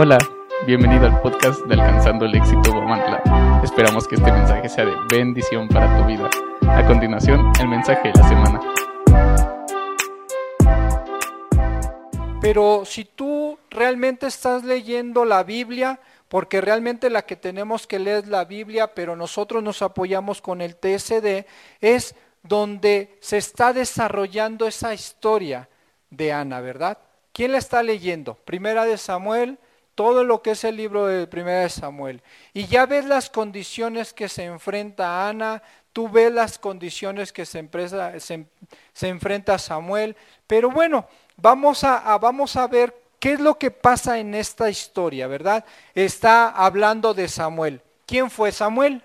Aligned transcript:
Hola, 0.00 0.16
bienvenido 0.64 1.06
al 1.06 1.20
podcast 1.20 1.60
de 1.62 1.74
Alcanzando 1.74 2.24
el 2.24 2.36
Éxito 2.36 2.72
Guamantla. 2.72 3.60
Esperamos 3.64 4.06
que 4.06 4.14
este 4.14 4.30
mensaje 4.30 4.68
sea 4.68 4.84
de 4.84 4.94
bendición 5.10 5.66
para 5.66 5.98
tu 5.98 6.06
vida. 6.06 6.30
A 6.68 6.86
continuación, 6.86 7.50
el 7.58 7.66
mensaje 7.66 8.12
de 8.12 8.14
la 8.14 8.28
semana. 8.28 8.60
Pero 12.40 12.84
si 12.84 13.06
tú 13.06 13.58
realmente 13.70 14.28
estás 14.28 14.62
leyendo 14.62 15.24
la 15.24 15.42
Biblia, 15.42 15.98
porque 16.28 16.60
realmente 16.60 17.10
la 17.10 17.22
que 17.22 17.34
tenemos 17.34 17.88
que 17.88 17.98
leer 17.98 18.18
es 18.18 18.28
la 18.28 18.44
Biblia, 18.44 18.94
pero 18.94 19.16
nosotros 19.16 19.64
nos 19.64 19.82
apoyamos 19.82 20.40
con 20.40 20.60
el 20.60 20.76
TSD, 20.76 21.44
es 21.80 22.14
donde 22.44 23.18
se 23.20 23.38
está 23.38 23.72
desarrollando 23.72 24.64
esa 24.64 24.94
historia 24.94 25.68
de 26.08 26.32
Ana, 26.32 26.60
¿verdad? 26.60 26.98
¿Quién 27.32 27.50
la 27.50 27.58
está 27.58 27.82
leyendo? 27.82 28.34
Primera 28.34 28.84
de 28.84 28.96
Samuel, 28.96 29.58
todo 29.98 30.22
lo 30.22 30.42
que 30.42 30.52
es 30.52 30.62
el 30.62 30.76
libro 30.76 31.08
de 31.08 31.26
Primera 31.26 31.62
de 31.62 31.68
Samuel. 31.68 32.22
Y 32.52 32.68
ya 32.68 32.86
ves 32.86 33.04
las 33.04 33.28
condiciones 33.28 34.12
que 34.12 34.28
se 34.28 34.44
enfrenta 34.44 35.28
Ana, 35.28 35.60
tú 35.92 36.08
ves 36.08 36.32
las 36.32 36.56
condiciones 36.56 37.32
que 37.32 37.44
se, 37.44 37.68
se, 38.20 39.08
enfrenta 39.08 39.58
Samuel. 39.58 40.14
Pero 40.46 40.70
bueno, 40.70 41.08
vamos 41.36 41.82
a, 41.82 42.16
vamos 42.18 42.54
a 42.54 42.68
ver 42.68 42.94
qué 43.18 43.32
es 43.32 43.40
lo 43.40 43.58
que 43.58 43.72
pasa 43.72 44.20
en 44.20 44.36
esta 44.36 44.70
historia, 44.70 45.26
¿verdad? 45.26 45.64
Está 45.96 46.48
hablando 46.50 47.12
de 47.12 47.26
Samuel. 47.26 47.82
¿Quién 48.06 48.30
fue 48.30 48.52
Samuel? 48.52 49.02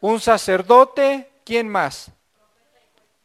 Un 0.00 0.20
sacerdote. 0.20 1.28
¿Quién 1.44 1.68
más? 1.68 2.10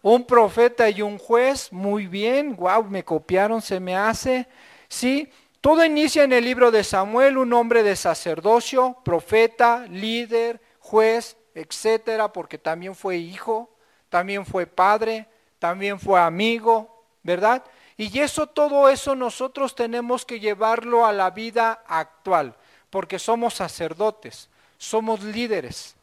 Un 0.02 0.26
profeta 0.26 0.90
y 0.90 1.02
un 1.02 1.18
juez. 1.18 1.72
Muy 1.72 2.08
bien. 2.08 2.58
Wow, 2.58 2.84
me 2.90 3.06
copiaron, 3.06 3.62
se 3.62 3.80
me 3.80 3.96
hace. 3.96 4.46
Sí. 4.90 5.32
Todo 5.64 5.86
inicia 5.86 6.26
en 6.26 6.34
el 6.34 6.44
libro 6.44 6.72
de 6.72 6.84
Samuel, 6.84 7.38
un 7.38 7.54
hombre 7.54 7.84
de 7.84 7.96
sacerdocio, 7.96 8.98
profeta, 9.06 9.86
líder, 9.88 10.60
juez, 10.80 11.38
etcétera, 11.56 12.34
porque 12.34 12.58
también 12.58 12.94
fue 12.94 13.16
hijo, 13.16 13.74
también 14.10 14.46
fue 14.46 14.66
padre, 14.66 15.26
también 15.60 16.02
fue 16.02 16.20
amigo, 16.20 17.06
¿verdad? 17.24 17.64
Y 17.96 18.20
eso, 18.20 18.48
todo 18.48 18.90
eso 18.90 19.16
nosotros 19.16 19.74
tenemos 19.74 20.26
que 20.26 20.42
llevarlo 20.42 21.06
a 21.06 21.14
la 21.14 21.30
vida 21.30 21.82
actual, 21.88 22.58
porque 22.90 23.18
somos 23.18 23.54
sacerdotes, 23.54 24.50
somos 24.78 25.24
líderes, 25.24 25.96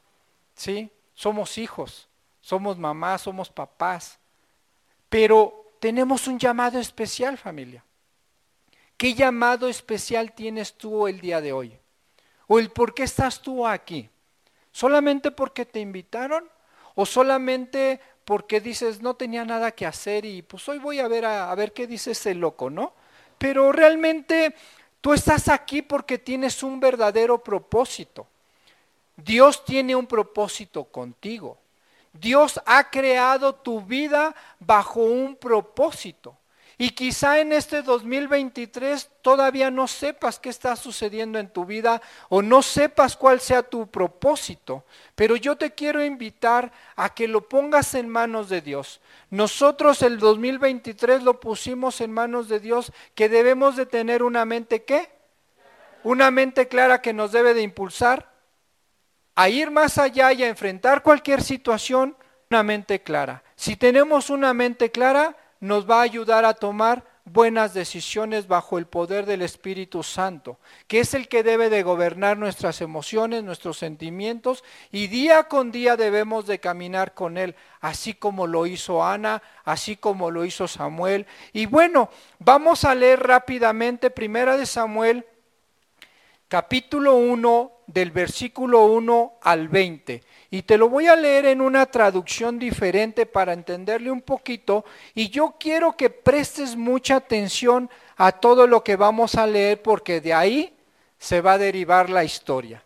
¿sí? 0.54 0.90
Somos 1.12 1.58
hijos, 1.58 2.08
somos 2.40 2.78
mamás, 2.78 3.20
somos 3.20 3.50
papás, 3.50 4.18
pero 5.10 5.66
tenemos 5.80 6.26
un 6.28 6.38
llamado 6.38 6.78
especial, 6.78 7.36
familia. 7.36 7.84
¿Qué 9.00 9.14
llamado 9.14 9.66
especial 9.66 10.32
tienes 10.32 10.74
tú 10.74 11.08
el 11.08 11.22
día 11.22 11.40
de 11.40 11.54
hoy? 11.54 11.74
¿O 12.46 12.58
el 12.58 12.68
por 12.68 12.92
qué 12.92 13.04
estás 13.04 13.40
tú 13.40 13.66
aquí? 13.66 14.10
¿Solamente 14.72 15.30
porque 15.30 15.64
te 15.64 15.80
invitaron? 15.80 16.46
¿O 16.94 17.06
solamente 17.06 17.98
porque 18.26 18.60
dices 18.60 19.00
no 19.00 19.14
tenía 19.14 19.42
nada 19.46 19.70
que 19.70 19.86
hacer 19.86 20.26
y 20.26 20.42
pues 20.42 20.68
hoy 20.68 20.76
voy 20.76 21.00
a 21.00 21.08
ver 21.08 21.24
a, 21.24 21.54
ver 21.54 21.72
qué 21.72 21.86
dice 21.86 22.10
ese 22.10 22.34
loco, 22.34 22.68
¿no? 22.68 22.92
Pero 23.38 23.72
realmente 23.72 24.54
tú 25.00 25.14
estás 25.14 25.48
aquí 25.48 25.80
porque 25.80 26.18
tienes 26.18 26.62
un 26.62 26.78
verdadero 26.78 27.42
propósito. 27.42 28.26
Dios 29.16 29.64
tiene 29.64 29.96
un 29.96 30.06
propósito 30.06 30.84
contigo. 30.84 31.56
Dios 32.12 32.60
ha 32.66 32.90
creado 32.90 33.54
tu 33.54 33.80
vida 33.80 34.34
bajo 34.58 35.00
un 35.00 35.36
propósito. 35.36 36.36
Y 36.82 36.92
quizá 36.92 37.40
en 37.40 37.52
este 37.52 37.82
2023 37.82 39.10
todavía 39.20 39.70
no 39.70 39.86
sepas 39.86 40.38
qué 40.38 40.48
está 40.48 40.76
sucediendo 40.76 41.38
en 41.38 41.50
tu 41.50 41.66
vida 41.66 42.00
o 42.30 42.40
no 42.40 42.62
sepas 42.62 43.18
cuál 43.18 43.38
sea 43.40 43.62
tu 43.62 43.88
propósito. 43.88 44.86
Pero 45.14 45.36
yo 45.36 45.56
te 45.56 45.72
quiero 45.72 46.02
invitar 46.02 46.72
a 46.96 47.12
que 47.12 47.28
lo 47.28 47.46
pongas 47.50 47.92
en 47.92 48.08
manos 48.08 48.48
de 48.48 48.62
Dios. 48.62 49.02
Nosotros 49.28 50.00
el 50.00 50.18
2023 50.18 51.22
lo 51.22 51.38
pusimos 51.38 52.00
en 52.00 52.12
manos 52.12 52.48
de 52.48 52.60
Dios, 52.60 52.94
que 53.14 53.28
debemos 53.28 53.76
de 53.76 53.84
tener 53.84 54.22
una 54.22 54.46
mente 54.46 54.84
qué? 54.84 55.10
Una 56.02 56.30
mente 56.30 56.66
clara 56.66 57.02
que 57.02 57.12
nos 57.12 57.30
debe 57.30 57.52
de 57.52 57.60
impulsar 57.60 58.32
a 59.34 59.50
ir 59.50 59.70
más 59.70 59.98
allá 59.98 60.32
y 60.32 60.44
a 60.44 60.48
enfrentar 60.48 61.02
cualquier 61.02 61.42
situación, 61.42 62.16
una 62.48 62.62
mente 62.62 63.02
clara. 63.02 63.42
Si 63.54 63.76
tenemos 63.76 64.30
una 64.30 64.54
mente 64.54 64.90
clara, 64.90 65.36
nos 65.60 65.88
va 65.88 66.00
a 66.00 66.02
ayudar 66.02 66.44
a 66.44 66.54
tomar 66.54 67.04
buenas 67.24 67.74
decisiones 67.74 68.48
bajo 68.48 68.78
el 68.78 68.86
poder 68.86 69.26
del 69.26 69.42
Espíritu 69.42 70.02
Santo, 70.02 70.58
que 70.88 71.00
es 71.00 71.14
el 71.14 71.28
que 71.28 71.42
debe 71.42 71.70
de 71.70 71.82
gobernar 71.82 72.38
nuestras 72.38 72.80
emociones, 72.80 73.44
nuestros 73.44 73.78
sentimientos, 73.78 74.64
y 74.90 75.06
día 75.06 75.44
con 75.44 75.70
día 75.70 75.96
debemos 75.96 76.46
de 76.46 76.58
caminar 76.58 77.14
con 77.14 77.36
Él, 77.36 77.54
así 77.80 78.14
como 78.14 78.46
lo 78.46 78.66
hizo 78.66 79.04
Ana, 79.04 79.42
así 79.64 79.96
como 79.96 80.30
lo 80.30 80.44
hizo 80.44 80.66
Samuel. 80.66 81.26
Y 81.52 81.66
bueno, 81.66 82.10
vamos 82.38 82.84
a 82.84 82.94
leer 82.94 83.20
rápidamente 83.20 84.10
Primera 84.10 84.56
de 84.56 84.66
Samuel, 84.66 85.26
capítulo 86.48 87.16
1, 87.16 87.72
del 87.92 88.12
versículo 88.12 88.84
1 88.86 89.38
al 89.42 89.68
20. 89.68 90.22
Y 90.50 90.62
te 90.62 90.78
lo 90.78 90.88
voy 90.88 91.08
a 91.08 91.16
leer 91.16 91.46
en 91.46 91.60
una 91.60 91.86
traducción 91.86 92.58
diferente 92.58 93.26
para 93.26 93.52
entenderle 93.52 94.10
un 94.10 94.22
poquito. 94.22 94.84
Y 95.14 95.28
yo 95.28 95.56
quiero 95.58 95.96
que 95.96 96.10
prestes 96.10 96.76
mucha 96.76 97.16
atención 97.16 97.90
a 98.16 98.32
todo 98.32 98.66
lo 98.66 98.84
que 98.84 98.96
vamos 98.96 99.34
a 99.34 99.46
leer 99.46 99.82
porque 99.82 100.20
de 100.20 100.34
ahí 100.34 100.76
se 101.18 101.40
va 101.40 101.54
a 101.54 101.58
derivar 101.58 102.10
la 102.10 102.24
historia. 102.24 102.82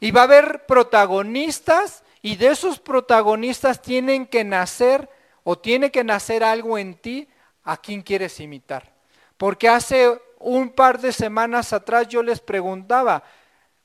Y 0.00 0.10
va 0.10 0.22
a 0.22 0.24
haber 0.24 0.66
protagonistas 0.66 2.02
y 2.20 2.36
de 2.36 2.48
esos 2.48 2.78
protagonistas 2.78 3.80
tienen 3.80 4.26
que 4.26 4.44
nacer 4.44 5.08
o 5.44 5.58
tiene 5.58 5.90
que 5.90 6.04
nacer 6.04 6.44
algo 6.44 6.76
en 6.78 6.94
ti 6.94 7.28
a 7.64 7.76
quien 7.78 8.02
quieres 8.02 8.38
imitar. 8.40 8.92
Porque 9.36 9.68
hace 9.68 10.20
un 10.38 10.70
par 10.70 11.00
de 11.00 11.12
semanas 11.12 11.72
atrás 11.72 12.06
yo 12.08 12.22
les 12.22 12.40
preguntaba, 12.40 13.24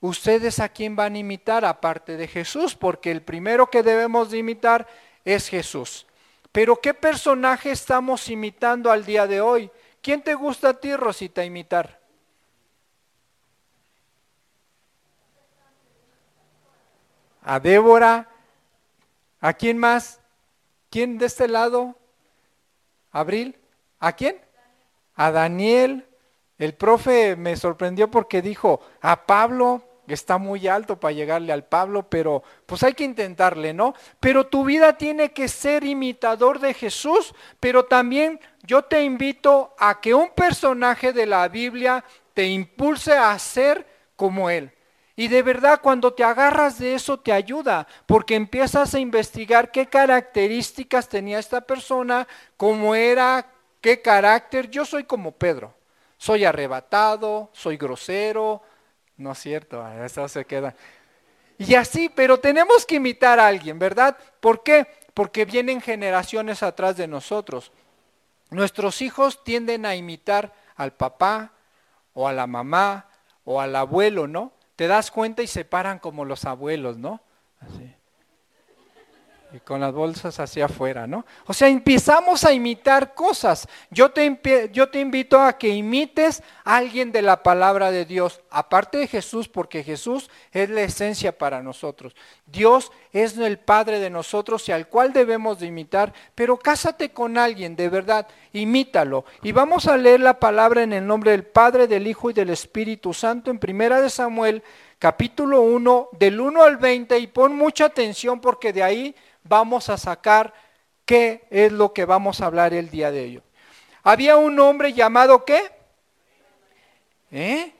¿Ustedes 0.01 0.59
a 0.59 0.69
quién 0.69 0.95
van 0.95 1.15
a 1.15 1.19
imitar 1.19 1.65
aparte 1.65 2.15
de 2.15 2.27
Jesús? 2.27 2.75
Porque 2.75 3.11
el 3.11 3.21
primero 3.21 3.69
que 3.69 3.83
debemos 3.83 4.31
de 4.31 4.37
imitar 4.37 4.87
es 5.25 5.49
Jesús. 5.49 6.05
Pero 6.51 6.77
¿qué 6.77 6.93
personaje 6.93 7.71
estamos 7.71 8.29
imitando 8.29 8.91
al 8.91 9.05
día 9.05 9.27
de 9.27 9.41
hoy? 9.41 9.69
¿Quién 10.01 10.21
te 10.21 10.33
gusta 10.33 10.69
a 10.69 10.73
ti, 10.73 10.95
Rosita, 10.95 11.43
imitar? 11.43 11.99
A 17.43 17.59
Débora. 17.59 18.29
¿A 19.41 19.53
quién 19.53 19.77
más? 19.77 20.19
¿Quién 20.89 21.17
de 21.17 21.25
este 21.25 21.47
lado? 21.47 21.95
¿Abril? 23.11 23.57
¿A 23.99 24.13
quién? 24.13 24.39
A 25.15 25.31
Daniel. 25.31 26.07
El 26.57 26.73
profe 26.73 27.35
me 27.35 27.55
sorprendió 27.55 28.09
porque 28.11 28.41
dijo, 28.41 28.81
a 29.01 29.25
Pablo, 29.25 29.83
está 30.13 30.37
muy 30.37 30.67
alto 30.67 30.99
para 30.99 31.11
llegarle 31.11 31.53
al 31.53 31.65
Pablo, 31.65 32.09
pero 32.09 32.43
pues 32.65 32.83
hay 32.83 32.93
que 32.93 33.03
intentarle, 33.03 33.73
¿no? 33.73 33.93
Pero 34.19 34.47
tu 34.47 34.63
vida 34.63 34.97
tiene 34.97 35.31
que 35.31 35.47
ser 35.47 35.83
imitador 35.83 36.59
de 36.59 36.73
Jesús, 36.73 37.33
pero 37.59 37.85
también 37.85 38.39
yo 38.63 38.83
te 38.83 39.03
invito 39.03 39.73
a 39.77 39.99
que 39.99 40.13
un 40.13 40.29
personaje 40.29 41.13
de 41.13 41.25
la 41.25 41.47
Biblia 41.47 42.03
te 42.33 42.47
impulse 42.47 43.13
a 43.13 43.37
ser 43.39 43.85
como 44.15 44.49
él. 44.49 44.71
Y 45.19 45.27
de 45.27 45.43
verdad 45.43 45.81
cuando 45.81 46.13
te 46.13 46.23
agarras 46.23 46.79
de 46.79 46.95
eso 46.95 47.19
te 47.19 47.33
ayuda, 47.33 47.87
porque 48.05 48.35
empiezas 48.35 48.95
a 48.95 48.99
investigar 48.99 49.69
qué 49.69 49.85
características 49.85 51.09
tenía 51.09 51.39
esta 51.39 51.59
persona, 51.59 52.25
cómo 52.55 52.95
era, 52.95 53.45
qué 53.81 54.01
carácter. 54.01 54.69
Yo 54.69 54.85
soy 54.85 55.03
como 55.03 55.33
Pedro, 55.33 55.73
soy 56.17 56.45
arrebatado, 56.45 57.49
soy 57.51 57.75
grosero, 57.75 58.61
no 59.19 59.33
es 59.33 59.39
cierto, 59.39 59.85
eso 60.03 60.27
se 60.27 60.45
queda. 60.45 60.73
Y 61.57 61.75
así, 61.75 62.09
pero 62.09 62.39
tenemos 62.39 62.85
que 62.85 62.95
imitar 62.95 63.39
a 63.39 63.47
alguien, 63.47 63.77
¿verdad? 63.77 64.17
¿Por 64.39 64.63
qué? 64.63 64.87
Porque 65.13 65.45
vienen 65.45 65.81
generaciones 65.81 66.63
atrás 66.63 66.95
de 66.95 67.07
nosotros. 67.07 67.71
Nuestros 68.49 69.01
hijos 69.01 69.43
tienden 69.43 69.85
a 69.85 69.95
imitar 69.95 70.53
al 70.75 70.93
papá 70.93 71.51
o 72.13 72.27
a 72.27 72.33
la 72.33 72.47
mamá 72.47 73.09
o 73.43 73.59
al 73.59 73.75
abuelo, 73.75 74.27
¿no? 74.27 74.53
Te 74.75 74.87
das 74.87 75.11
cuenta 75.11 75.43
y 75.43 75.47
se 75.47 75.65
paran 75.65 75.99
como 75.99 76.23
los 76.23 76.45
abuelos, 76.45 76.97
¿no? 76.97 77.21
Así. 77.59 77.93
Y 79.51 79.59
con 79.59 79.79
las 79.79 79.93
bolsas 79.93 80.39
hacia 80.39 80.65
afuera, 80.65 81.07
¿no? 81.07 81.25
O 81.47 81.53
sea, 81.53 81.69
empezamos 81.69 82.43
a 82.43 82.53
imitar 82.53 83.15
cosas. 83.15 83.67
Yo 83.89 84.11
te, 84.11 84.69
yo 84.71 84.89
te 84.89 84.99
invito 84.99 85.41
a 85.41 85.57
que 85.57 85.69
imites 85.69 86.43
a 86.63 86.77
alguien 86.77 87.11
de 87.11 87.23
la 87.23 87.41
palabra 87.41 87.89
de 87.89 88.05
Dios, 88.05 88.41
aparte 88.51 88.99
de 88.99 89.07
Jesús, 89.07 89.49
porque 89.49 89.83
Jesús 89.83 90.29
es 90.51 90.69
la 90.69 90.81
esencia 90.81 91.35
para 91.35 91.63
nosotros. 91.63 92.15
Dios 92.45 92.91
es 93.11 93.37
el 93.37 93.57
Padre 93.57 93.99
de 93.99 94.11
nosotros 94.11 94.67
y 94.69 94.71
al 94.71 94.87
cual 94.87 95.13
debemos 95.13 95.59
de 95.59 95.67
imitar, 95.67 96.13
pero 96.35 96.57
cásate 96.57 97.09
con 97.09 97.37
alguien, 97.37 97.75
de 97.75 97.89
verdad, 97.89 98.27
imítalo. 98.53 99.25
Y 99.41 99.51
vamos 99.51 99.87
a 99.87 99.97
leer 99.97 100.19
la 100.19 100.39
palabra 100.39 100.83
en 100.83 100.93
el 100.93 101.07
nombre 101.07 101.31
del 101.31 101.43
Padre, 101.43 101.87
del 101.87 102.07
Hijo 102.07 102.29
y 102.29 102.33
del 102.33 102.51
Espíritu 102.51 103.13
Santo 103.13 103.49
en 103.49 103.59
Primera 103.59 103.99
de 103.99 104.09
Samuel, 104.09 104.63
capítulo 104.99 105.61
1, 105.61 106.09
del 106.11 106.39
1 106.39 106.61
al 106.61 106.77
20, 106.77 107.17
y 107.17 107.27
pon 107.27 107.55
mucha 107.55 107.85
atención 107.85 108.39
porque 108.41 108.73
de 108.73 108.83
ahí 108.83 109.15
vamos 109.43 109.89
a 109.89 109.97
sacar 109.97 110.53
qué 111.05 111.47
es 111.49 111.71
lo 111.71 111.93
que 111.93 112.05
vamos 112.05 112.41
a 112.41 112.45
hablar 112.45 112.73
el 112.73 112.89
día 112.89 113.09
de 113.09 113.23
hoy. 113.23 113.41
Había 114.03 114.37
un 114.37 114.59
hombre 114.59 114.93
llamado 114.93 115.45
qué? 115.45 115.71
¿Eh? 117.31 117.73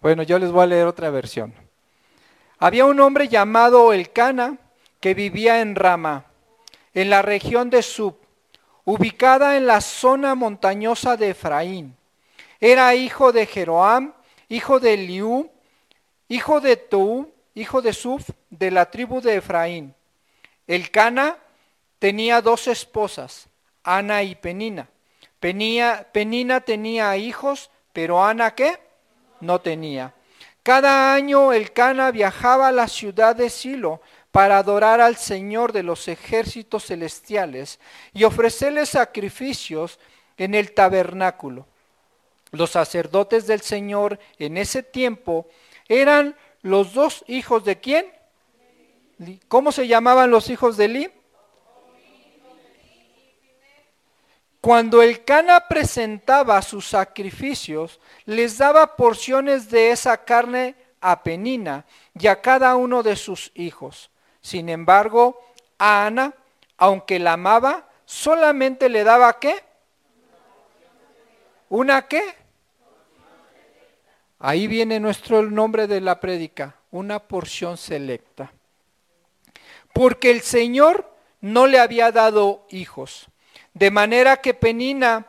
Bueno, 0.00 0.22
yo 0.22 0.38
les 0.38 0.50
voy 0.50 0.62
a 0.62 0.66
leer 0.66 0.86
otra 0.86 1.10
versión. 1.10 1.52
Había 2.58 2.86
un 2.86 3.00
hombre 3.00 3.28
llamado 3.28 3.92
Elcana 3.92 4.58
que 5.00 5.14
vivía 5.14 5.60
en 5.60 5.74
Rama, 5.74 6.26
en 6.94 7.10
la 7.10 7.22
región 7.22 7.68
de 7.70 7.82
Sub, 7.82 8.16
ubicada 8.90 9.56
en 9.56 9.66
la 9.66 9.80
zona 9.80 10.34
montañosa 10.34 11.16
de 11.16 11.30
Efraín. 11.30 11.96
Era 12.58 12.92
hijo 12.96 13.30
de 13.30 13.46
Jeroam, 13.46 14.14
hijo 14.48 14.80
de 14.80 14.96
Liú, 14.96 15.48
hijo 16.28 16.60
de 16.60 16.76
Tou, 16.76 17.32
hijo 17.54 17.82
de 17.82 17.92
Suf, 17.92 18.30
de 18.50 18.72
la 18.72 18.90
tribu 18.90 19.20
de 19.20 19.36
Efraín. 19.36 19.94
El 20.66 20.90
Cana 20.90 21.36
tenía 22.00 22.42
dos 22.42 22.66
esposas, 22.66 23.46
Ana 23.84 24.24
y 24.24 24.34
Penina. 24.34 24.88
Penina 25.38 26.60
tenía 26.60 27.16
hijos, 27.16 27.70
pero 27.92 28.24
Ana 28.24 28.56
qué? 28.56 28.76
No 29.40 29.60
tenía. 29.60 30.14
Cada 30.64 31.14
año 31.14 31.52
el 31.52 31.72
Cana 31.72 32.10
viajaba 32.10 32.68
a 32.68 32.72
la 32.72 32.88
ciudad 32.88 33.36
de 33.36 33.50
Silo 33.50 34.00
para 34.30 34.58
adorar 34.58 35.00
al 35.00 35.16
Señor 35.16 35.72
de 35.72 35.82
los 35.82 36.06
ejércitos 36.08 36.86
celestiales 36.86 37.80
y 38.12 38.24
ofrecerle 38.24 38.86
sacrificios 38.86 39.98
en 40.36 40.54
el 40.54 40.72
tabernáculo. 40.72 41.66
Los 42.52 42.70
sacerdotes 42.70 43.46
del 43.46 43.60
Señor 43.60 44.18
en 44.38 44.56
ese 44.56 44.82
tiempo 44.82 45.48
eran 45.88 46.36
los 46.62 46.94
dos 46.94 47.24
hijos 47.26 47.64
de 47.64 47.80
quién? 47.80 48.06
¿Cómo 49.48 49.72
se 49.72 49.86
llamaban 49.86 50.30
los 50.30 50.48
hijos 50.50 50.76
de 50.76 50.84
Eli? 50.86 51.10
Cuando 54.60 55.02
el 55.02 55.24
Cana 55.24 55.68
presentaba 55.68 56.60
sus 56.60 56.86
sacrificios, 56.86 57.98
les 58.26 58.58
daba 58.58 58.94
porciones 58.94 59.70
de 59.70 59.90
esa 59.90 60.24
carne 60.24 60.74
a 61.00 61.22
Penina 61.22 61.86
y 62.18 62.26
a 62.26 62.40
cada 62.42 62.76
uno 62.76 63.02
de 63.02 63.16
sus 63.16 63.52
hijos. 63.54 64.10
Sin 64.40 64.68
embargo, 64.68 65.40
a 65.78 66.06
Ana, 66.06 66.34
aunque 66.76 67.18
la 67.18 67.34
amaba, 67.34 67.88
solamente 68.04 68.88
le 68.88 69.04
daba 69.04 69.38
qué? 69.38 69.62
¿Una 71.68 72.08
qué? 72.08 72.22
Ahí 74.38 74.66
viene 74.66 74.98
nuestro 74.98 75.42
nombre 75.42 75.86
de 75.86 76.00
la 76.00 76.18
prédica, 76.18 76.76
una 76.90 77.18
porción 77.20 77.76
selecta. 77.76 78.52
Porque 79.92 80.30
el 80.30 80.40
Señor 80.40 81.14
no 81.40 81.66
le 81.66 81.78
había 81.78 82.10
dado 82.10 82.66
hijos, 82.70 83.28
de 83.74 83.90
manera 83.90 84.38
que 84.38 84.54
Penina 84.54 85.26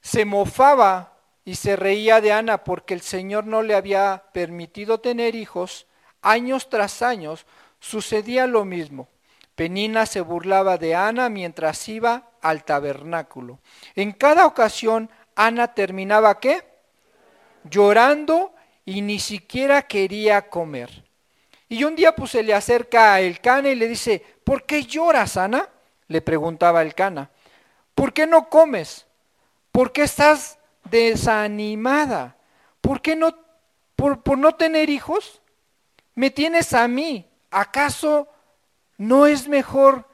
se 0.00 0.24
mofaba 0.24 1.12
y 1.44 1.56
se 1.56 1.76
reía 1.76 2.20
de 2.20 2.32
Ana 2.32 2.64
porque 2.64 2.94
el 2.94 3.00
Señor 3.00 3.46
no 3.46 3.62
le 3.62 3.74
había 3.74 4.24
permitido 4.32 5.00
tener 5.00 5.34
hijos, 5.34 5.86
años 6.22 6.68
tras 6.68 7.02
años 7.02 7.46
sucedía 7.86 8.46
lo 8.46 8.64
mismo. 8.64 9.08
Penina 9.54 10.06
se 10.06 10.20
burlaba 10.20 10.76
de 10.76 10.94
Ana 10.94 11.28
mientras 11.28 11.88
iba 11.88 12.30
al 12.42 12.64
tabernáculo. 12.64 13.58
En 13.94 14.12
cada 14.12 14.46
ocasión 14.46 15.10
Ana 15.34 15.74
terminaba 15.74 16.40
qué? 16.40 16.64
llorando 17.70 18.54
y 18.84 19.02
ni 19.02 19.18
siquiera 19.18 19.82
quería 19.82 20.48
comer. 20.48 21.04
Y 21.68 21.84
un 21.84 21.96
día 21.96 22.14
pues 22.14 22.30
se 22.30 22.42
le 22.42 22.54
acerca 22.54 23.14
a 23.14 23.20
el 23.20 23.40
cana 23.40 23.70
y 23.70 23.74
le 23.74 23.88
dice, 23.88 24.24
¿por 24.44 24.64
qué 24.64 24.84
lloras, 24.84 25.36
Ana? 25.36 25.68
Le 26.08 26.20
preguntaba 26.20 26.82
el 26.82 26.94
cana. 26.94 27.30
¿Por 27.94 28.12
qué 28.12 28.26
no 28.26 28.48
comes? 28.48 29.06
¿Por 29.72 29.92
qué 29.92 30.02
estás 30.02 30.58
desanimada? 30.84 32.36
¿Por 32.80 33.00
qué 33.00 33.16
no, 33.16 33.36
por, 33.96 34.22
por 34.22 34.38
no 34.38 34.54
tener 34.54 34.90
hijos? 34.90 35.40
Me 36.14 36.30
tienes 36.30 36.72
a 36.72 36.86
mí. 36.86 37.26
¿Acaso 37.56 38.28
no 38.98 39.24
es 39.26 39.48
mejor? 39.48 40.04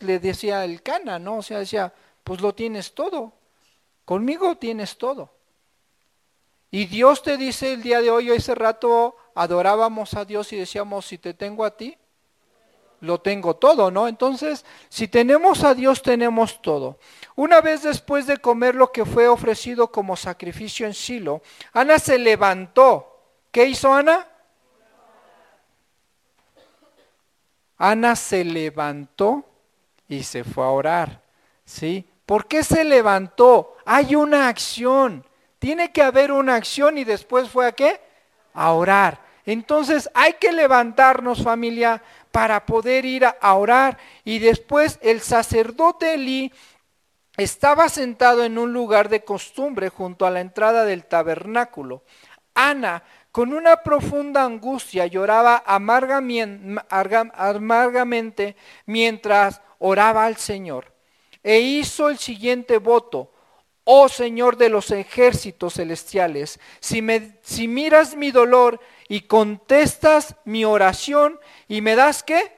Le 0.00 0.18
decía 0.18 0.66
el 0.66 0.82
cana, 0.82 1.18
¿no? 1.18 1.38
O 1.38 1.42
sea, 1.42 1.60
decía, 1.60 1.94
pues 2.22 2.42
lo 2.42 2.54
tienes 2.54 2.94
todo. 2.94 3.32
Conmigo 4.04 4.58
tienes 4.58 4.98
todo. 4.98 5.30
Y 6.70 6.84
Dios 6.84 7.22
te 7.22 7.38
dice 7.38 7.72
el 7.72 7.82
día 7.82 8.02
de 8.02 8.10
hoy, 8.10 8.30
ese 8.30 8.54
rato 8.54 9.16
adorábamos 9.34 10.12
a 10.12 10.26
Dios 10.26 10.52
y 10.52 10.56
decíamos, 10.56 11.06
si 11.06 11.16
te 11.16 11.32
tengo 11.32 11.64
a 11.64 11.74
ti, 11.74 11.96
lo 13.00 13.18
tengo 13.18 13.56
todo, 13.56 13.90
¿no? 13.90 14.06
Entonces, 14.06 14.66
si 14.90 15.08
tenemos 15.08 15.64
a 15.64 15.74
Dios, 15.74 16.02
tenemos 16.02 16.60
todo. 16.60 16.98
Una 17.34 17.62
vez 17.62 17.82
después 17.82 18.26
de 18.26 18.36
comer 18.36 18.74
lo 18.74 18.92
que 18.92 19.06
fue 19.06 19.26
ofrecido 19.26 19.90
como 19.90 20.16
sacrificio 20.16 20.84
en 20.84 20.92
Silo, 20.92 21.40
Ana 21.72 21.98
se 21.98 22.18
levantó. 22.18 23.22
¿Qué 23.50 23.64
hizo 23.64 23.90
Ana? 23.90 24.29
Ana 27.80 28.14
se 28.14 28.44
levantó 28.44 29.42
y 30.06 30.22
se 30.22 30.44
fue 30.44 30.64
a 30.64 30.68
orar. 30.68 31.22
¿Sí? 31.64 32.06
¿Por 32.26 32.46
qué 32.46 32.62
se 32.62 32.84
levantó? 32.84 33.74
Hay 33.86 34.14
una 34.14 34.48
acción. 34.48 35.24
Tiene 35.58 35.90
que 35.90 36.02
haber 36.02 36.30
una 36.30 36.56
acción 36.56 36.98
y 36.98 37.04
después 37.04 37.48
fue 37.48 37.66
a 37.66 37.72
qué? 37.72 37.98
A 38.52 38.72
orar. 38.72 39.22
Entonces 39.46 40.10
hay 40.12 40.34
que 40.34 40.52
levantarnos 40.52 41.42
familia 41.42 42.02
para 42.30 42.66
poder 42.66 43.06
ir 43.06 43.24
a 43.24 43.54
orar. 43.54 43.96
Y 44.24 44.40
después 44.40 44.98
el 45.00 45.22
sacerdote 45.22 46.14
Elí 46.14 46.52
estaba 47.38 47.88
sentado 47.88 48.44
en 48.44 48.58
un 48.58 48.74
lugar 48.74 49.08
de 49.08 49.24
costumbre 49.24 49.88
junto 49.88 50.26
a 50.26 50.30
la 50.30 50.40
entrada 50.40 50.84
del 50.84 51.06
tabernáculo. 51.06 52.02
Ana, 52.54 53.04
con 53.32 53.52
una 53.52 53.82
profunda 53.82 54.44
angustia, 54.44 55.06
lloraba 55.06 55.62
amargamente 55.66 56.56
mientras 58.86 59.62
oraba 59.78 60.24
al 60.24 60.36
Señor. 60.36 60.92
E 61.42 61.60
hizo 61.60 62.08
el 62.08 62.18
siguiente 62.18 62.78
voto 62.78 63.30
oh 63.92 64.08
Señor 64.08 64.56
de 64.56 64.68
los 64.68 64.92
ejércitos 64.92 65.74
celestiales, 65.74 66.60
si, 66.78 67.02
miras 67.02 68.14
mi 68.14 68.30
dolor 68.30 68.80
y 69.08 69.22
contestas 69.22 70.36
mi 70.44 70.64
oración 70.64 71.40
y 71.66 71.80
me 71.80 71.96
das 71.96 72.22
qué? 72.22 72.56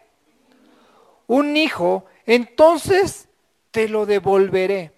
Un 1.27 1.57
hijo, 1.57 2.05
entonces 2.27 3.31
te 3.71 3.89
lo 3.89 4.05
devolveré. 4.05 4.93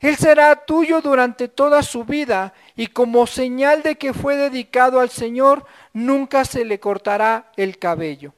Él 0.00 0.16
será 0.16 0.64
tuyo 0.64 1.02
durante 1.02 1.48
toda 1.48 1.82
su 1.82 2.04
vida 2.04 2.54
y 2.76 2.88
como 2.88 3.26
señal 3.26 3.82
de 3.82 3.96
que 3.96 4.12
fue 4.12 4.36
dedicado 4.36 5.00
al 5.00 5.10
Señor, 5.10 5.64
nunca 5.92 6.44
se 6.44 6.64
le 6.64 6.80
cortará 6.80 7.52
el 7.56 7.78
cabello. 7.78 8.34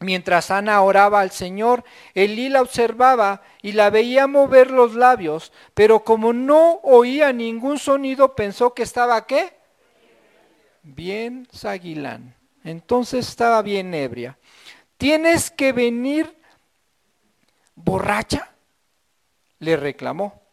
Mientras 0.00 0.50
Ana 0.50 0.82
oraba 0.82 1.20
al 1.20 1.30
Señor, 1.30 1.84
Elí 2.14 2.48
la 2.48 2.62
observaba 2.62 3.42
y 3.62 3.72
la 3.72 3.90
veía 3.90 4.26
mover 4.26 4.70
los 4.70 4.94
labios, 4.94 5.52
pero 5.72 6.04
como 6.04 6.32
no 6.32 6.80
oía 6.82 7.32
ningún 7.32 7.78
sonido, 7.78 8.34
pensó 8.34 8.74
que 8.74 8.82
estaba 8.82 9.26
qué? 9.26 9.54
Bien 10.82 11.48
saguilán. 11.52 12.34
Entonces 12.64 13.28
estaba 13.28 13.62
bien 13.62 13.94
ebria. 13.94 14.36
¿Tienes 14.98 15.50
que 15.50 15.72
venir 15.72 16.36
borracha? 17.74 18.50
Le 19.60 19.76
reclamó. 19.76 20.43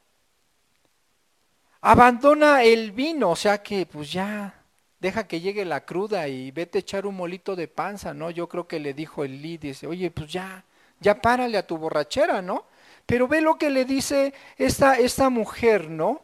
Abandona 1.82 2.64
el 2.64 2.92
vino, 2.92 3.32
o 3.32 3.36
sea 3.36 3.64
que 3.64 3.86
pues 3.88 4.12
ya 4.12 4.54
deja 5.00 5.28
que 5.28 5.42
llegue 5.42 5.66
la 5.66 5.84
cruda 5.84 6.28
y 6.28 6.52
vete 6.52 6.78
a 6.78 6.82
echar 6.82 7.08
un 7.08 7.16
molito 7.16 7.56
de 7.56 7.68
panza, 7.68 8.14
¿no? 8.14 8.30
Yo 8.30 8.48
creo 8.48 8.68
que 8.68 8.80
le 8.80 8.94
dijo 8.94 9.24
el 9.24 9.42
Lee, 9.42 9.58
dice, 9.58 9.88
oye, 9.88 10.12
pues 10.12 10.32
ya, 10.32 10.64
ya 11.00 11.20
párale 11.20 11.58
a 11.58 11.66
tu 11.66 11.78
borrachera, 11.78 12.42
¿no? 12.44 12.66
Pero 13.08 13.28
ve 13.28 13.42
lo 13.42 13.58
que 13.58 13.72
le 13.72 13.86
dice 13.86 14.34
esta, 14.58 14.96
esta 14.96 15.30
mujer, 15.32 15.90
¿no? 15.90 16.22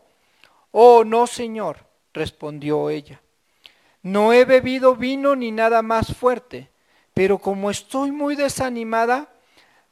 Oh, 0.71 1.03
no, 1.03 1.25
señor, 1.25 1.87
respondió 2.13 2.91
ella. 2.91 3.19
No 4.03 4.33
he 4.33 4.45
bebido 4.45 4.95
vino 4.95 5.35
ni 5.35 5.51
nada 5.51 5.81
más 5.81 6.15
fuerte, 6.15 6.69
pero 7.15 7.39
como 7.39 7.71
estoy 7.71 8.11
muy 8.11 8.35
desanimada, 8.35 9.33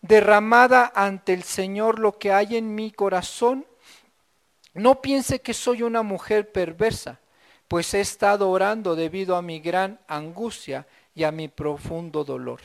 derramada 0.01 0.91
ante 0.93 1.33
el 1.33 1.41
Señor 1.41 1.97
lo 1.97 2.19
que 2.19 2.31
hay 2.31 2.55
en 2.55 2.75
mi 2.75 2.91
corazón, 2.91 3.65
no 4.75 5.01
piense 5.01 5.39
que 5.39 5.53
soy 5.53 5.81
una 5.83 6.03
mujer 6.03 6.51
perversa, 6.51 7.19
pues 7.67 7.93
he 7.93 8.01
estado 8.01 8.49
orando 8.49 8.95
debido 8.95 9.37
a 9.37 9.41
mi 9.41 9.59
gran 9.59 9.99
angustia 10.07 10.85
y 11.15 11.23
a 11.23 11.31
mi 11.31 11.47
profundo 11.47 12.25
dolor. 12.25 12.59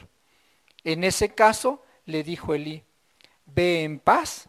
En 0.83 1.05
ese 1.05 1.35
caso 1.35 1.83
le 2.07 2.25
dijo 2.25 2.53
Elí, 2.53 2.83
ve 3.47 3.85
en 3.85 4.01
paz, 4.01 4.49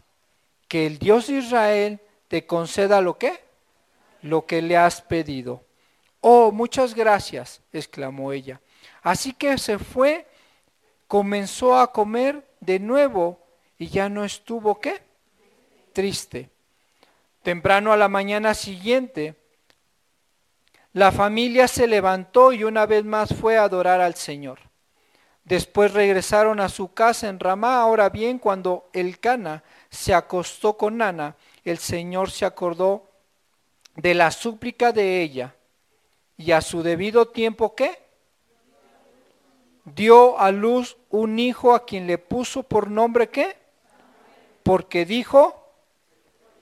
que 0.67 0.87
el 0.87 0.97
Dios 0.97 1.27
de 1.27 1.33
Israel 1.33 1.99
te 2.27 2.47
conceda 2.47 2.99
lo 2.99 3.17
que, 3.17 3.39
lo 4.23 4.45
que 4.45 4.61
le 4.61 4.75
has 4.75 5.01
pedido. 5.01 5.63
Oh, 6.19 6.51
muchas 6.51 6.95
gracias, 6.95 7.61
exclamó 7.71 8.31
ella. 8.31 8.59
Así 9.03 9.33
que 9.33 9.57
se 9.59 9.77
fue, 9.77 10.25
comenzó 11.07 11.77
a 11.77 11.91
comer 11.91 12.47
de 12.59 12.79
nuevo 12.79 13.39
y 13.77 13.87
ya 13.89 14.09
no 14.09 14.25
estuvo 14.25 14.79
qué? 14.79 15.01
Triste. 15.93 16.49
Temprano 17.43 17.91
a 17.91 17.98
la 17.98 18.07
mañana 18.07 18.53
siguiente, 18.53 19.36
la 20.93 21.12
familia 21.12 21.67
se 21.67 21.88
levantó 21.88 22.53
y 22.53 22.63
una 22.63 22.86
vez 22.86 23.03
más 23.03 23.33
fue 23.33 23.57
a 23.57 23.63
adorar 23.63 24.01
al 24.01 24.15
Señor. 24.15 24.60
Después 25.43 25.93
regresaron 25.93 26.60
a 26.60 26.69
su 26.69 26.93
casa 26.93 27.27
en 27.29 27.39
Ramá. 27.39 27.81
Ahora 27.81 28.10
bien, 28.10 28.38
cuando 28.38 28.89
el 28.93 29.19
Cana 29.19 29.63
se 29.89 30.13
acostó 30.13 30.77
con 30.77 31.01
Ana, 31.01 31.36
el 31.63 31.77
Señor 31.77 32.29
se 32.29 32.45
acordó 32.45 33.10
de 33.95 34.13
la 34.13 34.31
súplica 34.31 34.91
de 34.91 35.21
ella 35.21 35.55
y 36.38 36.51
a 36.51 36.62
su 36.62 36.83
debido 36.83 37.27
tiempo 37.27 37.75
¿qué? 37.75 38.00
Dio 39.83 40.39
a 40.39 40.51
luz 40.51 40.98
un 41.10 41.39
hijo 41.39 41.74
a 41.74 41.86
quien 41.86 42.05
le 42.07 42.17
puso 42.17 42.63
por 42.63 42.89
nombre 42.89 43.29
¿qué? 43.29 43.57
Porque 44.63 45.05
dijo, 45.05 45.60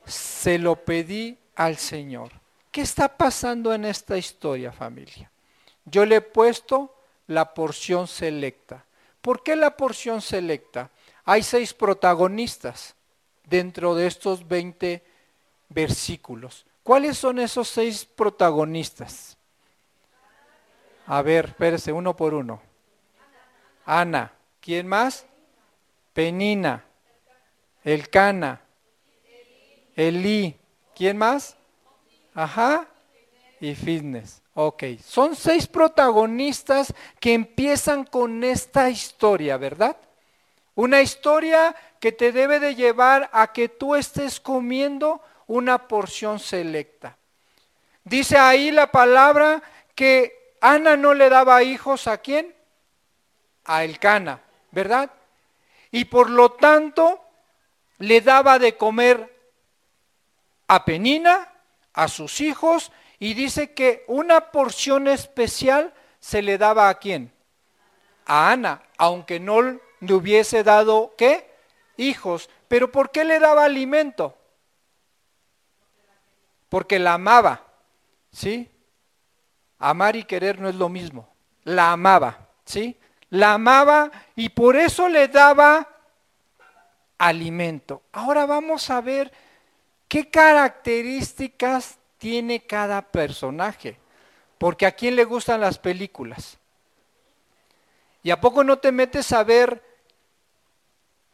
se 0.10 0.58
lo 0.58 0.76
pedí 0.76 1.38
al 1.56 1.78
Señor. 1.78 2.32
¿Qué 2.72 2.82
está 2.82 3.18
pasando 3.18 3.74
en 3.74 3.86
esta 3.86 4.18
historia, 4.18 4.72
familia? 4.72 5.32
Yo 5.86 6.06
le 6.06 6.18
he 6.18 6.22
puesto 6.22 6.96
la 7.28 7.54
porción 7.54 8.08
selecta. 8.08 8.86
¿Por 9.22 9.44
qué 9.44 9.56
la 9.56 9.76
porción 9.76 10.22
selecta? 10.22 10.90
Hay 11.26 11.44
seis 11.44 11.74
protagonistas 11.74 12.96
dentro 13.44 13.96
de 13.96 14.08
estos 14.08 14.48
20 14.48 15.04
versículos. 15.70 16.66
¿Cuáles 16.84 17.18
son 17.18 17.40
esos 17.40 17.68
seis 17.68 18.06
protagonistas? 18.06 19.38
A 21.08 21.22
ver, 21.22 21.46
espérese, 21.46 21.92
uno 21.92 22.16
por 22.16 22.34
uno. 22.34 22.62
Ana. 23.86 24.32
¿Quién 24.62 24.88
más? 24.88 25.26
Penina. 26.14 26.84
Elcana. 27.84 28.62
Elí. 30.00 30.56
¿Quién 30.96 31.18
más? 31.18 31.58
Ajá. 32.34 32.88
Y 33.60 33.76
Fitness. 33.76 34.42
Ok. 34.54 34.84
Son 35.04 35.36
seis 35.36 35.68
protagonistas 35.68 36.94
que 37.20 37.34
empiezan 37.34 38.06
con 38.06 38.46
esta 38.46 38.90
historia, 38.90 39.58
¿verdad? 39.58 39.98
Una 40.76 41.02
historia 41.02 41.76
que 42.00 42.14
te 42.14 42.32
debe 42.32 42.62
de 42.62 42.76
llevar 42.76 43.30
a 43.34 43.52
que 43.52 43.68
tú 43.68 43.96
estés 43.96 44.40
comiendo 44.40 45.22
una 45.48 45.90
porción 45.90 46.40
selecta. 46.40 47.18
Dice 48.06 48.38
ahí 48.38 48.72
la 48.72 48.92
palabra 48.92 49.62
que 49.96 50.56
Ana 50.62 50.96
no 50.96 51.14
le 51.14 51.28
daba 51.28 51.62
hijos 51.64 52.08
a 52.08 52.20
quién? 52.20 52.56
A 53.66 53.84
Elcana, 53.84 54.40
¿verdad? 54.72 55.12
Y 55.92 56.06
por 56.06 56.30
lo 56.30 56.54
tanto 56.54 57.22
le 57.98 58.22
daba 58.22 58.60
de 58.60 58.78
comer 58.78 59.39
a 60.70 60.86
Penina, 60.86 61.52
a 61.94 62.08
sus 62.08 62.42
hijos, 62.42 62.92
y 63.18 63.34
dice 63.34 63.74
que 63.74 64.06
una 64.08 64.52
porción 64.52 65.08
especial 65.08 65.94
se 66.20 66.44
le 66.44 66.60
daba 66.60 66.90
a 66.90 67.00
quién? 67.00 67.34
A 68.28 68.52
Ana, 68.52 68.84
aunque 69.00 69.40
no 69.40 69.62
le 69.62 70.14
hubiese 70.14 70.64
dado 70.64 71.16
qué? 71.18 71.50
Hijos. 71.98 72.52
Pero 72.68 72.92
¿por 72.92 73.10
qué 73.10 73.26
le 73.26 73.40
daba 73.40 73.66
alimento? 73.66 74.38
Porque 76.70 77.00
la 77.00 77.16
amaba. 77.16 77.66
¿Sí? 78.32 78.70
Amar 79.80 80.16
y 80.16 80.24
querer 80.24 80.60
no 80.60 80.70
es 80.70 80.76
lo 80.76 80.88
mismo. 80.88 81.34
La 81.64 81.92
amaba, 81.92 82.48
¿sí? 82.64 82.96
La 83.32 83.54
amaba 83.54 84.12
y 84.36 84.50
por 84.50 84.76
eso 84.76 85.10
le 85.10 85.30
daba 85.30 85.90
alimento. 87.18 88.04
Ahora 88.12 88.46
vamos 88.46 88.92
a 88.92 89.02
ver 89.02 89.32
qué 90.10 90.30
características 90.30 91.98
tiene 92.18 92.66
cada 92.66 93.02
personaje. 93.02 93.98
Porque 94.58 94.86
a 94.86 94.92
quién 94.92 95.16
le 95.16 95.24
gustan 95.24 95.62
las 95.62 95.80
películas. 95.80 96.58
¿Y 98.22 98.32
a 98.32 98.42
poco 98.42 98.66
no 98.66 98.80
te 98.80 98.92
metes 98.92 99.32
a 99.32 99.46
ver 99.46 99.82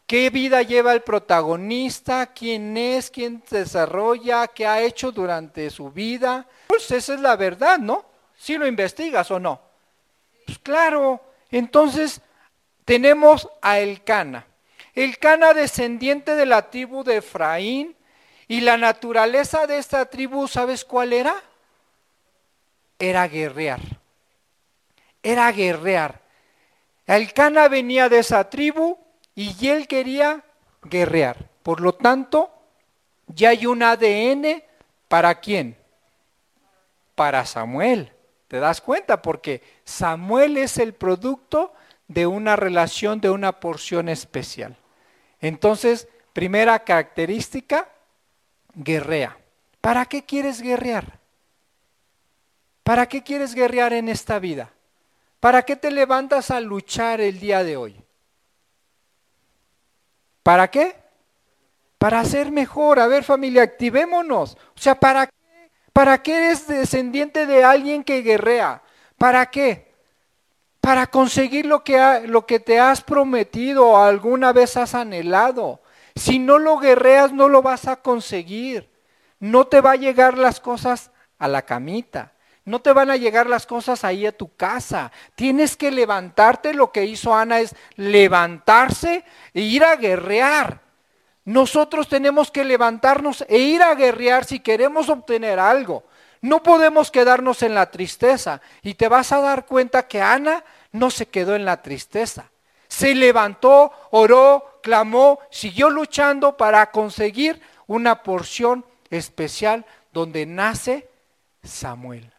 qué 0.06 0.30
vida 0.30 0.62
lleva 0.62 0.94
el 0.94 1.02
protagonista, 1.02 2.28
quién 2.28 2.78
es, 2.78 3.10
quién 3.10 3.42
desarrolla, 3.50 4.48
qué 4.50 4.68
ha 4.68 4.84
hecho 4.84 5.12
durante 5.12 5.72
su 5.72 5.90
vida? 5.90 6.46
Pues 6.68 6.92
esa 6.92 7.16
es 7.16 7.20
la 7.20 7.36
verdad, 7.36 7.80
¿no? 7.80 8.06
si 8.38 8.58
lo 8.58 8.68
investigas 8.68 9.32
o 9.32 9.40
no? 9.40 9.62
Pues 10.46 10.60
claro, 10.60 11.22
entonces 11.50 12.22
tenemos 12.84 13.50
a 13.62 13.80
Elcana. 13.80 14.46
Elcana 14.94 15.54
descendiente 15.54 16.36
de 16.36 16.46
la 16.46 16.70
tribu 16.70 17.04
de 17.04 17.18
Efraín 17.18 17.95
y 18.48 18.62
la 18.62 18.78
naturaleza 18.78 19.68
de 19.68 19.78
esta 19.78 20.06
tribu, 20.06 20.48
¿sabes 20.48 20.86
cuál 20.86 21.14
era? 21.14 21.42
Era 23.00 23.28
guerrear. 23.28 23.82
Era 25.24 25.52
guerrear. 25.52 26.22
Elcana 27.08 27.68
venía 27.68 28.10
de 28.10 28.20
esa 28.20 28.50
tribu 28.50 28.98
y 29.34 29.68
él 29.68 29.88
quería 29.88 30.44
guerrear. 30.84 31.50
Por 31.64 31.82
lo 31.82 31.94
tanto, 31.94 32.52
ya 33.28 33.50
hay 33.50 33.66
un 33.66 33.82
ADN 33.82 34.64
para 35.08 35.40
quién? 35.40 35.78
Para 37.16 37.46
Samuel. 37.46 38.12
¿Te 38.48 38.60
das 38.60 38.82
cuenta? 38.82 39.22
Porque 39.22 39.64
Samuel 39.84 40.58
es 40.58 40.78
el 40.78 40.94
producto 40.94 41.74
de 42.08 42.28
una 42.28 42.56
relación, 42.56 43.20
de 43.20 43.32
una 43.32 43.60
porción 43.60 44.10
especial. 44.10 44.78
Entonces, 45.42 46.08
primera 46.34 46.80
característica, 46.80 47.90
guerrea. 48.76 49.38
¿Para 49.82 50.06
qué 50.06 50.24
quieres 50.24 50.62
guerrear? 50.62 51.20
¿Para 52.84 53.08
qué 53.08 53.24
quieres 53.24 53.56
guerrear 53.56 53.94
en 53.94 54.10
esta 54.10 54.40
vida? 54.40 54.72
¿Para 55.40 55.64
qué 55.64 55.76
te 55.76 55.92
levantas 55.92 56.52
a 56.52 56.60
luchar 56.60 57.22
el 57.22 57.40
día 57.40 57.64
de 57.64 57.78
hoy? 57.78 58.02
¿Para 60.44 60.70
qué? 60.70 60.96
Para 61.98 62.24
ser 62.26 62.52
mejor. 62.52 63.00
A 63.00 63.08
ver 63.08 63.24
familia, 63.24 63.64
activémonos. 63.64 64.58
O 64.76 64.80
sea, 64.80 65.00
¿para 65.00 65.30
¿Para 65.96 66.22
qué 66.22 66.36
eres 66.36 66.68
descendiente 66.68 67.46
de 67.46 67.64
alguien 67.64 68.04
que 68.04 68.22
guerrea? 68.22 68.82
¿Para 69.18 69.46
qué? 69.46 69.94
Para 70.82 71.08
conseguir 71.08 71.66
lo 71.66 71.86
que, 71.86 72.24
lo 72.26 72.46
que 72.46 72.60
te 72.60 72.82
has 72.82 73.02
prometido 73.02 73.88
o 73.88 73.98
alguna 73.98 74.52
vez 74.52 74.76
has 74.76 74.94
anhelado. 74.94 75.80
Si 76.16 76.40
no 76.40 76.60
lo 76.60 76.78
guerreas, 76.78 77.34
no 77.34 77.50
lo 77.50 77.62
vas 77.62 77.88
a 77.88 77.98
conseguir. 77.98 78.90
No 79.40 79.68
te 79.68 79.82
va 79.82 79.92
a 79.92 79.98
llegar 79.98 80.38
las 80.38 80.60
cosas 80.60 81.12
a 81.38 81.48
la 81.48 81.64
camita. 81.64 82.32
No 82.64 82.82
te 82.82 82.94
van 82.94 83.12
a 83.12 83.18
llegar 83.18 83.48
las 83.48 83.68
cosas 83.68 84.04
ahí 84.04 84.26
a 84.26 84.36
tu 84.36 84.56
casa. 84.56 85.12
Tienes 85.36 85.78
que 85.78 85.92
levantarte. 85.92 86.74
Lo 86.74 86.92
que 86.92 87.06
hizo 87.06 87.36
Ana 87.36 87.60
es 87.60 87.76
levantarse 87.96 89.24
e 89.54 89.62
ir 89.62 89.84
a 89.84 89.96
guerrear. 89.98 90.82
Nosotros 91.44 92.10
tenemos 92.10 92.50
que 92.50 92.64
levantarnos 92.64 93.46
e 93.48 93.60
ir 93.60 93.84
a 93.84 93.94
guerrear 93.94 94.46
si 94.46 94.62
queremos 94.62 95.10
obtener 95.10 95.60
algo. 95.60 96.06
No 96.42 96.64
podemos 96.64 97.12
quedarnos 97.12 97.62
en 97.62 97.76
la 97.76 97.92
tristeza. 97.92 98.62
Y 98.82 98.96
te 98.96 99.10
vas 99.10 99.32
a 99.32 99.42
dar 99.42 99.66
cuenta 99.66 100.08
que 100.08 100.22
Ana 100.22 100.64
no 100.92 101.12
se 101.12 101.28
quedó 101.28 101.56
en 101.56 101.66
la 101.66 101.84
tristeza. 101.84 102.50
Se 102.88 103.14
levantó, 103.14 103.92
oró, 104.12 104.75
clamó, 104.86 105.40
siguió 105.50 105.90
luchando 105.90 106.58
para 106.58 106.92
conseguir 106.92 107.60
una 107.88 108.22
porción 108.22 108.86
especial 109.10 109.84
donde 110.14 110.46
nace 110.46 111.10
Samuel. 111.64 112.32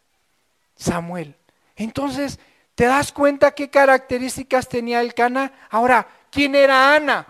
Samuel. 0.77 1.35
Entonces, 1.75 2.39
¿te 2.77 2.85
das 2.85 3.11
cuenta 3.11 3.51
qué 3.51 3.69
características 3.69 4.69
tenía 4.69 5.01
el 5.01 5.13
Cana? 5.13 5.53
Ahora, 5.71 6.07
¿quién 6.31 6.55
era 6.55 6.95
Ana? 6.95 7.27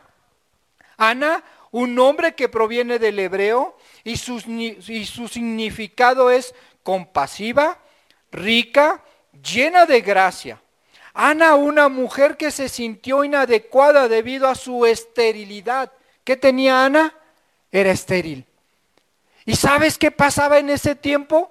Ana 0.99 1.43
un 1.71 1.95
nombre 1.95 2.35
que 2.35 2.51
proviene 2.51 2.99
del 2.99 3.19
hebreo 3.19 3.79
y 4.05 4.19
su, 4.19 4.37
y 4.37 5.07
su 5.07 5.29
significado 5.29 6.31
es 6.31 6.55
compasiva, 6.83 7.79
rica, 8.31 9.03
llena 9.43 9.87
de 9.87 10.03
gracia. 10.03 10.61
Ana, 11.19 11.55
una 11.55 11.89
mujer 11.89 12.37
que 12.37 12.51
se 12.51 12.69
sintió 12.69 13.25
inadecuada 13.25 14.07
debido 14.07 14.49
a 14.49 14.55
su 14.55 14.85
esterilidad. 14.85 15.91
¿Qué 16.25 16.37
tenía 16.37 16.85
Ana? 16.85 17.15
Era 17.73 17.91
estéril. 17.91 18.45
¿Y 19.47 19.57
sabes 19.57 19.97
qué 19.97 20.11
pasaba 20.11 20.59
en 20.59 20.69
ese 20.69 20.95
tiempo? 20.95 21.51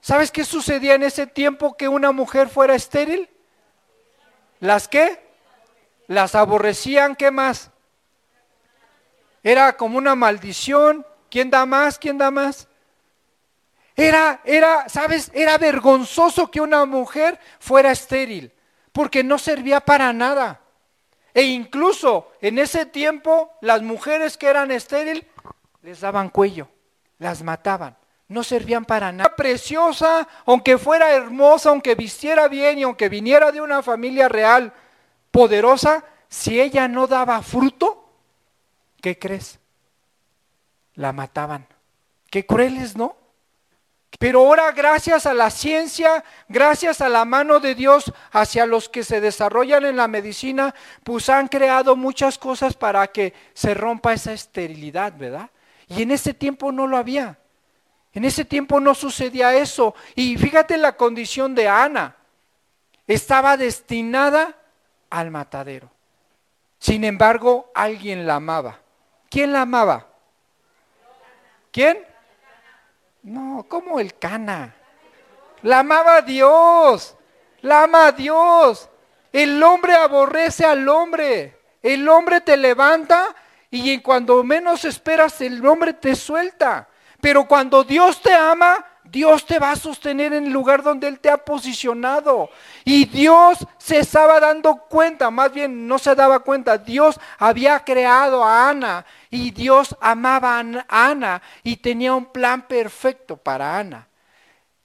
¿Sabes 0.00 0.30
qué 0.30 0.44
sucedía 0.44 0.94
en 0.94 1.02
ese 1.02 1.26
tiempo 1.26 1.76
que 1.76 1.88
una 1.88 2.12
mujer 2.12 2.48
fuera 2.48 2.76
estéril? 2.76 3.28
¿Las 4.60 4.86
qué? 4.86 5.18
Las 6.06 6.36
aborrecían, 6.36 7.16
¿qué 7.16 7.32
más? 7.32 7.70
Era 9.42 9.76
como 9.76 9.98
una 9.98 10.14
maldición. 10.14 11.04
¿Quién 11.30 11.50
da 11.50 11.66
más? 11.66 11.98
¿Quién 11.98 12.16
da 12.16 12.30
más? 12.30 12.68
Era, 13.96 14.40
era, 14.44 14.88
¿sabes? 14.88 15.30
Era 15.34 15.58
vergonzoso 15.58 16.50
que 16.50 16.60
una 16.60 16.84
mujer 16.86 17.38
fuera 17.58 17.92
estéril, 17.92 18.52
porque 18.92 19.22
no 19.22 19.38
servía 19.38 19.80
para 19.80 20.12
nada. 20.12 20.60
E 21.34 21.42
incluso 21.42 22.32
en 22.40 22.58
ese 22.58 22.86
tiempo 22.86 23.52
las 23.60 23.82
mujeres 23.82 24.36
que 24.36 24.48
eran 24.48 24.70
estéril 24.70 25.26
les 25.82 26.00
daban 26.00 26.28
cuello, 26.28 26.68
las 27.18 27.42
mataban, 27.42 27.96
no 28.28 28.42
servían 28.42 28.84
para 28.84 29.12
nada. 29.12 29.34
Preciosa, 29.36 30.28
aunque 30.46 30.78
fuera 30.78 31.12
hermosa, 31.12 31.70
aunque 31.70 31.94
vistiera 31.94 32.48
bien 32.48 32.78
y 32.78 32.82
aunque 32.82 33.08
viniera 33.08 33.52
de 33.52 33.60
una 33.60 33.82
familia 33.82 34.28
real 34.28 34.72
poderosa, 35.30 36.04
si 36.28 36.60
ella 36.60 36.88
no 36.88 37.06
daba 37.06 37.42
fruto, 37.42 38.08
¿qué 39.00 39.18
crees? 39.18 39.58
La 40.94 41.12
mataban. 41.12 41.66
Qué 42.30 42.46
crueles, 42.46 42.96
¿no? 42.96 43.16
Pero 44.22 44.38
ahora 44.38 44.70
gracias 44.70 45.26
a 45.26 45.34
la 45.34 45.50
ciencia, 45.50 46.22
gracias 46.48 47.00
a 47.00 47.08
la 47.08 47.24
mano 47.24 47.58
de 47.58 47.74
Dios 47.74 48.12
hacia 48.30 48.66
los 48.66 48.88
que 48.88 49.02
se 49.02 49.20
desarrollan 49.20 49.84
en 49.84 49.96
la 49.96 50.06
medicina, 50.06 50.76
pues 51.02 51.28
han 51.28 51.48
creado 51.48 51.96
muchas 51.96 52.38
cosas 52.38 52.74
para 52.74 53.08
que 53.08 53.34
se 53.52 53.74
rompa 53.74 54.12
esa 54.12 54.32
esterilidad, 54.32 55.12
¿verdad? 55.18 55.50
Y 55.88 56.02
en 56.02 56.12
ese 56.12 56.34
tiempo 56.34 56.70
no 56.70 56.86
lo 56.86 56.98
había. 56.98 57.36
En 58.14 58.24
ese 58.24 58.44
tiempo 58.44 58.78
no 58.78 58.94
sucedía 58.94 59.56
eso. 59.56 59.92
Y 60.14 60.36
fíjate 60.36 60.76
la 60.76 60.96
condición 60.96 61.56
de 61.56 61.66
Ana. 61.66 62.14
Estaba 63.08 63.56
destinada 63.56 64.56
al 65.10 65.32
matadero. 65.32 65.90
Sin 66.78 67.02
embargo, 67.02 67.72
alguien 67.74 68.24
la 68.24 68.36
amaba. 68.36 68.78
¿Quién 69.28 69.52
la 69.52 69.62
amaba? 69.62 70.06
¿Quién? 71.72 72.11
No, 73.22 73.64
¿cómo 73.68 74.00
el 74.00 74.18
cana? 74.18 74.74
La 75.62 75.80
amaba 75.80 76.22
Dios, 76.22 77.16
la 77.60 77.84
ama 77.84 78.08
a 78.08 78.12
Dios. 78.12 78.88
El 79.32 79.62
hombre 79.62 79.94
aborrece 79.94 80.64
al 80.64 80.88
hombre. 80.88 81.58
El 81.82 82.08
hombre 82.08 82.40
te 82.40 82.56
levanta 82.56 83.34
y 83.70 84.00
cuando 84.00 84.42
menos 84.44 84.84
esperas 84.84 85.40
el 85.40 85.64
hombre 85.64 85.94
te 85.94 86.14
suelta. 86.14 86.88
Pero 87.20 87.46
cuando 87.46 87.84
Dios 87.84 88.20
te 88.20 88.34
ama, 88.34 88.84
Dios 89.12 89.44
te 89.44 89.58
va 89.58 89.72
a 89.72 89.76
sostener 89.76 90.32
en 90.32 90.46
el 90.46 90.52
lugar 90.52 90.82
donde 90.82 91.06
Él 91.06 91.20
te 91.20 91.28
ha 91.28 91.36
posicionado. 91.36 92.48
Y 92.82 93.04
Dios 93.04 93.58
se 93.76 93.98
estaba 93.98 94.40
dando 94.40 94.74
cuenta, 94.88 95.30
más 95.30 95.52
bien 95.52 95.86
no 95.86 95.98
se 95.98 96.14
daba 96.14 96.38
cuenta, 96.38 96.78
Dios 96.78 97.20
había 97.38 97.84
creado 97.84 98.42
a 98.42 98.70
Ana 98.70 99.04
y 99.28 99.50
Dios 99.50 99.94
amaba 100.00 100.58
a 100.58 101.10
Ana 101.10 101.42
y 101.62 101.76
tenía 101.76 102.14
un 102.14 102.24
plan 102.24 102.62
perfecto 102.62 103.36
para 103.36 103.78
Ana. 103.78 104.08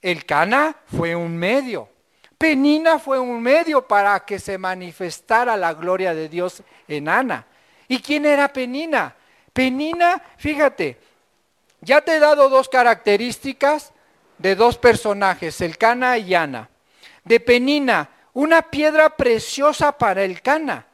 El 0.02 0.26
Cana 0.26 0.76
fue 0.94 1.16
un 1.16 1.34
medio. 1.34 1.88
Penina 2.36 2.98
fue 2.98 3.18
un 3.18 3.42
medio 3.42 3.88
para 3.88 4.20
que 4.26 4.38
se 4.38 4.58
manifestara 4.58 5.56
la 5.56 5.72
gloria 5.72 6.14
de 6.14 6.28
Dios 6.28 6.62
en 6.86 7.08
Ana. 7.08 7.46
¿Y 7.88 8.00
quién 8.00 8.26
era 8.26 8.52
Penina? 8.52 9.16
Penina, 9.54 10.22
fíjate, 10.36 11.00
ya 11.80 12.02
te 12.02 12.16
he 12.16 12.20
dado 12.20 12.50
dos 12.50 12.68
características 12.68 13.94
de 14.38 14.54
dos 14.54 14.78
personajes, 14.78 15.60
el 15.60 15.76
Cana 15.76 16.18
y 16.18 16.34
Ana. 16.34 16.70
De 17.24 17.40
Penina, 17.40 18.10
una 18.32 18.62
piedra 18.62 19.16
preciosa 19.16 19.98
para 19.98 20.22
el 20.24 20.40
Cana, 20.42 20.86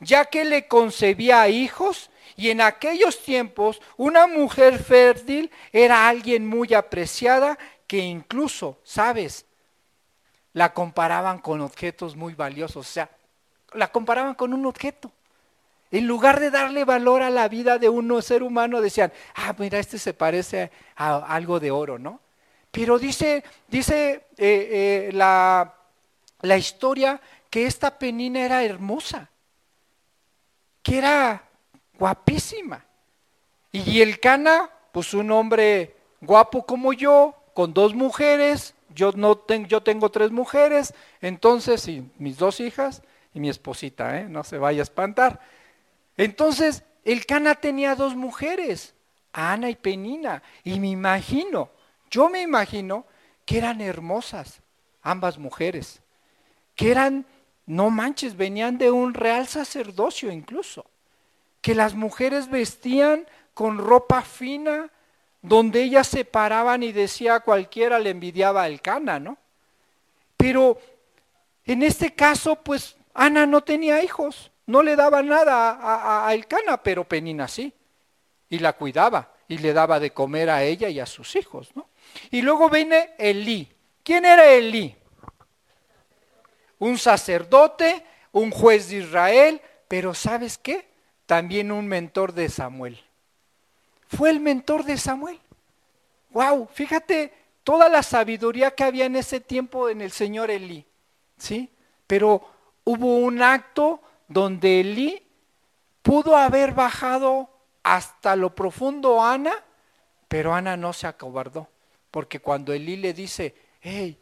ya 0.00 0.24
que 0.24 0.44
le 0.44 0.66
concebía 0.66 1.48
hijos 1.48 2.10
y 2.36 2.50
en 2.50 2.60
aquellos 2.60 3.22
tiempos 3.22 3.80
una 3.96 4.26
mujer 4.26 4.78
fértil 4.78 5.50
era 5.72 6.08
alguien 6.08 6.46
muy 6.46 6.74
apreciada 6.74 7.58
que 7.86 7.98
incluso, 7.98 8.78
¿sabes? 8.84 9.46
La 10.52 10.72
comparaban 10.74 11.38
con 11.38 11.60
objetos 11.60 12.16
muy 12.16 12.34
valiosos, 12.34 12.76
o 12.76 12.90
sea, 12.90 13.10
la 13.72 13.90
comparaban 13.90 14.34
con 14.34 14.52
un 14.52 14.66
objeto. 14.66 15.10
En 15.90 16.06
lugar 16.06 16.38
de 16.38 16.50
darle 16.50 16.84
valor 16.84 17.22
a 17.22 17.30
la 17.30 17.48
vida 17.48 17.78
de 17.78 17.88
un 17.88 18.22
ser 18.22 18.42
humano, 18.42 18.80
decían, 18.80 19.12
ah, 19.34 19.54
mira, 19.56 19.78
este 19.78 19.98
se 19.98 20.12
parece 20.12 20.70
a 20.96 21.16
algo 21.16 21.60
de 21.60 21.70
oro, 21.70 21.98
¿no? 21.98 22.20
Pero 22.70 22.98
dice, 22.98 23.44
dice 23.68 24.26
eh, 24.36 25.08
eh, 25.08 25.10
la, 25.12 25.74
la 26.42 26.56
historia 26.56 27.20
que 27.50 27.66
esta 27.66 27.98
penina 27.98 28.44
era 28.44 28.62
hermosa, 28.62 29.30
que 30.82 30.98
era 30.98 31.48
guapísima. 31.98 32.84
Y 33.72 34.00
el 34.00 34.20
Cana, 34.20 34.70
pues 34.92 35.14
un 35.14 35.30
hombre 35.30 35.96
guapo 36.20 36.64
como 36.64 36.92
yo, 36.92 37.34
con 37.54 37.74
dos 37.74 37.94
mujeres, 37.94 38.74
yo, 38.94 39.12
no 39.12 39.36
tengo, 39.36 39.68
yo 39.68 39.82
tengo 39.82 40.10
tres 40.10 40.30
mujeres, 40.30 40.94
entonces, 41.20 41.86
y 41.88 42.08
mis 42.18 42.38
dos 42.38 42.60
hijas 42.60 43.02
y 43.34 43.40
mi 43.40 43.48
esposita, 43.48 44.20
¿eh? 44.20 44.28
no 44.28 44.44
se 44.44 44.58
vaya 44.58 44.80
a 44.80 44.82
espantar. 44.82 45.40
Entonces, 46.16 46.84
el 47.04 47.26
Cana 47.26 47.54
tenía 47.54 47.94
dos 47.94 48.14
mujeres, 48.14 48.94
Ana 49.32 49.70
y 49.70 49.76
Penina, 49.76 50.42
y 50.64 50.80
me 50.80 50.88
imagino 50.88 51.70
yo 52.10 52.28
me 52.28 52.42
imagino 52.42 53.06
que 53.44 53.58
eran 53.58 53.80
hermosas, 53.80 54.60
ambas 55.02 55.38
mujeres, 55.38 56.00
que 56.74 56.90
eran, 56.90 57.26
no 57.66 57.90
manches, 57.90 58.36
venían 58.36 58.78
de 58.78 58.90
un 58.90 59.14
real 59.14 59.46
sacerdocio 59.46 60.30
incluso, 60.30 60.86
que 61.60 61.74
las 61.74 61.94
mujeres 61.94 62.48
vestían 62.48 63.26
con 63.54 63.78
ropa 63.78 64.22
fina, 64.22 64.90
donde 65.42 65.82
ellas 65.82 66.06
se 66.06 66.24
paraban 66.24 66.82
y 66.82 66.92
decía 66.92 67.40
cualquiera 67.40 67.98
le 67.98 68.10
envidiaba 68.10 68.64
al 68.64 68.80
Cana, 68.80 69.18
¿no? 69.18 69.38
Pero 70.36 70.78
en 71.64 71.82
este 71.82 72.14
caso, 72.14 72.56
pues 72.56 72.96
Ana 73.14 73.46
no 73.46 73.62
tenía 73.62 74.02
hijos, 74.02 74.50
no 74.66 74.82
le 74.82 74.94
daba 74.96 75.22
nada 75.22 75.70
a, 75.72 76.28
a, 76.28 76.32
a 76.32 76.82
pero 76.82 77.04
Penina 77.04 77.48
sí, 77.48 77.72
y 78.48 78.58
la 78.58 78.74
cuidaba 78.74 79.32
y 79.48 79.58
le 79.58 79.72
daba 79.72 79.98
de 79.98 80.12
comer 80.12 80.50
a 80.50 80.62
ella 80.62 80.88
y 80.88 81.00
a 81.00 81.06
sus 81.06 81.34
hijos, 81.36 81.70
¿no? 81.74 81.88
Y 82.30 82.42
luego 82.42 82.68
viene 82.68 83.14
Elí. 83.18 83.70
¿Quién 84.02 84.24
era 84.24 84.46
Elí? 84.46 84.94
Un 86.78 86.98
sacerdote, 86.98 88.04
un 88.32 88.50
juez 88.50 88.88
de 88.88 88.96
Israel, 88.96 89.60
pero 89.88 90.14
¿sabes 90.14 90.58
qué? 90.58 90.88
También 91.26 91.72
un 91.72 91.86
mentor 91.86 92.32
de 92.32 92.48
Samuel. 92.48 93.02
Fue 94.08 94.30
el 94.30 94.40
mentor 94.40 94.84
de 94.84 94.96
Samuel. 94.96 95.38
Wow, 96.30 96.68
fíjate 96.72 97.32
toda 97.64 97.88
la 97.88 98.02
sabiduría 98.02 98.70
que 98.70 98.84
había 98.84 99.06
en 99.06 99.16
ese 99.16 99.40
tiempo 99.40 99.88
en 99.88 100.00
el 100.00 100.10
Señor 100.10 100.50
Elí. 100.50 100.86
¿Sí? 101.36 101.70
Pero 102.06 102.48
hubo 102.84 103.16
un 103.18 103.42
acto 103.42 104.00
donde 104.26 104.80
Elí 104.80 105.22
pudo 106.02 106.36
haber 106.36 106.72
bajado 106.72 107.50
hasta 107.82 108.36
lo 108.36 108.54
profundo 108.54 109.22
Ana, 109.22 109.52
pero 110.28 110.54
Ana 110.54 110.76
no 110.76 110.92
se 110.92 111.06
acobardó. 111.06 111.68
Porque 112.10 112.40
cuando 112.40 112.72
Elí 112.72 112.96
le 112.96 113.12
dice, 113.12 113.54
hey, 113.80 114.18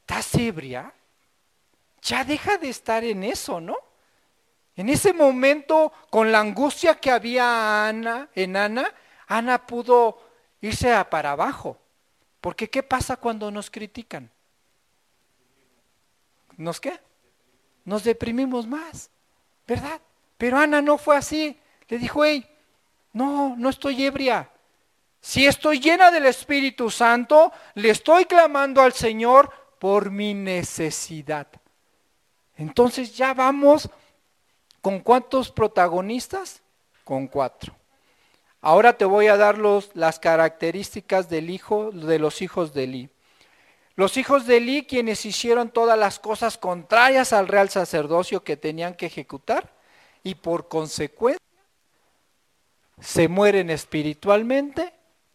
¿estás 0.00 0.34
ebria? 0.34 0.92
Ya 2.02 2.24
deja 2.24 2.58
de 2.58 2.68
estar 2.68 3.04
en 3.04 3.24
eso, 3.24 3.60
¿no? 3.60 3.76
En 4.76 4.88
ese 4.88 5.12
momento, 5.12 5.92
con 6.10 6.32
la 6.32 6.40
angustia 6.40 6.98
que 6.98 7.10
había 7.10 7.86
Ana, 7.86 8.28
en 8.34 8.56
Ana, 8.56 8.92
Ana 9.26 9.66
pudo 9.66 10.18
irse 10.60 10.92
a 10.92 11.08
para 11.08 11.32
abajo. 11.32 11.76
Porque 12.40 12.70
¿qué 12.70 12.82
pasa 12.82 13.16
cuando 13.16 13.50
nos 13.50 13.70
critican? 13.70 14.30
¿Nos 16.56 16.80
qué? 16.80 16.98
Nos 17.84 18.04
deprimimos 18.04 18.66
más, 18.66 19.10
¿verdad? 19.66 20.00
Pero 20.38 20.58
Ana 20.58 20.80
no 20.80 20.96
fue 20.96 21.16
así. 21.16 21.58
Le 21.88 21.98
dijo, 21.98 22.24
hey, 22.24 22.48
no, 23.12 23.54
no 23.56 23.68
estoy 23.68 24.04
ebria. 24.04 24.50
Si 25.20 25.46
estoy 25.46 25.80
llena 25.80 26.10
del 26.10 26.26
Espíritu 26.26 26.90
Santo, 26.90 27.52
le 27.74 27.90
estoy 27.90 28.24
clamando 28.24 28.80
al 28.80 28.92
Señor 28.92 29.52
por 29.78 30.10
mi 30.10 30.34
necesidad. 30.34 31.46
Entonces 32.56 33.16
ya 33.16 33.34
vamos 33.34 33.88
con 34.80 35.00
cuántos 35.00 35.50
protagonistas? 35.50 36.62
Con 37.04 37.26
cuatro. 37.26 37.74
Ahora 38.62 38.96
te 38.96 39.04
voy 39.04 39.28
a 39.28 39.36
dar 39.36 39.58
los, 39.58 39.90
las 39.94 40.18
características 40.18 41.28
del 41.28 41.50
hijo, 41.50 41.90
de 41.92 42.18
los 42.18 42.42
hijos 42.42 42.74
de 42.74 42.84
Eli. 42.84 43.10
Los 43.96 44.16
hijos 44.16 44.46
de 44.46 44.58
Eli, 44.58 44.84
quienes 44.84 45.24
hicieron 45.26 45.70
todas 45.70 45.98
las 45.98 46.18
cosas 46.18 46.58
contrarias 46.58 47.32
al 47.32 47.48
real 47.48 47.68
sacerdocio 47.68 48.44
que 48.44 48.56
tenían 48.56 48.94
que 48.94 49.06
ejecutar, 49.06 49.72
y 50.22 50.34
por 50.34 50.68
consecuencia 50.68 51.40
se 53.00 53.28
mueren 53.28 53.70
espiritualmente 53.70 54.92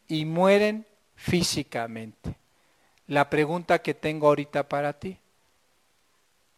y 0.07 0.25
mueren 0.25 0.85
físicamente. 1.15 2.35
La 3.07 3.29
pregunta 3.29 3.79
que 3.79 3.93
tengo 3.93 4.27
ahorita 4.27 4.67
para 4.67 4.93
ti, 4.93 5.17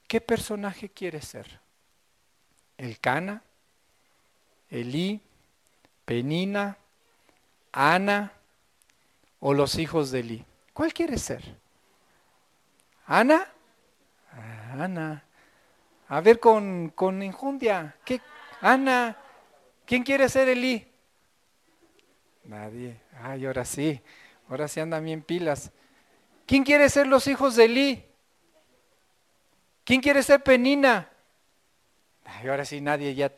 ¿qué 0.07 0.21
personaje 0.21 0.89
quieres 0.89 1.25
ser? 1.25 1.59
¿El 2.77 2.99
Cana? 2.99 3.43
¿Elí? 4.69 5.19
¿Penina? 6.05 6.77
¿Ana? 7.71 8.31
¿O 9.39 9.53
los 9.53 9.75
hijos 9.77 10.11
de 10.11 10.19
Elí? 10.21 10.45
¿Cuál 10.73 10.93
quieres 10.93 11.21
ser? 11.21 11.43
¿Ana? 13.05 13.47
Ah, 14.31 14.83
Ana. 14.83 15.23
A 16.09 16.21
ver 16.21 16.39
con, 16.39 16.89
con 16.89 17.21
injundia. 17.21 17.95
¿Qué? 18.05 18.21
Ana. 18.61 19.17
¿Quién 19.85 20.03
quiere 20.03 20.29
ser 20.29 20.49
Elí? 20.49 20.85
Nadie. 22.45 22.99
Ay, 23.21 23.45
ahora 23.45 23.65
sí. 23.65 24.01
Ahora 24.49 24.67
sí 24.67 24.79
andan 24.79 25.03
bien 25.03 25.21
pilas. 25.21 25.71
¿Quién 26.45 26.63
quiere 26.63 26.89
ser 26.89 27.07
los 27.07 27.27
hijos 27.27 27.55
de 27.55 27.65
Elí? 27.65 28.05
¿Quién 29.83 30.01
quiere 30.01 30.23
ser 30.23 30.43
Penina? 30.43 31.09
Ay, 32.23 32.47
ahora 32.47 32.65
sí 32.65 32.81
nadie 32.81 33.13
ya. 33.15 33.31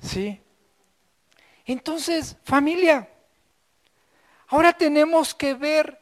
Sí. 0.00 0.40
Entonces, 1.64 2.36
familia, 2.44 3.08
ahora 4.48 4.72
tenemos 4.72 5.34
que 5.34 5.54
ver 5.54 6.00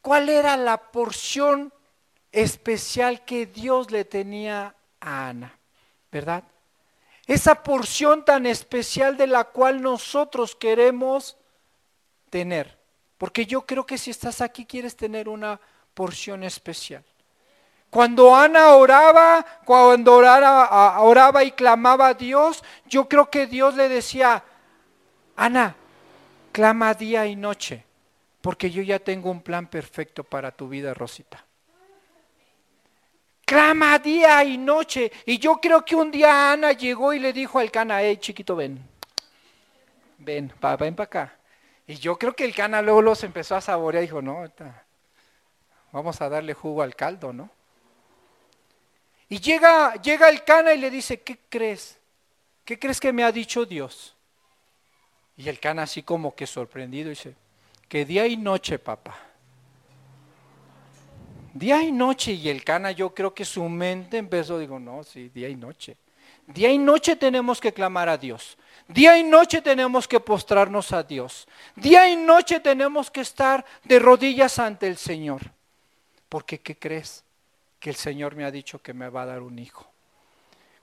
cuál 0.00 0.28
era 0.28 0.56
la 0.56 0.90
porción 0.90 1.72
especial 2.30 3.24
que 3.24 3.46
Dios 3.46 3.90
le 3.90 4.04
tenía 4.04 4.74
a 5.00 5.28
Ana, 5.28 5.58
¿verdad? 6.12 6.44
Esa 7.26 7.62
porción 7.62 8.24
tan 8.24 8.46
especial 8.46 9.16
de 9.16 9.26
la 9.26 9.44
cual 9.44 9.82
nosotros 9.82 10.54
queremos 10.54 11.36
tener. 12.28 12.78
Porque 13.16 13.46
yo 13.46 13.66
creo 13.66 13.84
que 13.84 13.98
si 13.98 14.10
estás 14.10 14.40
aquí 14.40 14.64
quieres 14.64 14.96
tener 14.96 15.28
una 15.28 15.60
porción 15.94 16.42
especial. 16.44 17.04
Cuando 17.90 18.34
Ana 18.36 18.74
oraba, 18.74 19.44
cuando 19.64 20.14
oraba, 20.14 21.00
oraba 21.00 21.42
y 21.42 21.52
clamaba 21.52 22.08
a 22.08 22.14
Dios, 22.14 22.62
yo 22.86 23.08
creo 23.08 23.30
que 23.30 23.46
Dios 23.46 23.74
le 23.74 23.88
decía, 23.88 24.44
Ana, 25.36 25.74
clama 26.52 26.92
día 26.94 27.26
y 27.26 27.34
noche, 27.34 27.84
porque 28.42 28.70
yo 28.70 28.82
ya 28.82 28.98
tengo 28.98 29.30
un 29.30 29.40
plan 29.40 29.66
perfecto 29.66 30.22
para 30.22 30.50
tu 30.50 30.68
vida, 30.68 30.92
Rosita 30.92 31.44
clama 33.48 33.98
día 33.98 34.44
y 34.44 34.58
noche. 34.58 35.10
Y 35.24 35.38
yo 35.38 35.56
creo 35.56 35.82
que 35.82 35.96
un 35.96 36.10
día 36.10 36.52
Ana 36.52 36.72
llegó 36.72 37.14
y 37.14 37.18
le 37.18 37.32
dijo 37.32 37.58
al 37.58 37.70
cana, 37.70 38.02
hey 38.02 38.18
chiquito, 38.18 38.54
ven, 38.54 38.78
ven, 40.18 40.52
ven 40.78 40.94
para 40.94 41.04
acá. 41.04 41.37
Y 41.88 41.96
yo 41.96 42.18
creo 42.18 42.36
que 42.36 42.44
el 42.44 42.54
cana 42.54 42.82
luego 42.82 43.00
los 43.00 43.24
empezó 43.24 43.56
a 43.56 43.62
saborear 43.62 44.04
y 44.04 44.06
dijo, 44.06 44.20
no, 44.20 44.44
vamos 45.90 46.20
a 46.20 46.28
darle 46.28 46.52
jugo 46.52 46.82
al 46.82 46.94
caldo, 46.94 47.32
¿no? 47.32 47.50
Y 49.30 49.40
llega, 49.40 49.94
llega 49.94 50.28
el 50.28 50.44
cana 50.44 50.74
y 50.74 50.78
le 50.78 50.90
dice, 50.90 51.22
¿qué 51.22 51.38
crees? 51.48 51.98
¿Qué 52.66 52.78
crees 52.78 53.00
que 53.00 53.10
me 53.10 53.24
ha 53.24 53.32
dicho 53.32 53.64
Dios? 53.64 54.14
Y 55.38 55.48
el 55.48 55.58
cana 55.58 55.84
así 55.84 56.02
como 56.02 56.34
que 56.34 56.46
sorprendido 56.46 57.08
dice, 57.08 57.34
que 57.88 58.04
día 58.04 58.26
y 58.26 58.36
noche, 58.36 58.78
papá. 58.78 59.16
Día 61.54 61.82
y 61.82 61.90
noche, 61.90 62.32
y 62.32 62.50
el 62.50 62.64
cana 62.64 62.90
yo 62.90 63.14
creo 63.14 63.32
que 63.32 63.46
su 63.46 63.66
mente 63.66 64.18
empezó, 64.18 64.58
digo, 64.58 64.78
no, 64.78 65.04
sí, 65.04 65.30
día 65.30 65.48
y 65.48 65.56
noche. 65.56 65.96
Día 66.46 66.70
y 66.70 66.76
noche 66.76 67.16
tenemos 67.16 67.62
que 67.62 67.72
clamar 67.72 68.10
a 68.10 68.18
Dios. 68.18 68.58
Día 68.88 69.18
y 69.18 69.22
noche 69.22 69.60
tenemos 69.60 70.08
que 70.08 70.18
postrarnos 70.18 70.92
a 70.92 71.02
Dios. 71.02 71.46
Día 71.76 72.08
y 72.08 72.16
noche 72.16 72.60
tenemos 72.60 73.10
que 73.10 73.20
estar 73.20 73.64
de 73.84 73.98
rodillas 73.98 74.58
ante 74.58 74.86
el 74.86 74.96
Señor. 74.96 75.42
Porque, 76.28 76.60
¿qué 76.60 76.78
crees? 76.78 77.22
Que 77.78 77.90
el 77.90 77.96
Señor 77.96 78.34
me 78.34 78.44
ha 78.44 78.50
dicho 78.50 78.80
que 78.80 78.94
me 78.94 79.10
va 79.10 79.22
a 79.22 79.26
dar 79.26 79.42
un 79.42 79.58
hijo. 79.58 79.86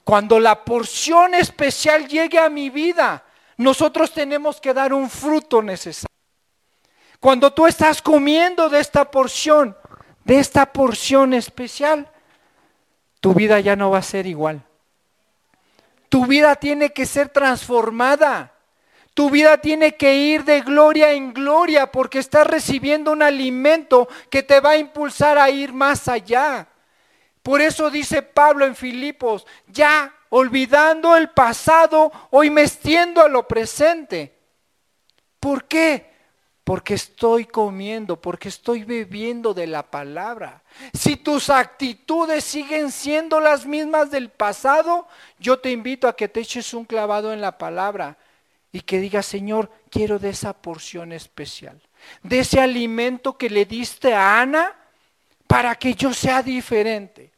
Cuando 0.04 0.39
la 0.39 0.63
porción 0.63 1.34
especial 1.34 2.08
llegue 2.08 2.38
a 2.38 2.48
mi 2.48 2.70
vida, 2.70 3.24
nosotros 3.58 4.12
tenemos 4.12 4.62
que 4.62 4.74
dar 4.74 4.94
un 4.94 5.10
fruto 5.10 5.63
necesario. 5.63 6.13
Cuando 7.20 7.52
tú 7.54 7.65
estás 7.65 8.04
comiendo 8.04 8.70
de 8.70 8.82
esta 8.82 9.10
porción, 9.10 9.76
de 10.24 10.39
esta 10.39 10.72
porción 10.72 11.34
especial, 11.34 12.08
tu 13.20 13.34
vida 13.34 13.60
ya 13.60 13.76
no 13.76 13.89
va 13.89 13.98
a 13.98 14.04
ser 14.04 14.28
igual. 14.28 14.64
Tu 16.15 16.25
vida 16.25 16.56
tiene 16.56 16.93
que 16.93 17.06
ser 17.06 17.28
transformada. 17.28 18.54
Tu 19.13 19.30
vida 19.30 19.58
tiene 19.58 19.97
que 19.97 20.15
ir 20.15 20.45
de 20.45 20.62
gloria 20.62 21.12
en 21.12 21.34
gloria 21.34 21.91
porque 21.91 22.19
estás 22.19 22.47
recibiendo 22.47 23.12
un 23.12 23.21
alimento 23.21 24.08
que 24.30 24.41
te 24.41 24.62
va 24.62 24.69
a 24.69 24.78
impulsar 24.78 25.38
a 25.38 25.49
ir 25.49 25.73
más 25.73 26.08
allá. 26.08 26.69
Por 27.43 27.60
eso 27.60 27.89
dice 27.89 28.21
Pablo 28.21 28.65
en 28.65 28.78
Filipos, 28.78 29.45
ya 29.67 30.15
olvidando 30.30 31.17
el 31.17 31.32
pasado, 31.32 32.13
hoy 32.32 32.49
me 32.49 32.62
extiendo 32.62 33.21
a 33.21 33.28
lo 33.28 33.45
presente. 33.45 34.39
¿Por 35.41 35.65
qué? 35.65 36.14
Porque 36.65 36.95
estoy 36.95 37.45
comiendo, 37.45 38.19
porque 38.19 38.49
estoy 38.49 38.84
bebiendo 38.84 39.54
de 39.54 39.67
la 39.67 39.84
palabra. 39.84 40.63
Si 40.93 41.15
tus 41.15 41.51
actitudes 41.51 42.43
siguen 42.43 42.91
siendo 42.91 43.39
las 43.39 43.67
mismas 43.67 44.10
del 44.10 44.30
pasado, 44.30 45.08
yo 45.38 45.60
te 45.60 45.69
invito 45.69 46.08
a 46.08 46.15
que 46.15 46.28
te 46.28 46.39
eches 46.39 46.73
un 46.73 46.84
clavado 46.84 47.32
en 47.32 47.39
la 47.39 47.60
palabra 47.60 48.17
y 48.71 48.82
que 48.82 48.99
digas, 48.99 49.28
Señor, 49.28 49.69
quiero 49.91 50.17
de 50.17 50.30
esa 50.30 50.54
porción 50.54 51.12
especial, 51.12 51.80
de 52.23 52.39
ese 52.39 52.60
alimento 52.60 53.38
que 53.38 53.51
le 53.51 53.65
diste 53.65 54.15
a 54.15 54.41
Ana 54.41 54.75
para 55.45 55.75
que 55.75 55.93
yo 55.93 56.15
sea 56.15 56.41
diferente. 56.41 57.30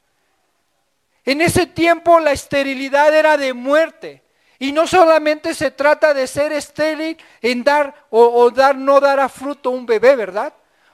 En 1.26 1.42
ese 1.42 1.66
tiempo 1.68 2.22
la 2.22 2.32
esterilidad 2.32 3.14
era 3.14 3.36
de 3.36 3.54
muerte. 3.54 4.24
Y 4.60 4.72
no 4.72 4.88
solamente 4.88 5.54
se 5.54 5.72
trata 5.72 6.14
de 6.14 6.26
ser 6.28 6.52
estéril 6.52 7.18
en 7.42 7.64
dar 7.64 8.08
o, 8.10 8.50
dar 8.50 8.76
no 8.76 9.00
dar 9.00 9.20
a 9.20 9.30
fruto 9.30 9.70
un 9.70 9.86
bebé, 9.86 10.16
¿verdad? 10.16 10.54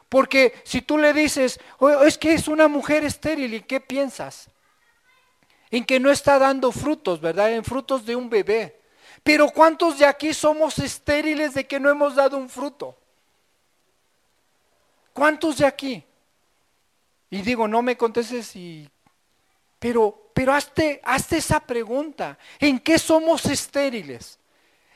Porque 0.09 0.61
si 0.63 0.81
tú 0.81 0.97
le 0.97 1.13
dices, 1.13 1.59
es 2.05 2.17
que 2.17 2.33
es 2.33 2.47
una 2.47 2.67
mujer 2.67 3.03
estéril, 3.03 3.53
¿y 3.53 3.61
qué 3.61 3.79
piensas? 3.79 4.49
En 5.71 5.85
que 5.85 5.99
no 5.99 6.11
está 6.11 6.37
dando 6.37 6.71
frutos, 6.71 7.21
¿verdad? 7.21 7.51
En 7.51 7.63
frutos 7.63 8.05
de 8.05 8.15
un 8.15 8.29
bebé. 8.29 8.79
Pero 9.23 9.49
¿cuántos 9.49 9.97
de 9.97 10.05
aquí 10.05 10.33
somos 10.33 10.77
estériles 10.79 11.53
de 11.53 11.65
que 11.65 11.79
no 11.79 11.89
hemos 11.89 12.15
dado 12.15 12.37
un 12.37 12.49
fruto? 12.49 12.97
¿Cuántos 15.13 15.57
de 15.57 15.65
aquí? 15.65 16.03
Y 17.29 17.41
digo, 17.41 17.67
no 17.67 17.81
me 17.81 17.95
contestes 17.95 18.55
y... 18.55 18.89
Pero 19.83 20.23
pero 20.33 20.53
hazte, 20.53 20.99
hazte 21.03 21.37
esa 21.37 21.59
pregunta. 21.59 22.37
¿En 22.59 22.79
qué 22.79 22.97
somos 22.97 23.45
estériles? 23.45 24.39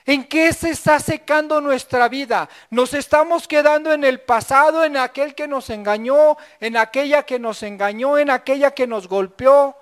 ¿En 0.06 0.23
qué 0.23 0.52
se 0.54 0.69
está 0.71 1.00
secando 1.00 1.62
nuestra 1.62 2.08
vida? 2.08 2.50
¿Nos 2.69 2.93
estamos 2.93 3.47
quedando 3.47 3.91
en 3.93 4.04
el 4.04 4.21
pasado, 4.21 4.84
en 4.84 4.97
aquel 4.97 5.36
que 5.36 5.47
nos 5.47 5.69
engañó, 5.69 6.38
en 6.60 6.78
aquella 6.78 7.23
que 7.23 7.39
nos 7.39 7.62
engañó, 7.62 8.17
en 8.17 8.30
aquella 8.30 8.71
que 8.71 8.88
nos 8.88 9.08
golpeó? 9.08 9.76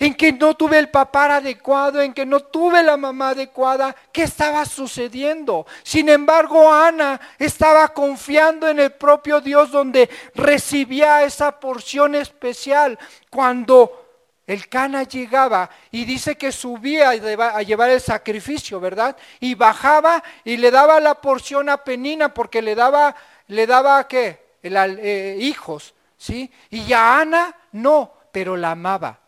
En 0.00 0.14
que 0.14 0.32
no 0.32 0.54
tuve 0.54 0.78
el 0.78 0.88
papá 0.88 1.36
adecuado, 1.36 2.00
en 2.00 2.14
que 2.14 2.24
no 2.24 2.40
tuve 2.40 2.82
la 2.82 2.96
mamá 2.96 3.30
adecuada. 3.30 3.94
¿Qué 4.10 4.22
estaba 4.22 4.64
sucediendo? 4.64 5.66
Sin 5.82 6.08
embargo, 6.08 6.72
Ana 6.72 7.20
estaba 7.38 7.86
confiando 7.88 8.66
en 8.66 8.80
el 8.80 8.92
propio 8.92 9.42
Dios 9.42 9.70
donde 9.70 10.08
recibía 10.34 11.22
esa 11.22 11.60
porción 11.60 12.14
especial 12.14 12.98
cuando 13.28 14.06
el 14.46 14.68
Cana 14.68 15.02
llegaba 15.02 15.68
y 15.90 16.06
dice 16.06 16.36
que 16.36 16.50
subía 16.50 17.10
a 17.10 17.62
llevar 17.62 17.90
el 17.90 18.00
sacrificio, 18.00 18.80
¿verdad? 18.80 19.16
Y 19.38 19.54
bajaba 19.54 20.24
y 20.44 20.56
le 20.56 20.70
daba 20.70 20.98
la 20.98 21.14
porción 21.20 21.68
a 21.68 21.84
Penina 21.84 22.32
porque 22.32 22.62
le 22.62 22.74
daba, 22.74 23.14
le 23.48 23.66
daba 23.66 24.08
¿qué? 24.08 24.56
Eh, 24.62 25.36
hijos, 25.40 25.94
¿sí? 26.16 26.50
Y 26.70 26.90
a 26.94 27.20
Ana 27.20 27.54
no, 27.72 28.12
pero 28.32 28.56
la 28.56 28.70
amaba. 28.70 29.20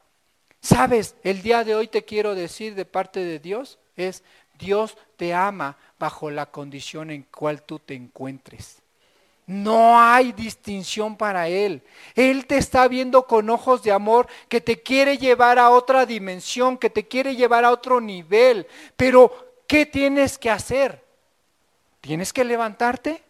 Sabes, 0.62 1.16
el 1.24 1.42
día 1.42 1.64
de 1.64 1.74
hoy 1.74 1.88
te 1.88 2.04
quiero 2.04 2.36
decir 2.36 2.76
de 2.76 2.84
parte 2.84 3.18
de 3.18 3.40
Dios 3.40 3.80
es, 3.96 4.22
Dios 4.56 4.96
te 5.16 5.34
ama 5.34 5.76
bajo 5.98 6.30
la 6.30 6.46
condición 6.46 7.10
en 7.10 7.24
cual 7.24 7.62
tú 7.62 7.80
te 7.80 7.94
encuentres. 7.94 8.80
No 9.44 10.00
hay 10.00 10.30
distinción 10.30 11.16
para 11.16 11.48
Él. 11.48 11.82
Él 12.14 12.46
te 12.46 12.58
está 12.58 12.86
viendo 12.86 13.26
con 13.26 13.50
ojos 13.50 13.82
de 13.82 13.90
amor 13.90 14.28
que 14.48 14.60
te 14.60 14.80
quiere 14.80 15.18
llevar 15.18 15.58
a 15.58 15.70
otra 15.70 16.06
dimensión, 16.06 16.78
que 16.78 16.90
te 16.90 17.08
quiere 17.08 17.34
llevar 17.34 17.64
a 17.64 17.72
otro 17.72 18.00
nivel. 18.00 18.68
Pero, 18.96 19.54
¿qué 19.66 19.84
tienes 19.84 20.38
que 20.38 20.48
hacer? 20.48 21.04
¿Tienes 22.00 22.32
que 22.32 22.44
levantarte? 22.44 23.20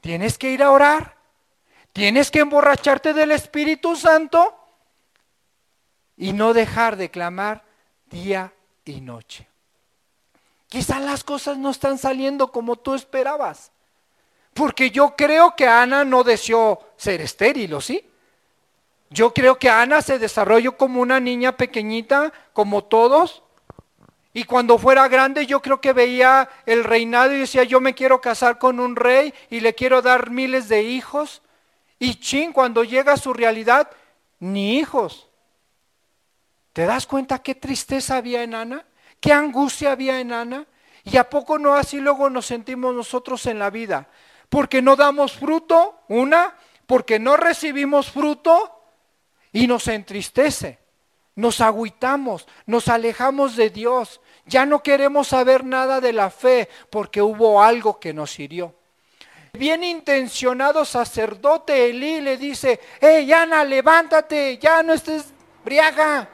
¿Tienes 0.00 0.36
que 0.36 0.50
ir 0.50 0.64
a 0.64 0.72
orar? 0.72 1.16
Tienes 1.92 2.32
que 2.32 2.40
emborracharte 2.40 3.14
del 3.14 3.30
Espíritu 3.30 3.94
Santo 3.94 4.63
y 6.16 6.32
no 6.32 6.54
dejar 6.54 6.96
de 6.96 7.10
clamar 7.10 7.64
día 8.10 8.52
y 8.84 9.00
noche. 9.00 9.48
Quizás 10.68 11.00
las 11.02 11.24
cosas 11.24 11.56
no 11.56 11.70
están 11.70 11.98
saliendo 11.98 12.50
como 12.50 12.76
tú 12.76 12.94
esperabas. 12.94 13.70
Porque 14.52 14.90
yo 14.90 15.14
creo 15.16 15.56
que 15.56 15.66
Ana 15.66 16.04
no 16.04 16.22
deseó 16.22 16.80
ser 16.96 17.20
estéril, 17.20 17.74
¿o 17.74 17.80
sí? 17.80 18.04
Yo 19.10 19.34
creo 19.34 19.58
que 19.58 19.68
Ana 19.68 20.00
se 20.02 20.18
desarrolló 20.18 20.76
como 20.76 21.00
una 21.00 21.20
niña 21.20 21.56
pequeñita, 21.56 22.32
como 22.52 22.84
todos. 22.84 23.42
Y 24.32 24.44
cuando 24.44 24.78
fuera 24.78 25.06
grande 25.08 25.46
yo 25.46 25.60
creo 25.60 25.80
que 25.80 25.92
veía 25.92 26.48
el 26.66 26.82
reinado 26.82 27.32
y 27.32 27.38
decía, 27.38 27.62
yo 27.62 27.80
me 27.80 27.94
quiero 27.94 28.20
casar 28.20 28.58
con 28.58 28.80
un 28.80 28.96
rey 28.96 29.32
y 29.50 29.60
le 29.60 29.74
quiero 29.74 30.02
dar 30.02 30.30
miles 30.30 30.68
de 30.68 30.82
hijos. 30.82 31.42
Y 31.98 32.16
chin, 32.16 32.52
cuando 32.52 32.82
llega 32.82 33.12
a 33.12 33.16
su 33.16 33.32
realidad, 33.32 33.90
ni 34.40 34.78
hijos. 34.78 35.28
¿Te 36.74 36.86
das 36.86 37.06
cuenta 37.06 37.38
qué 37.38 37.54
tristeza 37.54 38.16
había 38.16 38.42
en 38.42 38.52
Ana? 38.52 38.84
¿Qué 39.20 39.32
angustia 39.32 39.92
había 39.92 40.18
en 40.18 40.32
Ana? 40.32 40.66
¿Y 41.04 41.16
a 41.18 41.30
poco 41.30 41.56
no 41.56 41.74
así 41.76 42.00
luego 42.00 42.28
nos 42.28 42.46
sentimos 42.46 42.92
nosotros 42.92 43.46
en 43.46 43.60
la 43.60 43.70
vida? 43.70 44.08
Porque 44.48 44.82
no 44.82 44.96
damos 44.96 45.34
fruto, 45.34 46.00
una, 46.08 46.56
porque 46.86 47.20
no 47.20 47.36
recibimos 47.36 48.10
fruto 48.10 48.82
y 49.52 49.68
nos 49.68 49.86
entristece, 49.86 50.80
nos 51.36 51.60
agüitamos, 51.60 52.48
nos 52.66 52.88
alejamos 52.88 53.54
de 53.54 53.70
Dios, 53.70 54.20
ya 54.44 54.66
no 54.66 54.82
queremos 54.82 55.28
saber 55.28 55.64
nada 55.64 56.00
de 56.00 56.12
la 56.12 56.28
fe 56.28 56.68
porque 56.90 57.22
hubo 57.22 57.62
algo 57.62 58.00
que 58.00 58.12
nos 58.12 58.36
hirió. 58.40 58.74
Bien 59.52 59.84
intencionado 59.84 60.84
sacerdote 60.84 61.90
Elí 61.90 62.20
le 62.20 62.36
dice, 62.36 62.80
hey 63.00 63.32
Ana, 63.32 63.62
levántate, 63.62 64.58
ya 64.58 64.82
no 64.82 64.92
estés 64.92 65.32
briaga, 65.64 66.28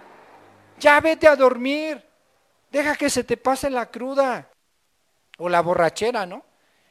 ya 0.80 0.98
vete 1.00 1.28
a 1.28 1.36
dormir, 1.36 2.02
deja 2.72 2.96
que 2.96 3.08
se 3.08 3.22
te 3.22 3.36
pase 3.36 3.70
la 3.70 3.86
cruda 3.86 4.48
o 5.38 5.48
la 5.48 5.60
borrachera, 5.60 6.26
¿no? 6.26 6.44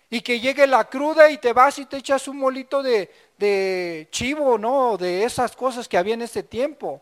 y 0.10 0.22
que 0.22 0.40
llegue 0.40 0.66
la 0.66 0.86
cruda 0.86 1.30
y 1.30 1.38
te 1.38 1.54
vas 1.54 1.78
y 1.80 1.86
te 1.86 1.98
echas 1.98 2.28
un 2.28 2.38
molito 2.38 2.82
de, 2.82 4.08
chivo, 4.12 4.58
¿no? 4.58 4.98
De 4.98 5.24
esas 5.24 5.56
cosas 5.56 5.88
que 5.88 5.98
había 5.98 6.16
en 6.16 6.24
ese 6.24 6.42
tiempo. 6.42 7.02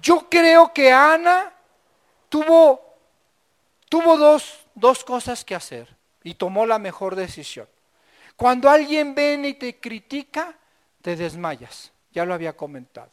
Yo 0.00 0.28
creo 0.28 0.72
que 0.72 0.92
Ana 0.92 1.52
tuvo, 2.28 2.80
tuvo 3.88 4.16
dos, 4.16 4.66
dos 4.74 5.02
cosas 5.02 5.44
que 5.44 5.54
hacer 5.54 5.88
y 6.22 6.34
tomó 6.34 6.66
la 6.66 6.78
mejor 6.78 7.16
decisión. 7.16 7.68
Cuando 8.36 8.70
alguien 8.70 9.14
viene 9.14 9.48
y 9.48 9.54
te 9.54 9.80
critica, 9.80 10.54
te 11.02 11.16
desmayas. 11.16 11.90
Ya 12.12 12.24
lo 12.24 12.34
había 12.34 12.56
comentado. 12.56 13.10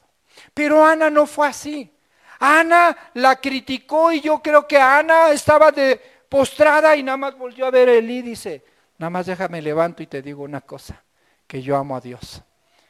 Pero 0.54 0.86
Ana 0.86 1.10
no 1.10 1.26
fue 1.26 1.48
así. 1.48 1.92
Ana 2.40 2.96
la 3.14 3.38
criticó 3.38 4.12
y 4.12 4.22
yo 4.22 4.42
creo 4.42 4.68
que 4.68 4.78
Ana 4.78 5.32
estaba 5.32 5.72
de, 5.72 6.00
postrada 6.34 6.96
y 6.96 7.04
nada 7.04 7.16
más 7.16 7.38
volvió 7.38 7.68
a 7.68 7.70
ver 7.70 7.90
a 7.90 7.94
Elí 7.94 8.18
y 8.18 8.22
dice, 8.24 8.64
nada 8.98 9.12
más 9.12 9.28
déjame 9.28 9.62
levanto 9.62 10.02
y 10.02 10.08
te 10.08 10.20
digo 10.24 10.42
una 10.42 10.62
cosa, 10.62 11.04
que 11.46 11.62
yo 11.62 11.78
amo 11.78 11.96
a 11.96 12.02
Dios 12.02 12.42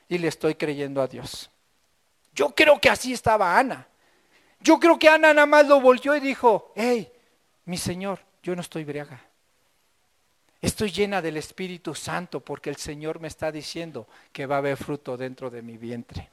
y 0.07 0.17
le 0.17 0.29
estoy 0.29 0.55
creyendo 0.55 1.01
a 1.01 1.07
Dios. 1.07 1.51
Yo 2.33 2.55
creo 2.55 2.79
que 2.79 2.89
así 2.89 3.11
estaba 3.11 3.59
Ana. 3.59 3.85
Yo 4.61 4.79
creo 4.79 4.97
que 4.97 5.09
Ana 5.09 5.33
nada 5.33 5.45
más 5.45 5.67
lo 5.67 5.81
volvió 5.81 6.15
y 6.15 6.21
dijo, 6.21 6.71
hey, 6.73 7.11
mi 7.65 7.75
Señor, 7.75 8.19
yo 8.41 8.55
no 8.55 8.61
estoy 8.61 8.85
briaga. 8.85 9.19
Estoy 10.61 10.91
llena 10.91 11.21
del 11.21 11.35
Espíritu 11.35 11.93
Santo 11.93 12.39
porque 12.39 12.69
el 12.69 12.77
Señor 12.77 13.19
me 13.19 13.27
está 13.27 13.51
diciendo 13.51 14.07
que 14.31 14.45
va 14.45 14.55
a 14.55 14.59
haber 14.59 14.77
fruto 14.77 15.17
dentro 15.17 15.49
de 15.49 15.61
mi 15.61 15.75
vientre. 15.75 16.29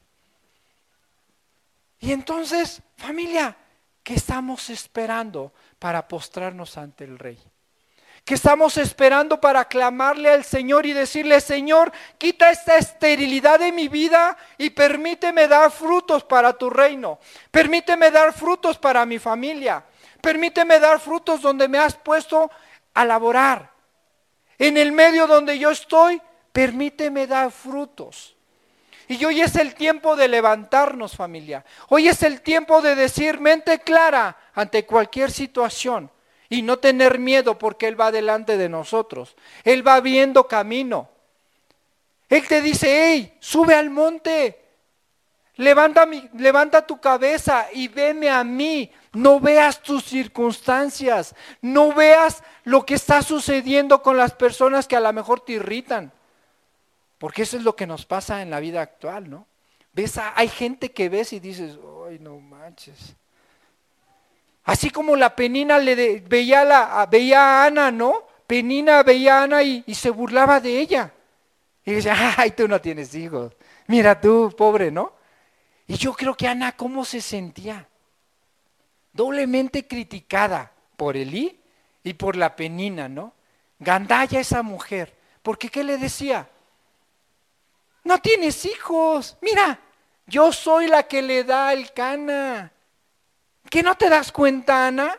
Y 2.01 2.13
entonces, 2.13 2.83
familia, 2.97 3.57
¿qué 4.03 4.15
estamos 4.15 4.71
esperando 4.71 5.53
para 5.81 6.07
postrarnos 6.07 6.77
ante 6.77 7.05
el 7.05 7.19
Rey. 7.19 7.39
Que 8.25 8.35
estamos 8.35 8.77
esperando 8.77 9.41
para 9.41 9.65
clamarle 9.65 10.29
al 10.29 10.45
Señor 10.45 10.85
y 10.85 10.93
decirle, 10.93 11.41
Señor, 11.41 11.91
quita 12.19 12.51
esta 12.51 12.77
esterilidad 12.77 13.59
de 13.59 13.73
mi 13.73 13.89
vida 13.89 14.37
y 14.59 14.71
permíteme 14.71 15.49
dar 15.49 15.71
frutos 15.73 16.23
para 16.23 16.53
tu 16.53 16.69
reino. 16.69 17.19
Permíteme 17.51 18.11
dar 18.11 18.35
frutos 18.35 18.77
para 18.77 19.07
mi 19.07 19.19
familia. 19.19 19.83
Permíteme 20.21 20.79
dar 20.79 21.01
frutos 21.01 21.41
donde 21.41 21.67
me 21.67 21.79
has 21.79 21.97
puesto 21.97 22.51
a 22.93 23.05
laborar. 23.07 23.73
En 24.59 24.77
el 24.77 24.93
medio 24.93 25.27
donde 25.27 25.59
yo 25.59 25.71
estoy, 25.71 26.21
permíteme 26.53 27.27
dar 27.27 27.51
frutos. 27.51 28.37
Y 29.11 29.25
hoy 29.25 29.41
es 29.41 29.57
el 29.57 29.75
tiempo 29.75 30.15
de 30.15 30.29
levantarnos 30.29 31.17
familia. 31.17 31.65
Hoy 31.89 32.07
es 32.07 32.23
el 32.23 32.43
tiempo 32.43 32.81
de 32.81 32.95
decir 32.95 33.41
mente 33.41 33.81
clara 33.81 34.37
ante 34.55 34.87
cualquier 34.87 35.33
situación 35.33 36.09
y 36.49 36.63
no 36.63 36.79
tener 36.79 37.19
miedo 37.19 37.59
porque 37.59 37.89
Él 37.89 38.01
va 38.01 38.13
delante 38.13 38.57
de 38.57 38.69
nosotros. 38.69 39.35
Él 39.65 39.85
va 39.85 39.99
viendo 39.99 40.47
camino. 40.47 41.09
Él 42.29 42.47
te 42.47 42.63
dice, 42.63 42.87
hey, 42.89 43.37
sube 43.41 43.75
al 43.75 43.91
monte. 43.91 44.61
Levanta, 45.57 46.07
mi, 46.07 46.31
levanta 46.35 46.87
tu 46.87 47.01
cabeza 47.01 47.67
y 47.73 47.89
veme 47.89 48.31
a 48.31 48.45
mí. 48.45 48.93
No 49.13 49.41
veas 49.41 49.83
tus 49.83 50.05
circunstancias. 50.05 51.35
No 51.61 51.93
veas 51.93 52.45
lo 52.63 52.87
que 52.87 52.95
está 52.95 53.23
sucediendo 53.23 54.03
con 54.03 54.17
las 54.17 54.35
personas 54.35 54.87
que 54.87 54.95
a 54.95 55.01
lo 55.01 55.13
mejor 55.13 55.41
te 55.41 55.55
irritan. 55.55 56.13
Porque 57.21 57.43
eso 57.43 57.59
es 57.59 57.65
lo 57.65 57.77
que 57.77 57.87
nos 57.87 58.07
pasa 58.07 58.41
en 58.41 58.49
la 58.49 58.61
vida 58.61 58.81
actual, 58.81 59.29
¿no? 59.29 59.47
Ves 59.93 60.17
hay 60.17 60.49
gente 60.49 60.91
que 60.91 61.11
ves 61.11 61.35
y 61.35 61.39
dices, 61.39 61.79
ay, 62.09 62.19
no 62.19 62.41
manches. 62.41 63.15
Así 64.65 64.89
como 64.89 65.15
la 65.15 65.37
Penina 65.37 65.79
le 65.79 66.21
veía, 66.21 66.65
la, 66.65 67.03
a 67.03 67.65
Ana, 67.67 67.91
¿no? 67.91 68.23
Penina 68.47 69.03
veía 69.03 69.41
a 69.41 69.43
Ana 69.43 69.63
y, 69.63 69.85
se 69.93 70.09
burlaba 70.09 70.61
de 70.61 70.81
ella. 70.81 71.13
Y 71.85 71.93
decía, 71.93 72.17
ay, 72.39 72.53
tú 72.53 72.67
no 72.67 72.81
tienes 72.81 73.15
hijos. 73.15 73.53
Mira 73.87 74.19
tú, 74.19 74.55
pobre, 74.57 74.91
¿no? 74.91 75.13
Y 75.89 75.97
yo 75.99 76.15
creo 76.15 76.35
que 76.35 76.49
Ana, 76.49 76.73
¿cómo 76.73 77.05
se 77.05 77.21
sentía? 77.21 77.87
Doblemente 79.13 79.87
criticada 79.87 80.73
por 80.97 81.19
Elí 81.19 81.61
y 82.03 82.15
por 82.15 82.37
la 82.37 82.57
Penina, 82.57 83.11
¿no? 83.11 83.35
Gandaya 83.79 84.41
esa 84.41 84.63
mujer. 84.63 85.13
Porque 85.43 85.69
¿qué 85.69 85.85
le 85.85 85.99
decía? 85.99 86.49
No 88.05 88.19
tienes 88.19 88.65
hijos. 88.65 89.37
Mira, 89.41 89.79
yo 90.27 90.53
soy 90.53 90.87
la 90.87 91.05
que 91.05 91.23
le 91.23 91.45
da 91.45 91.73
el 91.73 91.93
cana. 91.93 92.73
¿Qué 93.69 93.83
no 93.83 93.97
te 93.97 94.09
das 94.09 94.33
cuenta, 94.33 94.87
Ana? 94.87 95.17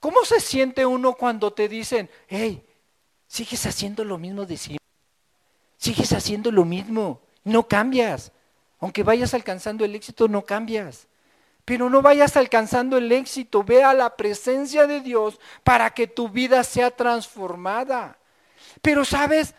¿Cómo 0.00 0.24
se 0.24 0.40
siente 0.40 0.86
uno 0.86 1.14
cuando 1.14 1.52
te 1.52 1.68
dicen, 1.68 2.10
hey, 2.28 2.64
sigues 3.26 3.66
haciendo 3.66 4.04
lo 4.04 4.18
mismo 4.18 4.46
de 4.46 4.56
siempre? 4.56 4.84
Sigues 5.76 6.12
haciendo 6.12 6.50
lo 6.50 6.64
mismo, 6.64 7.20
no 7.44 7.66
cambias. 7.66 8.32
Aunque 8.78 9.02
vayas 9.02 9.34
alcanzando 9.34 9.84
el 9.84 9.94
éxito, 9.94 10.28
no 10.28 10.42
cambias. 10.42 11.06
Pero 11.64 11.90
no 11.90 12.02
vayas 12.02 12.36
alcanzando 12.36 12.96
el 12.96 13.10
éxito, 13.10 13.64
ve 13.64 13.82
a 13.82 13.94
la 13.94 14.16
presencia 14.16 14.86
de 14.86 15.00
Dios 15.00 15.40
para 15.64 15.90
que 15.90 16.06
tu 16.06 16.28
vida 16.28 16.62
sea 16.62 16.90
transformada. 16.90 18.18
Pero 18.82 19.04
sabes, 19.04 19.54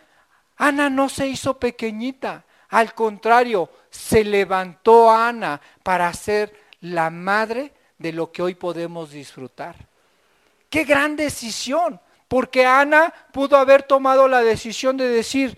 Ana 0.58 0.90
no 0.90 1.08
se 1.10 1.28
hizo 1.28 1.60
pequeñita, 1.60 2.44
al 2.70 2.94
contrario, 2.94 3.70
se 3.90 4.24
levantó 4.24 5.10
Ana 5.10 5.62
para 5.84 6.12
ser 6.14 6.54
la 6.82 7.10
madre 7.10 7.74
de 7.98 8.12
lo 8.12 8.32
que 8.32 8.42
hoy 8.42 8.56
podemos 8.56 9.12
disfrutar. 9.12 9.76
Qué 10.70 10.84
gran 10.84 11.16
decisión, 11.16 12.00
porque 12.28 12.66
Ana 12.66 13.14
pudo 13.32 13.58
haber 13.58 13.84
tomado 13.84 14.28
la 14.28 14.42
decisión 14.42 14.98
de 14.98 15.08
decir, 15.08 15.58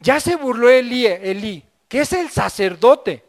ya 0.00 0.20
se 0.20 0.36
burló 0.36 0.68
Elí, 0.68 1.06
Elí, 1.06 1.64
que 1.88 2.00
es 2.00 2.12
el 2.12 2.28
sacerdote, 2.28 3.24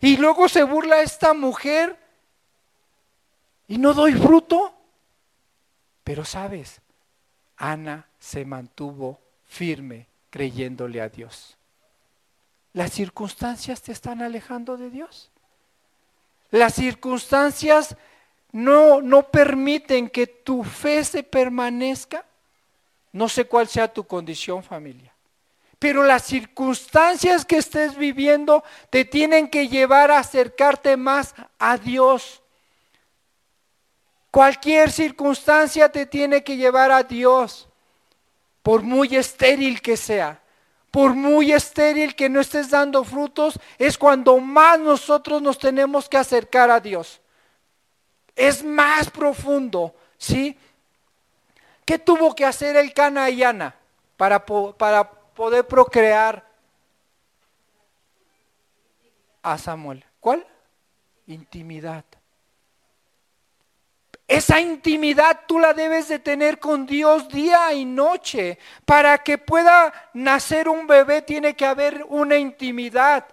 y 0.00 0.16
luego 0.16 0.48
se 0.48 0.64
burla 0.64 1.00
esta 1.00 1.32
mujer 1.32 1.96
y 3.68 3.78
no 3.78 3.94
doy 3.94 4.12
fruto. 4.12 4.74
Pero 6.02 6.24
sabes, 6.24 6.80
Ana 7.56 8.08
se 8.18 8.44
mantuvo 8.44 9.21
firme 9.52 10.06
creyéndole 10.30 11.00
a 11.00 11.10
Dios. 11.10 11.58
¿Las 12.72 12.92
circunstancias 12.92 13.82
te 13.82 13.92
están 13.92 14.22
alejando 14.22 14.78
de 14.78 14.88
Dios? 14.88 15.30
Las 16.50 16.74
circunstancias 16.74 17.94
no, 18.50 19.02
no 19.02 19.28
permiten 19.28 20.08
que 20.08 20.26
tu 20.26 20.64
fe 20.64 21.04
se 21.04 21.22
permanezca. 21.22 22.24
No 23.12 23.28
sé 23.28 23.44
cuál 23.44 23.68
sea 23.68 23.92
tu 23.92 24.04
condición 24.04 24.62
familia. 24.62 25.12
Pero 25.78 26.02
las 26.02 26.24
circunstancias 26.24 27.44
que 27.44 27.58
estés 27.58 27.94
viviendo 27.96 28.64
te 28.88 29.04
tienen 29.04 29.48
que 29.48 29.68
llevar 29.68 30.10
a 30.10 30.20
acercarte 30.20 30.96
más 30.96 31.34
a 31.58 31.76
Dios. 31.76 32.42
Cualquier 34.30 34.90
circunstancia 34.90 35.90
te 35.90 36.06
tiene 36.06 36.42
que 36.42 36.56
llevar 36.56 36.90
a 36.90 37.02
Dios 37.02 37.68
por 38.62 38.82
muy 38.82 39.16
estéril 39.16 39.80
que 39.82 39.96
sea, 39.96 40.40
por 40.90 41.14
muy 41.14 41.52
estéril 41.52 42.14
que 42.14 42.28
no 42.28 42.40
estés 42.40 42.70
dando 42.70 43.02
frutos, 43.02 43.58
es 43.78 43.98
cuando 43.98 44.38
más 44.38 44.78
nosotros 44.78 45.42
nos 45.42 45.58
tenemos 45.58 46.08
que 46.08 46.18
acercar 46.18 46.70
a 46.70 46.80
Dios. 46.80 47.20
Es 48.36 48.62
más 48.62 49.10
profundo, 49.10 49.94
¿sí? 50.16 50.56
¿Qué 51.84 51.98
tuvo 51.98 52.34
que 52.34 52.44
hacer 52.44 52.76
el 52.76 52.92
Cana 52.94 53.28
y 53.30 53.42
Ana 53.42 53.74
para, 54.16 54.44
para 54.44 55.10
poder 55.10 55.66
procrear 55.66 56.46
a 59.42 59.58
Samuel? 59.58 60.04
¿Cuál? 60.20 60.46
Intimidad. 61.26 62.04
Esa 64.32 64.58
intimidad 64.60 65.40
tú 65.46 65.58
la 65.58 65.74
debes 65.74 66.08
de 66.08 66.18
tener 66.18 66.58
con 66.58 66.86
Dios 66.86 67.28
día 67.28 67.70
y 67.74 67.84
noche. 67.84 68.58
Para 68.86 69.18
que 69.18 69.36
pueda 69.36 69.92
nacer 70.14 70.70
un 70.70 70.86
bebé 70.86 71.20
tiene 71.20 71.54
que 71.54 71.66
haber 71.66 72.06
una 72.08 72.38
intimidad. 72.38 73.26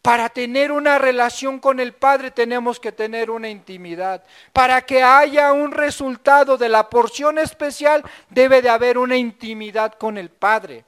Para 0.00 0.30
tener 0.30 0.72
una 0.72 0.96
relación 0.96 1.58
con 1.58 1.80
el 1.80 1.92
Padre 1.92 2.30
tenemos 2.30 2.80
que 2.80 2.92
tener 2.92 3.30
una 3.30 3.50
intimidad. 3.50 4.24
Para 4.54 4.80
que 4.80 5.02
haya 5.02 5.52
un 5.52 5.70
resultado 5.70 6.56
de 6.56 6.70
la 6.70 6.88
porción 6.88 7.36
especial 7.36 8.02
debe 8.30 8.62
de 8.62 8.70
haber 8.70 8.96
una 8.96 9.18
intimidad 9.18 9.92
con 9.98 10.16
el 10.16 10.30
Padre. 10.30 10.85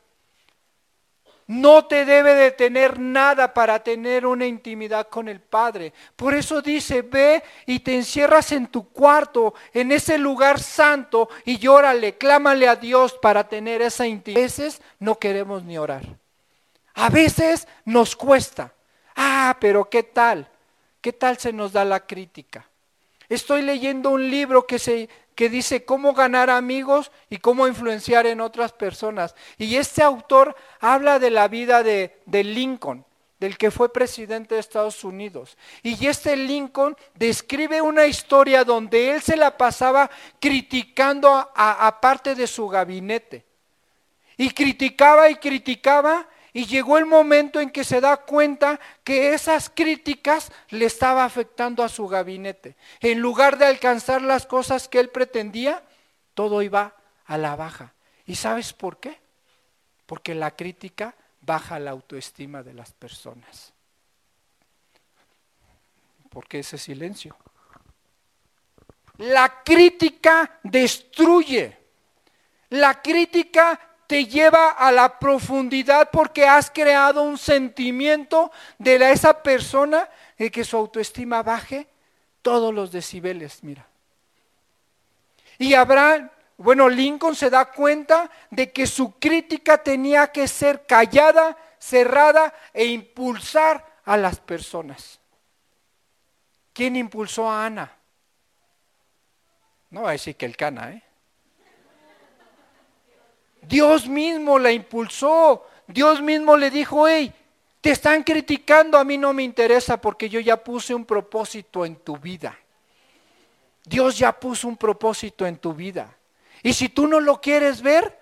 No 1.48 1.86
te 1.86 2.04
debe 2.04 2.34
de 2.34 2.50
tener 2.50 3.00
nada 3.00 3.54
para 3.54 3.82
tener 3.82 4.26
una 4.26 4.46
intimidad 4.46 5.08
con 5.08 5.28
el 5.28 5.40
Padre. 5.40 5.94
Por 6.14 6.34
eso 6.34 6.60
dice, 6.60 7.00
ve 7.00 7.42
y 7.64 7.80
te 7.80 7.94
encierras 7.94 8.52
en 8.52 8.66
tu 8.66 8.90
cuarto, 8.90 9.54
en 9.72 9.90
ese 9.90 10.18
lugar 10.18 10.60
santo, 10.60 11.30
y 11.46 11.56
llórale, 11.56 12.18
clámale 12.18 12.68
a 12.68 12.76
Dios 12.76 13.14
para 13.14 13.48
tener 13.48 13.80
esa 13.80 14.06
intimidad. 14.06 14.42
A 14.42 14.44
veces 14.44 14.82
no 14.98 15.18
queremos 15.18 15.64
ni 15.64 15.78
orar. 15.78 16.04
A 16.92 17.08
veces 17.08 17.66
nos 17.86 18.14
cuesta. 18.14 18.74
Ah, 19.16 19.56
pero 19.58 19.88
¿qué 19.88 20.02
tal? 20.02 20.46
¿Qué 21.00 21.14
tal 21.14 21.38
se 21.38 21.50
nos 21.50 21.72
da 21.72 21.82
la 21.82 22.00
crítica? 22.06 22.68
Estoy 23.26 23.62
leyendo 23.62 24.10
un 24.10 24.30
libro 24.30 24.66
que 24.66 24.78
se 24.78 25.08
que 25.38 25.48
dice 25.48 25.84
cómo 25.84 26.14
ganar 26.14 26.50
amigos 26.50 27.12
y 27.30 27.36
cómo 27.36 27.68
influenciar 27.68 28.26
en 28.26 28.40
otras 28.40 28.72
personas. 28.72 29.36
Y 29.56 29.76
este 29.76 30.02
autor 30.02 30.56
habla 30.80 31.18
de 31.18 31.30
la 31.30 31.48
vida 31.48 31.82
de, 31.82 32.20
Lincoln, 32.26 33.04
del 33.38 33.56
que 33.56 33.70
fue 33.70 33.92
presidente 33.92 34.54
de 34.54 34.60
Estados 34.60 35.04
Unidos. 35.04 35.56
Y 35.82 36.06
este 36.06 36.36
Lincoln 36.36 36.96
describe 37.14 37.80
una 37.80 38.06
historia 38.06 38.64
donde 38.64 39.12
él 39.12 39.22
se 39.22 39.36
la 39.36 39.56
pasaba 39.56 40.10
criticando 40.40 41.28
a 41.54 41.98
parte 42.00 42.34
de 42.34 42.46
su 42.46 42.68
gabinete. 42.68 43.44
Y 44.36 44.50
criticaba 44.50 45.28
y 45.30 45.36
criticaba 45.36 46.26
y 46.52 46.66
llegó 46.66 46.98
el 46.98 47.06
momento 47.06 47.60
en 47.60 47.70
que 47.70 47.84
se 47.84 48.00
da 48.00 48.16
cuenta 48.16 48.80
que 49.04 49.32
esas 49.32 49.70
críticas 49.70 50.50
le 50.70 50.86
estaba 50.86 51.24
afectando 51.24 51.84
a 51.84 51.88
su 51.88 52.08
gabinete. 52.08 52.76
En 53.00 53.20
lugar 53.20 53.58
de 53.58 53.66
alcanzar 53.66 54.22
las 54.22 54.46
cosas 54.46 54.88
que 54.88 54.98
él 54.98 55.10
pretendía, 55.10 55.82
todo 56.34 56.62
iba 56.62 56.94
a 57.26 57.38
la 57.38 57.54
baja. 57.54 57.94
¿Y 58.26 58.34
sabes 58.34 58.72
por 58.72 58.98
qué? 58.98 59.20
Porque 60.08 60.34
la 60.34 60.56
crítica 60.56 61.14
baja 61.42 61.78
la 61.78 61.90
autoestima 61.90 62.62
de 62.62 62.72
las 62.72 62.92
personas. 62.92 63.74
¿Por 66.30 66.48
qué 66.48 66.60
ese 66.60 66.78
silencio? 66.78 67.36
La 69.18 69.62
crítica 69.62 70.60
destruye. 70.62 71.76
La 72.70 73.02
crítica 73.02 73.78
te 74.06 74.24
lleva 74.24 74.70
a 74.70 74.90
la 74.90 75.18
profundidad 75.18 76.08
porque 76.10 76.46
has 76.46 76.70
creado 76.70 77.22
un 77.22 77.36
sentimiento 77.36 78.50
de 78.78 79.12
esa 79.12 79.42
persona 79.42 80.08
de 80.38 80.50
que 80.50 80.64
su 80.64 80.78
autoestima 80.78 81.42
baje 81.42 81.86
todos 82.40 82.72
los 82.72 82.90
decibeles, 82.90 83.62
mira. 83.62 83.86
Y 85.58 85.74
Abraham, 85.74 86.30
bueno, 86.58 86.88
Lincoln 86.88 87.36
se 87.36 87.50
da 87.50 87.66
cuenta 87.66 88.28
de 88.50 88.72
que 88.72 88.86
su 88.88 89.12
crítica 89.12 89.78
tenía 89.78 90.26
que 90.32 90.48
ser 90.48 90.86
callada, 90.86 91.56
cerrada 91.78 92.52
e 92.74 92.86
impulsar 92.86 94.00
a 94.04 94.16
las 94.16 94.40
personas. 94.40 95.20
¿Quién 96.72 96.96
impulsó 96.96 97.48
a 97.48 97.64
Ana? 97.64 97.96
No 99.90 100.02
va 100.02 100.10
a 100.10 100.12
decir 100.12 100.34
que 100.34 100.46
el 100.46 100.56
cana, 100.56 100.90
¿eh? 100.90 101.02
Dios 103.62 104.08
mismo 104.08 104.58
la 104.58 104.72
impulsó. 104.72 105.64
Dios 105.86 106.20
mismo 106.20 106.56
le 106.56 106.70
dijo, 106.70 107.06
hey, 107.06 107.32
te 107.80 107.92
están 107.92 108.24
criticando, 108.24 108.98
a 108.98 109.04
mí 109.04 109.16
no 109.16 109.32
me 109.32 109.44
interesa 109.44 110.00
porque 110.00 110.28
yo 110.28 110.40
ya 110.40 110.56
puse 110.56 110.92
un 110.92 111.04
propósito 111.04 111.86
en 111.86 111.96
tu 111.96 112.16
vida. 112.16 112.58
Dios 113.84 114.18
ya 114.18 114.32
puso 114.32 114.66
un 114.66 114.76
propósito 114.76 115.46
en 115.46 115.56
tu 115.56 115.72
vida. 115.72 116.17
Y 116.62 116.72
si 116.72 116.88
tú 116.88 117.06
no 117.06 117.20
lo 117.20 117.40
quieres 117.40 117.82
ver, 117.82 118.18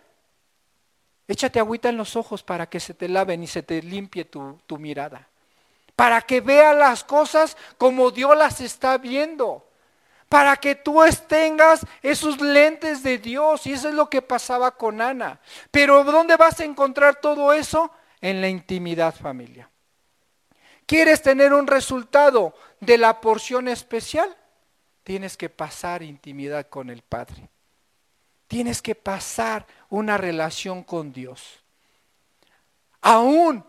échate 1.28 1.58
agüita 1.58 1.88
en 1.88 1.96
los 1.96 2.16
ojos 2.16 2.42
para 2.42 2.68
que 2.68 2.80
se 2.80 2.94
te 2.94 3.08
laven 3.08 3.42
y 3.42 3.46
se 3.46 3.62
te 3.62 3.82
limpie 3.82 4.24
tu, 4.24 4.58
mirada. 4.78 5.28
Para 5.94 6.20
que 6.22 6.40
vea 6.40 6.74
las 6.74 7.04
cosas 7.04 7.56
como 7.78 8.10
Dios 8.10 8.36
las 8.36 8.60
está 8.60 8.98
viendo 8.98 9.62
para 10.28 10.56
que 10.56 10.74
tú 10.74 11.00
tengas 11.28 11.86
esos 12.02 12.40
lentes 12.40 13.02
de 13.04 13.18
Dios. 13.18 13.66
Y 13.66 13.72
eso 13.72 13.88
es 13.88 13.94
lo 13.94 14.10
que 14.10 14.22
pasaba 14.22 14.72
con 14.72 15.00
Ana. 15.00 15.40
Pero 15.70 16.02
¿dónde 16.02 16.36
vas 16.36 16.58
a 16.58 16.64
encontrar 16.64 17.20
todo 17.20 17.52
eso? 17.52 17.92
En 18.20 18.40
la 18.40 18.48
intimidad 18.48 19.14
familia. 19.14 19.70
¿Quieres 20.86 21.20
tener 21.20 21.52
un 21.52 21.66
resultado 21.66 22.54
de 22.80 22.98
la 22.98 23.20
porción 23.20 23.68
especial? 23.68 24.36
Tienes 25.02 25.36
que 25.36 25.48
pasar 25.48 26.02
intimidad 26.02 26.68
con 26.68 26.90
el 26.90 27.02
Padre. 27.02 27.48
Tienes 28.48 28.82
que 28.82 28.94
pasar 28.94 29.66
una 29.88 30.16
relación 30.16 30.82
con 30.82 31.12
Dios. 31.12 31.60
Aún 33.00 33.64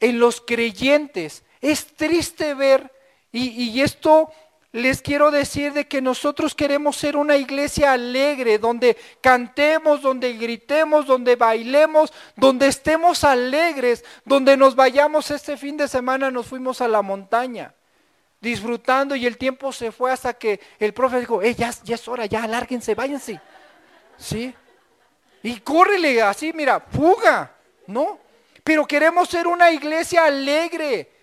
en 0.00 0.18
los 0.18 0.40
creyentes 0.40 1.44
es 1.60 1.94
triste 1.96 2.54
ver, 2.54 2.92
y, 3.32 3.48
y 3.48 3.80
esto 3.80 4.30
les 4.74 5.02
quiero 5.02 5.30
decir 5.30 5.72
de 5.72 5.86
que 5.86 6.02
nosotros 6.02 6.52
queremos 6.52 6.96
ser 6.96 7.16
una 7.16 7.36
iglesia 7.36 7.92
alegre, 7.92 8.58
donde 8.58 8.96
cantemos, 9.20 10.02
donde 10.02 10.32
gritemos, 10.32 11.06
donde 11.06 11.36
bailemos, 11.36 12.12
donde 12.34 12.66
estemos 12.66 13.22
alegres, 13.22 14.04
donde 14.24 14.56
nos 14.56 14.74
vayamos 14.74 15.30
este 15.30 15.56
fin 15.56 15.76
de 15.76 15.86
semana, 15.86 16.32
nos 16.32 16.46
fuimos 16.46 16.80
a 16.80 16.88
la 16.88 17.02
montaña, 17.02 17.72
disfrutando 18.40 19.14
y 19.14 19.26
el 19.26 19.38
tiempo 19.38 19.72
se 19.72 19.92
fue 19.92 20.10
hasta 20.10 20.34
que 20.34 20.58
el 20.80 20.92
profe 20.92 21.20
dijo, 21.20 21.40
eh, 21.40 21.54
ya, 21.54 21.70
ya 21.84 21.94
es 21.94 22.08
hora, 22.08 22.26
ya 22.26 22.42
alárguense, 22.42 22.96
váyanse. 22.96 23.40
¿Sí? 24.16 24.54
Y 25.42 25.60
córrele 25.60 26.22
así, 26.22 26.52
mira, 26.52 26.80
fuga, 26.80 27.54
¿no? 27.86 28.18
Pero 28.62 28.86
queremos 28.86 29.28
ser 29.28 29.46
una 29.46 29.70
iglesia 29.70 30.24
alegre, 30.24 31.14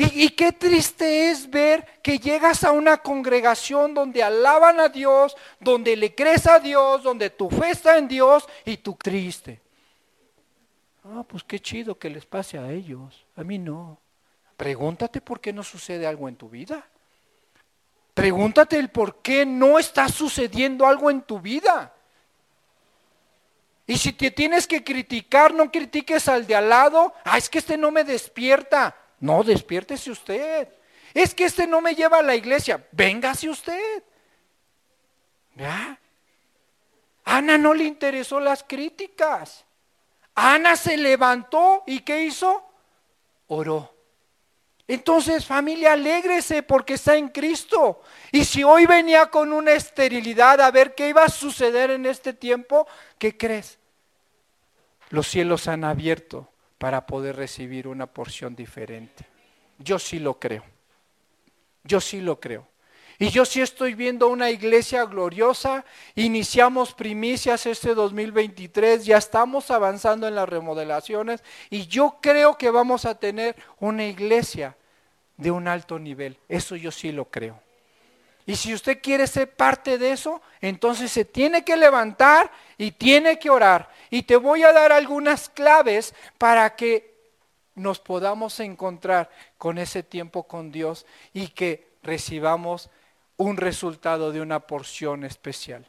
y, 0.00 0.30
qué 0.30 0.52
triste 0.52 1.28
es 1.28 1.50
ver 1.50 1.84
que 2.02 2.20
llegas 2.20 2.62
a 2.62 2.70
una 2.70 2.98
congregación 2.98 3.94
donde 3.94 4.22
alaban 4.22 4.78
a 4.78 4.88
Dios, 4.88 5.36
donde 5.58 5.96
le 5.96 6.14
crees 6.14 6.46
a 6.46 6.60
Dios, 6.60 7.02
donde 7.02 7.30
tu 7.30 7.50
fe 7.50 7.70
está 7.70 7.98
en 7.98 8.06
Dios 8.06 8.48
y 8.64 8.76
tú 8.76 8.94
triste. 8.94 9.60
Ah, 11.02 11.24
pues 11.26 11.42
qué 11.42 11.58
chido 11.58 11.98
que 11.98 12.10
les 12.10 12.24
pase 12.26 12.58
a 12.58 12.70
ellos. 12.70 13.26
A 13.34 13.42
mí 13.42 13.58
no. 13.58 13.98
Pregúntate 14.56 15.20
por 15.20 15.40
qué 15.40 15.52
no 15.52 15.64
sucede 15.64 16.06
algo 16.06 16.28
en 16.28 16.36
tu 16.36 16.48
vida. 16.48 16.86
Pregúntate 18.14 18.78
el 18.78 18.90
por 18.90 19.16
qué 19.16 19.44
no 19.44 19.80
está 19.80 20.08
sucediendo 20.08 20.86
algo 20.86 21.10
en 21.10 21.22
tu 21.22 21.40
vida. 21.40 21.92
Y 23.88 23.96
si 23.96 24.12
te 24.12 24.30
tienes 24.30 24.66
que 24.66 24.84
criticar, 24.84 25.54
no 25.54 25.72
critiques 25.72 26.28
al 26.28 26.46
de 26.46 26.54
al 26.54 26.68
lado. 26.68 27.14
Ah, 27.24 27.38
es 27.38 27.48
que 27.48 27.58
este 27.58 27.78
no 27.78 27.90
me 27.90 28.04
despierta. 28.04 28.94
No, 29.18 29.42
despiértese 29.42 30.10
usted. 30.10 30.68
Es 31.14 31.34
que 31.34 31.46
este 31.46 31.66
no 31.66 31.80
me 31.80 31.94
lleva 31.94 32.18
a 32.18 32.22
la 32.22 32.36
iglesia. 32.36 32.86
Véngase 32.92 33.48
usted. 33.48 34.02
¿Ya? 35.54 35.98
Ana 37.24 37.56
no 37.56 37.72
le 37.72 37.84
interesó 37.84 38.40
las 38.40 38.62
críticas. 38.62 39.64
Ana 40.34 40.76
se 40.76 40.98
levantó 40.98 41.82
y 41.86 42.00
¿qué 42.00 42.24
hizo? 42.24 42.62
Oró. 43.46 43.97
Entonces, 44.88 45.44
familia, 45.44 45.92
alégrese 45.92 46.62
porque 46.62 46.94
está 46.94 47.14
en 47.14 47.28
Cristo. 47.28 48.00
Y 48.32 48.46
si 48.46 48.64
hoy 48.64 48.86
venía 48.86 49.26
con 49.26 49.52
una 49.52 49.72
esterilidad 49.72 50.62
a 50.62 50.70
ver 50.70 50.94
qué 50.94 51.10
iba 51.10 51.22
a 51.24 51.28
suceder 51.28 51.90
en 51.90 52.06
este 52.06 52.32
tiempo, 52.32 52.88
¿qué 53.18 53.36
crees? 53.36 53.78
Los 55.10 55.28
cielos 55.28 55.68
han 55.68 55.84
abierto 55.84 56.48
para 56.78 57.06
poder 57.06 57.36
recibir 57.36 57.86
una 57.86 58.06
porción 58.06 58.56
diferente. 58.56 59.26
Yo 59.78 59.98
sí 59.98 60.18
lo 60.18 60.38
creo. 60.38 60.64
Yo 61.84 62.00
sí 62.00 62.22
lo 62.22 62.40
creo. 62.40 62.66
Y 63.18 63.28
yo 63.28 63.44
sí 63.44 63.60
estoy 63.60 63.94
viendo 63.94 64.28
una 64.28 64.50
iglesia 64.50 65.04
gloriosa. 65.04 65.84
Iniciamos 66.14 66.94
primicias 66.94 67.66
este 67.66 67.94
2023, 67.94 69.04
ya 69.04 69.18
estamos 69.18 69.70
avanzando 69.70 70.26
en 70.28 70.36
las 70.36 70.48
remodelaciones 70.48 71.42
y 71.68 71.86
yo 71.88 72.18
creo 72.22 72.56
que 72.56 72.70
vamos 72.70 73.04
a 73.04 73.16
tener 73.16 73.56
una 73.80 74.06
iglesia 74.06 74.77
de 75.38 75.50
un 75.50 75.66
alto 75.66 75.98
nivel. 75.98 76.36
Eso 76.48 76.76
yo 76.76 76.90
sí 76.90 77.10
lo 77.10 77.24
creo. 77.24 77.58
Y 78.44 78.56
si 78.56 78.74
usted 78.74 79.00
quiere 79.02 79.26
ser 79.26 79.54
parte 79.54 79.98
de 79.98 80.12
eso, 80.12 80.40
entonces 80.60 81.12
se 81.12 81.24
tiene 81.24 81.64
que 81.64 81.76
levantar 81.76 82.50
y 82.76 82.92
tiene 82.92 83.38
que 83.38 83.50
orar. 83.50 83.90
Y 84.10 84.22
te 84.22 84.36
voy 84.36 84.62
a 84.62 84.72
dar 84.72 84.90
algunas 84.90 85.48
claves 85.48 86.14
para 86.38 86.74
que 86.74 87.14
nos 87.74 88.00
podamos 88.00 88.58
encontrar 88.60 89.30
con 89.56 89.78
ese 89.78 90.02
tiempo 90.02 90.44
con 90.44 90.72
Dios 90.72 91.06
y 91.32 91.48
que 91.48 91.88
recibamos 92.02 92.90
un 93.36 93.56
resultado 93.56 94.32
de 94.32 94.40
una 94.40 94.60
porción 94.60 95.24
especial. 95.24 95.86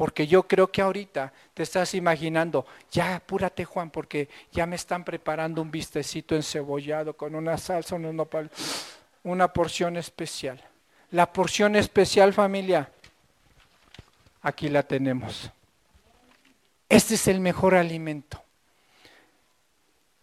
Porque 0.00 0.26
yo 0.26 0.44
creo 0.44 0.72
que 0.72 0.80
ahorita 0.80 1.30
te 1.52 1.62
estás 1.62 1.92
imaginando, 1.92 2.64
ya 2.90 3.16
apúrate 3.16 3.66
Juan, 3.66 3.90
porque 3.90 4.30
ya 4.50 4.64
me 4.64 4.76
están 4.76 5.04
preparando 5.04 5.60
un 5.60 5.70
vistecito 5.70 6.34
encebollado 6.34 7.14
con 7.14 7.34
una 7.34 7.58
salsa, 7.58 7.96
una, 7.96 8.26
una 9.24 9.48
porción 9.52 9.98
especial. 9.98 10.58
La 11.10 11.30
porción 11.30 11.76
especial 11.76 12.32
familia, 12.32 12.90
aquí 14.40 14.70
la 14.70 14.84
tenemos. 14.84 15.50
Este 16.88 17.16
es 17.16 17.28
el 17.28 17.38
mejor 17.38 17.74
alimento. 17.74 18.42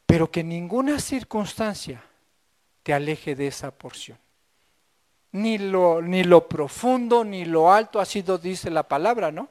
Pero 0.08 0.32
que 0.32 0.44
ninguna 0.44 1.00
circunstancia 1.00 2.02
te 2.82 2.96
aleje 2.96 3.36
de 3.36 3.46
esa 3.46 3.70
porción 3.70 4.18
ni 5.34 5.60
lo, 5.60 6.02
ni 6.02 6.24
lo 6.24 6.48
profundo, 6.48 7.24
ni 7.24 7.46
lo 7.46 7.72
alto, 7.72 8.00
así 8.00 8.24
lo 8.24 8.40
dice 8.40 8.72
la 8.72 8.82
palabra, 8.82 9.32
¿no? 9.32 9.50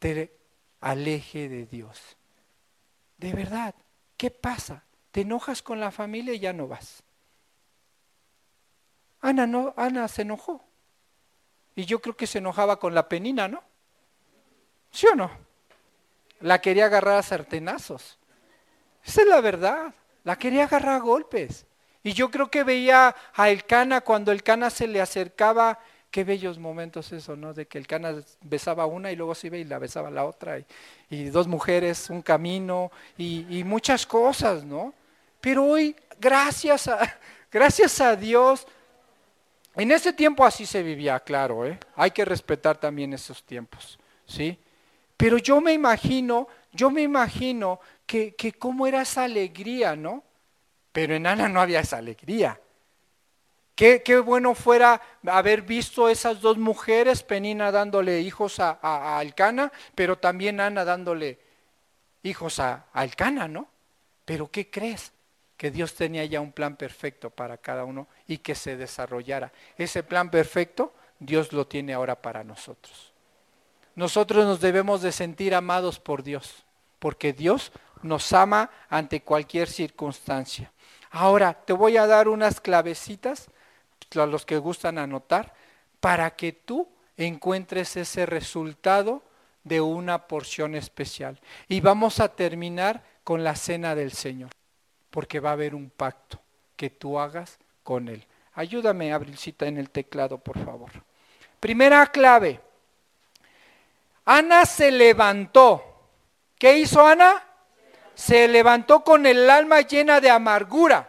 Te 0.00 0.36
aleje 0.80 1.48
de 1.48 1.66
Dios. 1.66 2.16
De 3.18 3.32
verdad, 3.32 3.74
¿qué 4.16 4.30
pasa? 4.30 4.82
¿Te 5.12 5.20
enojas 5.20 5.62
con 5.62 5.78
la 5.78 5.92
familia 5.92 6.34
y 6.34 6.40
ya 6.40 6.52
no 6.52 6.66
vas? 6.66 7.04
Ana, 9.20 9.46
no, 9.46 9.74
Ana 9.76 10.08
se 10.08 10.22
enojó. 10.22 10.64
Y 11.76 11.84
yo 11.84 12.00
creo 12.00 12.16
que 12.16 12.26
se 12.26 12.38
enojaba 12.38 12.78
con 12.78 12.94
la 12.94 13.08
penina, 13.08 13.46
¿no? 13.46 13.62
¿Sí 14.90 15.06
o 15.06 15.14
no? 15.14 15.30
La 16.40 16.60
quería 16.60 16.86
agarrar 16.86 17.18
a 17.18 17.22
sartenazos. 17.22 18.18
Esa 19.04 19.22
es 19.22 19.28
la 19.28 19.40
verdad. 19.40 19.94
La 20.24 20.36
quería 20.36 20.64
agarrar 20.64 20.96
a 20.96 21.00
golpes. 21.00 21.66
Y 22.02 22.14
yo 22.14 22.30
creo 22.30 22.50
que 22.50 22.64
veía 22.64 23.14
a 23.34 23.50
Elcana 23.50 24.00
cuando 24.00 24.32
Elcana 24.32 24.70
se 24.70 24.88
le 24.88 25.02
acercaba, 25.02 25.78
qué 26.10 26.24
bellos 26.24 26.58
momentos 26.58 27.12
eso, 27.12 27.36
¿no? 27.36 27.54
De 27.54 27.66
que 27.66 27.78
Elcana 27.78 28.14
besaba 28.42 28.86
una 28.86 29.12
y 29.12 29.16
luego 29.16 29.34
se 29.34 29.46
iba 29.46 29.56
y 29.56 29.64
la 29.64 29.78
besaba 29.78 30.10
la 30.10 30.24
otra, 30.24 30.58
y, 31.08 31.24
dos 31.26 31.46
mujeres, 31.46 32.10
un 32.10 32.22
camino, 32.22 32.90
y, 33.16 33.62
muchas 33.64 34.06
cosas, 34.06 34.64
¿no? 34.64 34.92
Pero 35.40 35.64
hoy, 35.64 35.94
gracias 36.18 36.88
a, 36.88 36.98
gracias 37.50 38.00
a 38.00 38.16
Dios, 38.16 38.66
en 39.76 39.92
ese 39.92 40.12
tiempo 40.12 40.44
así 40.44 40.66
se 40.66 40.82
vivía, 40.82 41.20
claro, 41.20 41.64
¿eh? 41.64 41.78
Hay 41.94 42.10
que 42.10 42.24
respetar 42.24 42.76
también 42.78 43.12
esos 43.12 43.42
tiempos, 43.44 43.98
¿sí? 44.26 44.58
Pero 45.16 45.38
yo 45.38 45.60
me 45.60 45.72
imagino, 45.72 46.48
yo 46.72 46.90
me 46.90 47.02
imagino 47.02 47.78
que, 48.04 48.34
que 48.34 48.52
cómo 48.52 48.86
era 48.86 49.02
esa 49.02 49.24
alegría, 49.24 49.94
¿no? 49.94 50.24
Pero 50.92 51.14
en 51.14 51.26
Ana 51.26 51.48
no 51.48 51.60
había 51.60 51.80
esa 51.80 51.98
alegría. 51.98 52.58
Qué, 53.80 54.18
bueno 54.18 54.54
fuera 54.54 55.00
haber 55.26 55.62
visto 55.62 56.10
esas 56.10 56.42
dos 56.42 56.58
mujeres, 56.58 57.22
Penina 57.22 57.72
dándole 57.72 58.20
hijos 58.20 58.60
a, 58.60 59.18
Alcana, 59.18 59.72
pero 59.94 60.18
también 60.18 60.60
Ana 60.60 60.84
dándole 60.84 61.38
hijos 62.22 62.60
a, 62.60 62.84
a 62.92 63.00
Alcana, 63.00 63.48
¿no? 63.48 63.68
Pero 64.26 64.50
¿qué 64.50 64.68
crees? 64.68 65.12
Que 65.56 65.70
Dios 65.70 65.94
tenía 65.94 66.26
ya 66.26 66.42
un 66.42 66.52
plan 66.52 66.76
perfecto 66.76 67.30
para 67.30 67.56
cada 67.56 67.86
uno 67.86 68.06
y 68.26 68.36
que 68.36 68.54
se 68.54 68.76
desarrollara. 68.76 69.50
Ese 69.78 70.02
plan 70.02 70.30
perfecto 70.30 70.92
Dios 71.18 71.54
lo 71.54 71.66
tiene 71.66 71.94
ahora 71.94 72.20
para 72.20 72.44
nosotros. 72.44 73.14
Nosotros 73.94 74.44
nos 74.44 74.60
debemos 74.60 75.00
de 75.00 75.10
sentir 75.10 75.54
amados 75.54 75.98
por 75.98 76.22
Dios, 76.22 76.66
porque 76.98 77.32
Dios 77.32 77.72
nos 78.02 78.30
ama 78.34 78.68
ante 78.90 79.22
cualquier 79.22 79.70
circunstancia. 79.70 80.70
Ahora, 81.10 81.54
te 81.54 81.72
voy 81.72 81.96
a 81.96 82.06
dar 82.06 82.28
unas 82.28 82.60
clavecitas, 82.60 83.48
a 84.14 84.26
los 84.26 84.44
que 84.44 84.58
gustan 84.58 84.98
anotar, 84.98 85.54
para 86.00 86.30
que 86.30 86.52
tú 86.52 86.88
encuentres 87.16 87.96
ese 87.96 88.26
resultado 88.26 89.22
de 89.62 89.80
una 89.80 90.26
porción 90.26 90.74
especial. 90.74 91.38
Y 91.68 91.80
vamos 91.80 92.18
a 92.18 92.34
terminar 92.34 93.02
con 93.22 93.44
la 93.44 93.54
cena 93.54 93.94
del 93.94 94.12
Señor, 94.12 94.50
porque 95.10 95.38
va 95.38 95.50
a 95.50 95.52
haber 95.52 95.74
un 95.74 95.90
pacto 95.90 96.40
que 96.76 96.90
tú 96.90 97.18
hagas 97.18 97.58
con 97.84 98.08
Él. 98.08 98.26
Ayúdame, 98.54 99.12
Abrilcita, 99.12 99.66
en 99.66 99.76
el 99.76 99.90
teclado, 99.90 100.38
por 100.38 100.58
favor. 100.64 100.90
Primera 101.60 102.06
clave. 102.06 102.60
Ana 104.24 104.64
se 104.64 104.90
levantó. 104.90 105.84
¿Qué 106.58 106.78
hizo 106.78 107.06
Ana? 107.06 107.44
se 108.20 108.48
levantó 108.48 109.02
con 109.02 109.24
el 109.24 109.48
alma 109.48 109.80
llena 109.80 110.20
de 110.20 110.28
amargura. 110.28 111.08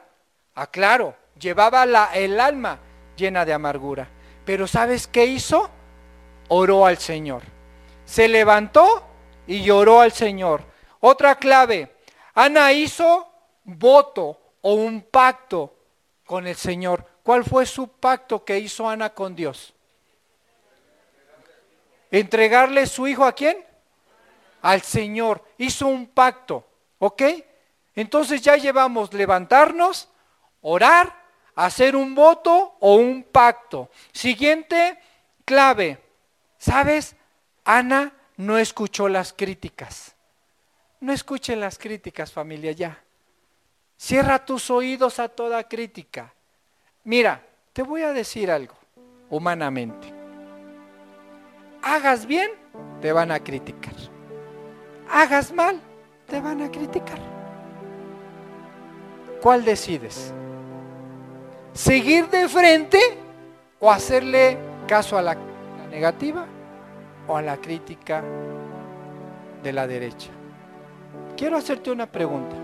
Aclaro, 0.55 1.13
ah, 1.17 1.37
llevaba 1.37 1.85
la, 1.85 2.05
el 2.13 2.39
alma 2.39 2.79
llena 3.15 3.45
de 3.45 3.53
amargura. 3.53 4.07
Pero 4.45 4.67
¿sabes 4.67 5.07
qué 5.07 5.25
hizo? 5.25 5.69
Oró 6.47 6.85
al 6.85 6.97
Señor. 6.97 7.43
Se 8.05 8.27
levantó 8.27 9.03
y 9.47 9.63
lloró 9.63 10.01
al 10.01 10.11
Señor. 10.11 10.63
Otra 10.99 11.35
clave, 11.35 11.95
Ana 12.33 12.71
hizo 12.73 13.27
voto 13.63 14.39
o 14.61 14.73
un 14.73 15.01
pacto 15.01 15.73
con 16.25 16.47
el 16.47 16.55
Señor. 16.55 17.05
¿Cuál 17.23 17.43
fue 17.43 17.65
su 17.65 17.87
pacto 17.87 18.43
que 18.43 18.59
hizo 18.59 18.87
Ana 18.89 19.11
con 19.11 19.35
Dios? 19.35 19.73
Entregarle 22.09 22.85
su 22.87 23.07
hijo 23.07 23.25
a 23.25 23.33
quién? 23.33 23.65
Al 24.61 24.81
Señor. 24.81 25.43
Hizo 25.57 25.87
un 25.87 26.07
pacto. 26.07 26.65
¿Ok? 26.99 27.23
Entonces 27.95 28.41
ya 28.41 28.55
llevamos 28.55 29.13
levantarnos, 29.13 30.09
orar, 30.61 31.20
hacer 31.65 31.95
un 31.95 32.15
voto 32.15 32.75
o 32.79 32.95
un 32.95 33.23
pacto. 33.23 33.89
Siguiente 34.11 34.97
clave. 35.45 35.99
¿Sabes? 36.57 37.15
Ana 37.63 38.13
no 38.37 38.57
escuchó 38.57 39.07
las 39.07 39.33
críticas. 39.33 40.15
No 40.99 41.13
escuchen 41.13 41.59
las 41.59 41.77
críticas, 41.77 42.31
familia, 42.31 42.71
ya. 42.71 42.99
Cierra 43.97 44.43
tus 44.45 44.69
oídos 44.71 45.19
a 45.19 45.29
toda 45.29 45.67
crítica. 45.67 46.33
Mira, 47.03 47.43
te 47.73 47.83
voy 47.83 48.01
a 48.01 48.13
decir 48.13 48.49
algo, 48.49 48.75
humanamente. 49.29 50.13
Hagas 51.83 52.25
bien, 52.25 52.51
te 53.01 53.11
van 53.11 53.31
a 53.31 53.39
criticar. 53.39 53.95
Hagas 55.09 55.51
mal, 55.51 55.79
te 56.27 56.39
van 56.39 56.61
a 56.61 56.71
criticar. 56.71 57.19
¿Cuál 59.41 59.65
decides? 59.65 60.33
¿Seguir 61.73 62.29
de 62.29 62.49
frente 62.49 62.99
o 63.79 63.89
hacerle 63.89 64.57
caso 64.87 65.17
a 65.17 65.21
la, 65.21 65.37
negativa 65.89 66.45
o 67.27 67.37
a 67.37 67.41
la 67.41 67.57
crítica 67.57 68.21
de 69.63 69.71
la 69.71 69.87
derecha? 69.87 70.29
Quiero 71.37 71.57
hacerte 71.57 71.89
una 71.89 72.07
pregunta. 72.07 72.55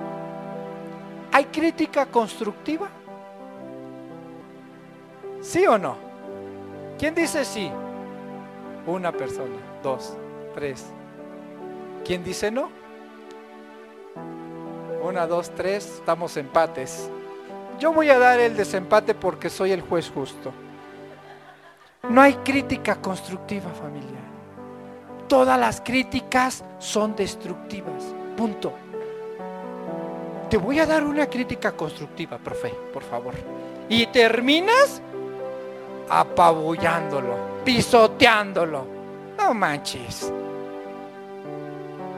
¿Hay 1.32 1.46
crítica 1.46 2.06
constructiva? 2.08 2.90
¿Sí 5.42 5.66
o 5.66 5.78
no? 5.78 5.96
¿Quién 7.00 7.16
dice 7.16 7.46
sí? 7.46 7.72
Una 8.86 9.12
persona, 9.12 9.56
dos, 9.84 10.18
tres. 10.54 10.86
¿Quién 12.04 12.24
dice 12.24 12.52
no? 12.52 12.70
Una, 15.02 15.26
dos, 15.28 15.50
tres, 15.52 15.86
estamos 16.00 16.36
empates. 16.36 17.10
Yo 17.80 17.94
voy 17.94 18.10
a 18.10 18.18
dar 18.18 18.40
el 18.40 18.58
desempate 18.58 19.14
porque 19.14 19.50
soy 19.50 19.72
el 19.72 19.82
juez 19.82 20.10
justo. 20.10 20.52
No 22.10 22.22
hay 22.22 22.34
crítica 22.36 22.96
constructiva, 22.96 23.70
familia. 23.70 24.20
Todas 25.28 25.60
las 25.60 25.82
críticas 25.82 26.64
son 26.80 27.16
destructivas. 27.16 28.04
Punto. 28.36 28.74
Te 30.50 30.58
voy 30.58 30.80
a 30.80 30.86
dar 30.86 31.04
una 31.04 31.28
crítica 31.28 31.74
constructiva, 31.74 32.38
profe, 32.38 32.74
por 32.94 33.04
favor. 33.04 33.34
Y 33.90 34.08
terminas 34.08 35.02
apabullándolo, 36.10 37.36
pisoteándolo. 37.64 38.86
No 39.38 39.54
manches. 39.54 40.32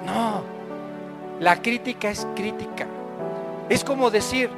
No. 0.05 0.43
La 1.39 1.61
crítica 1.61 2.11
es 2.11 2.27
crítica. 2.35 2.85
Es 3.69 3.83
como 3.83 4.11
decir, 4.11 4.49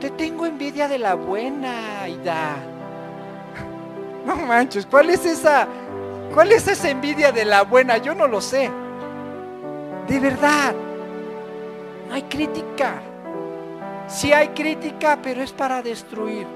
te 0.00 0.10
tengo 0.10 0.46
envidia 0.46 0.88
de 0.88 0.98
la 0.98 1.14
buena, 1.14 2.08
Ida. 2.08 2.56
No 4.26 4.36
manches, 4.36 4.86
¿cuál 4.86 5.10
es 5.10 5.24
esa 5.24 5.66
cuál 6.34 6.52
es 6.52 6.66
esa 6.68 6.90
envidia 6.90 7.32
de 7.32 7.44
la 7.44 7.62
buena? 7.62 7.96
Yo 7.98 8.14
no 8.14 8.26
lo 8.26 8.40
sé. 8.40 8.70
De 10.08 10.20
verdad. 10.20 10.74
No 12.08 12.14
hay 12.14 12.22
crítica. 12.22 13.00
Sí 14.08 14.32
hay 14.32 14.48
crítica, 14.48 15.18
pero 15.22 15.42
es 15.42 15.52
para 15.52 15.82
destruir. 15.82 16.46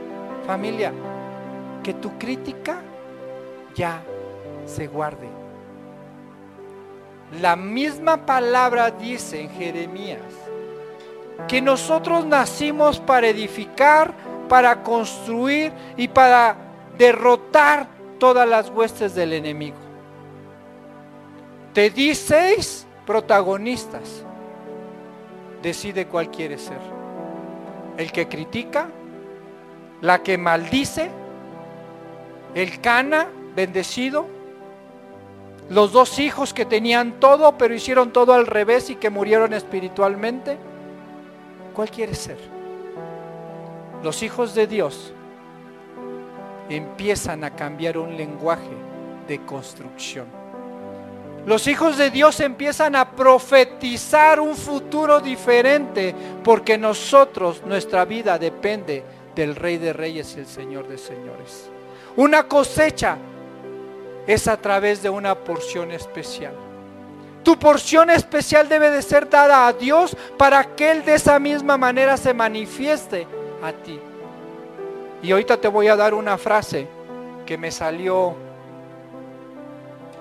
Familia, 0.47 0.93
que 1.82 1.95
tu 1.95 2.18
crítica 2.18 2.80
ya 3.74 4.03
se 4.66 4.86
guarde. 4.86 5.28
La 7.41 7.55
misma 7.57 8.26
palabra 8.26 8.91
dice 8.91 9.43
en 9.43 9.51
Jeremías 9.51 10.39
que 11.49 11.61
nosotros 11.61 12.24
nacimos 12.24 13.01
para 13.01 13.28
edificar, 13.28 14.12
para 14.49 14.82
construir 14.82 15.72
y 15.97 16.09
para 16.09 16.57
derrotar 16.99 17.88
todas 18.18 18.49
las 18.49 18.70
huestes 18.70 19.14
del 19.14 19.32
enemigo. 19.32 19.76
Te 21.72 21.91
di 21.91 22.14
seis 22.14 22.86
protagonistas. 23.07 24.24
Decide 25.62 26.07
cuál 26.07 26.30
quieres 26.30 26.62
ser. 26.62 26.80
El 27.97 28.12
que 28.12 28.28
critica, 28.28 28.88
la 30.01 30.22
que 30.22 30.38
maldice, 30.38 31.11
el 32.55 32.80
cana 32.80 33.28
bendecido, 33.55 34.26
los 35.68 35.93
dos 35.93 36.18
hijos 36.18 36.53
que 36.53 36.64
tenían 36.64 37.20
todo 37.20 37.57
pero 37.57 37.74
hicieron 37.74 38.12
todo 38.12 38.34
al 38.34 38.47
revés 38.47 38.91
y 38.91 38.97
que 38.97 39.11
murieron 39.11 39.53
espiritualmente. 39.53 40.59
¿Cuál 41.74 41.90
quieres 41.90 42.18
ser? 42.18 42.38
Los 44.02 44.22
hijos 44.22 44.54
de 44.54 44.66
Dios 44.66 45.12
empiezan 46.68 47.44
a 47.44 47.50
cambiar 47.50 47.98
un 47.98 48.16
lenguaje 48.16 48.76
de 49.28 49.44
construcción. 49.44 50.26
Los 51.46 51.66
hijos 51.66 51.96
de 51.96 52.10
Dios 52.10 52.38
empiezan 52.40 52.94
a 52.96 53.10
profetizar 53.12 54.40
un 54.40 54.54
futuro 54.54 55.20
diferente 55.20 56.14
porque 56.44 56.76
nosotros, 56.76 57.62
nuestra 57.64 58.04
vida 58.04 58.38
depende 58.38 59.02
del 59.34 59.56
Rey 59.56 59.78
de 59.78 59.92
Reyes 59.92 60.34
y 60.36 60.40
el 60.40 60.46
Señor 60.46 60.86
de 60.86 60.98
Señores. 60.98 61.70
Una 62.16 62.46
cosecha 62.46 63.16
es 64.26 64.48
a 64.48 64.56
través 64.58 65.02
de 65.02 65.08
una 65.08 65.34
porción 65.34 65.92
especial. 65.92 66.69
Tu 67.43 67.59
porción 67.59 68.11
especial 68.11 68.68
debe 68.68 68.91
de 68.91 69.03
ser 69.03 69.28
dada 69.28 69.66
a 69.66 69.72
Dios 69.72 70.16
para 70.36 70.64
que 70.76 70.91
Él 70.91 71.05
de 71.05 71.14
esa 71.14 71.38
misma 71.38 71.76
manera 71.76 72.16
se 72.16 72.34
manifieste 72.34 73.26
a 73.62 73.72
ti. 73.72 73.99
Y 75.22 75.32
ahorita 75.32 75.57
te 75.57 75.68
voy 75.68 75.88
a 75.88 75.97
dar 75.97 76.14
una 76.14 76.36
frase 76.38 76.86
que 77.47 77.57
me 77.57 77.70
salió 77.70 78.34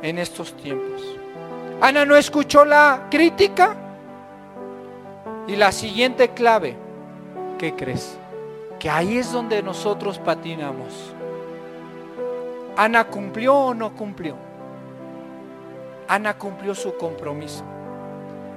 en 0.02 0.18
estos 0.18 0.56
tiempos. 0.56 1.02
Ana 1.82 2.06
no 2.06 2.16
escuchó 2.16 2.66
la 2.66 3.08
crítica. 3.10 3.76
Y 5.48 5.56
la 5.56 5.72
siguiente 5.72 6.30
clave, 6.30 6.76
¿qué 7.58 7.74
crees? 7.76 8.18
Que 8.78 8.90
ahí 8.90 9.18
es 9.18 9.32
donde 9.32 9.64
nosotros 9.64 10.20
patinamos. 10.20 11.14
Ana 12.78 13.06
cumplió 13.06 13.56
o 13.56 13.74
no 13.74 13.96
cumplió. 13.96 14.36
Ana 16.10 16.36
cumplió 16.36 16.74
su 16.74 16.98
compromiso. 16.98 17.64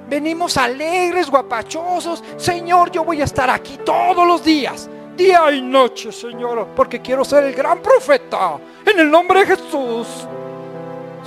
Venimos 0.09 0.57
alegres, 0.57 1.29
guapachosos. 1.29 2.23
Señor, 2.35 2.89
yo 2.91 3.03
voy 3.03 3.21
a 3.21 3.25
estar 3.25 3.47
aquí 3.49 3.77
todos 3.85 4.27
los 4.27 4.43
días, 4.43 4.89
día 5.15 5.51
y 5.51 5.61
noche, 5.61 6.11
Señor, 6.11 6.69
porque 6.75 6.99
quiero 6.99 7.23
ser 7.23 7.43
el 7.43 7.53
gran 7.53 7.79
profeta. 7.79 8.57
En 8.83 8.99
el 8.99 9.09
nombre 9.09 9.41
de 9.41 9.55
Jesús. 9.55 10.27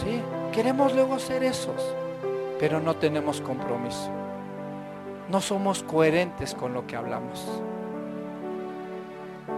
Sí, 0.02 0.20
queremos 0.52 0.92
luego 0.94 1.16
ser 1.20 1.44
esos, 1.44 1.94
pero 2.58 2.80
no 2.80 2.96
tenemos 2.96 3.40
compromiso. 3.40 4.10
No 5.28 5.40
somos 5.40 5.84
coherentes 5.84 6.54
con 6.54 6.74
lo 6.74 6.88
que 6.88 6.96
hablamos. 6.96 7.44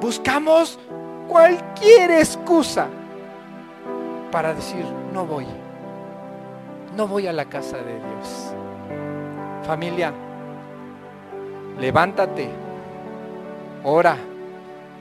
Buscamos 0.03 0.79
cualquier 1.29 2.11
excusa 2.11 2.89
para 4.31 4.53
decir, 4.53 4.85
no 5.15 5.25
voy. 5.25 5.47
No 6.97 7.07
voy 7.07 7.27
a 7.27 7.33
la 7.33 7.45
casa 7.45 7.77
de 7.79 7.95
Dios. 7.95 8.53
Familia, 9.65 10.13
levántate, 11.79 12.49
ora, 13.85 14.17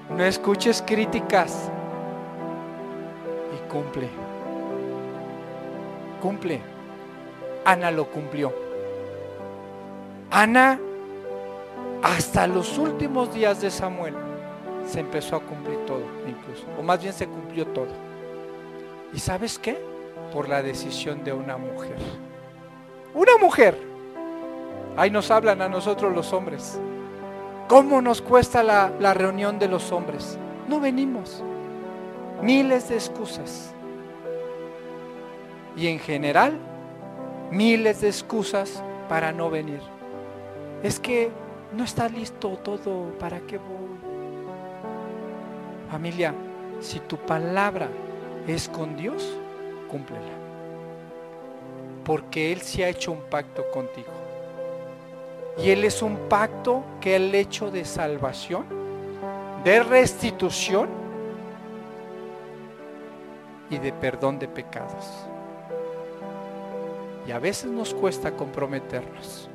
no 0.10 0.24
escuches 0.24 0.84
críticas 0.86 1.70
y 3.56 3.70
cumple. 3.72 4.10
Cumple. 6.22 6.62
Ana 7.66 7.92
lo 7.92 8.10
cumplió. 8.10 8.54
Ana, 10.32 10.80
hasta 12.04 12.48
los 12.48 12.78
últimos 12.78 13.34
días 13.34 13.62
de 13.62 13.72
Samuel, 13.72 14.14
se 14.86 15.00
empezó 15.00 15.36
a 15.36 15.40
cumplir 15.40 15.78
todo, 15.86 16.04
incluso. 16.28 16.66
O 16.80 16.84
más 16.84 17.02
bien 17.02 17.14
se 17.14 17.28
cumplió 17.28 17.66
todo. 17.68 17.88
¿Y 19.14 19.20
sabes 19.20 19.58
qué? 19.58 19.78
Por 20.32 20.50
la 20.50 20.62
decisión 20.62 21.24
de 21.24 21.34
una 21.34 21.58
mujer. 21.58 21.98
Una 23.14 23.38
mujer. 23.40 23.78
Ahí 24.96 25.10
nos 25.12 25.32
hablan 25.32 25.62
a 25.62 25.70
nosotros 25.70 26.14
los 26.14 26.34
hombres. 26.34 26.80
¿Cómo 27.68 28.02
nos 28.02 28.22
cuesta 28.22 28.64
la, 28.64 28.92
la 29.00 29.14
reunión 29.14 29.60
de 29.60 29.68
los 29.68 29.92
hombres? 29.92 30.38
No 30.68 30.80
venimos. 30.80 31.44
Miles 32.42 32.90
de 32.90 32.96
excusas. 32.96 33.74
Y 35.76 35.88
en 35.88 36.00
general, 36.00 36.58
miles 37.52 38.02
de 38.02 38.08
excusas 38.08 38.84
para 39.08 39.32
no 39.32 39.50
venir. 39.50 39.82
Es 40.84 41.00
que 41.00 41.32
no 41.76 41.84
está 41.84 42.08
listo 42.10 42.50
todo, 42.64 43.12
¿para 43.20 43.40
qué 43.42 43.58
voy? 43.58 43.88
Familia, 45.92 46.34
si 46.80 47.00
tu 47.00 47.18
palabra 47.18 47.90
es 48.48 48.70
con 48.70 48.96
Dios, 48.96 49.38
cúmplela. 49.88 50.22
Porque 52.04 52.52
Él 52.52 52.62
se 52.62 52.86
ha 52.86 52.90
hecho 52.90 53.12
un 53.12 53.22
pacto 53.30 53.70
contigo. 53.72 54.12
Y 55.58 55.72
Él 55.72 55.84
es 55.84 56.02
un 56.02 56.16
pacto 56.30 56.84
que 57.02 57.16
el 57.16 57.34
hecho 57.34 57.72
de 57.72 57.84
salvación, 57.84 58.66
de 59.64 59.84
restitución 59.84 60.88
y 63.70 63.78
de 63.78 63.92
perdón 63.92 64.40
de 64.40 64.48
pecados. 64.48 65.06
Y 67.28 67.32
a 67.32 67.40
veces 67.40 67.70
nos 67.70 67.94
cuesta 67.94 68.32
comprometernos. 68.32 69.50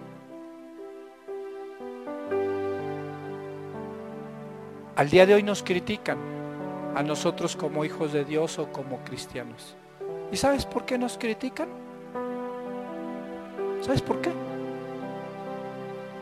Al 4.95 5.09
día 5.09 5.25
de 5.25 5.35
hoy 5.35 5.43
nos 5.43 5.63
critican 5.63 6.19
a 6.95 7.03
nosotros 7.03 7.57
como 7.57 7.85
hijos 7.85 8.13
de 8.13 8.25
Dios 8.25 8.59
o 8.59 8.71
como 8.71 8.99
cristianos. 9.05 9.75
¿Y 10.33 10.37
sabes 10.39 10.65
por 10.65 10.87
qué 10.87 10.97
nos 10.97 11.19
critican? 11.19 11.69
¿Sabes 13.83 14.01
por 14.01 14.23
qué? 14.23 14.31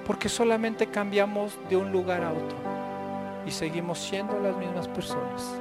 Porque 0.05 0.29
solamente 0.29 0.89
cambiamos 0.89 1.57
de 1.69 1.77
un 1.77 1.93
lugar 1.93 2.25
a 2.25 2.33
otro 2.33 2.59
y 3.47 3.53
seguimos 3.53 4.01
siendo 4.01 4.39
las 4.41 4.57
mismas 4.57 4.89
personas. 4.89 5.55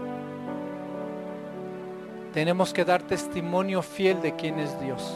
Tenemos 2.34 2.74
que 2.74 2.84
dar 2.84 3.04
testimonio 3.04 3.84
fiel 3.84 4.20
de 4.22 4.36
quién 4.36 4.60
es 4.60 4.80
Dios. 4.82 5.14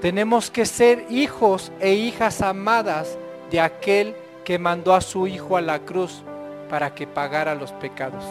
Tenemos 0.00 0.50
que 0.50 0.64
ser 0.64 1.04
hijos 1.10 1.70
e 1.78 1.92
hijas 1.92 2.40
amadas 2.40 3.18
de 3.50 3.60
aquel 3.60 4.14
que 4.44 4.58
mandó 4.58 4.94
a 4.94 5.02
su 5.02 5.26
Hijo 5.26 5.58
a 5.58 5.60
la 5.60 5.80
cruz 5.80 6.22
para 6.70 6.94
que 6.94 7.06
pagara 7.06 7.54
los 7.54 7.72
pecados. 7.72 8.24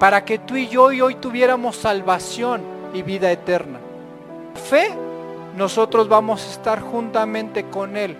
Para 0.00 0.24
que 0.24 0.38
tú 0.38 0.56
y 0.56 0.66
yo 0.66 0.84
hoy 0.84 1.14
tuviéramos 1.16 1.76
salvación 1.76 2.62
y 2.94 3.02
vida 3.02 3.30
eterna. 3.30 3.78
Fe, 4.54 4.88
nosotros 5.58 6.08
vamos 6.08 6.42
a 6.42 6.50
estar 6.52 6.80
juntamente 6.80 7.66
con 7.66 7.98
Él 7.98 8.16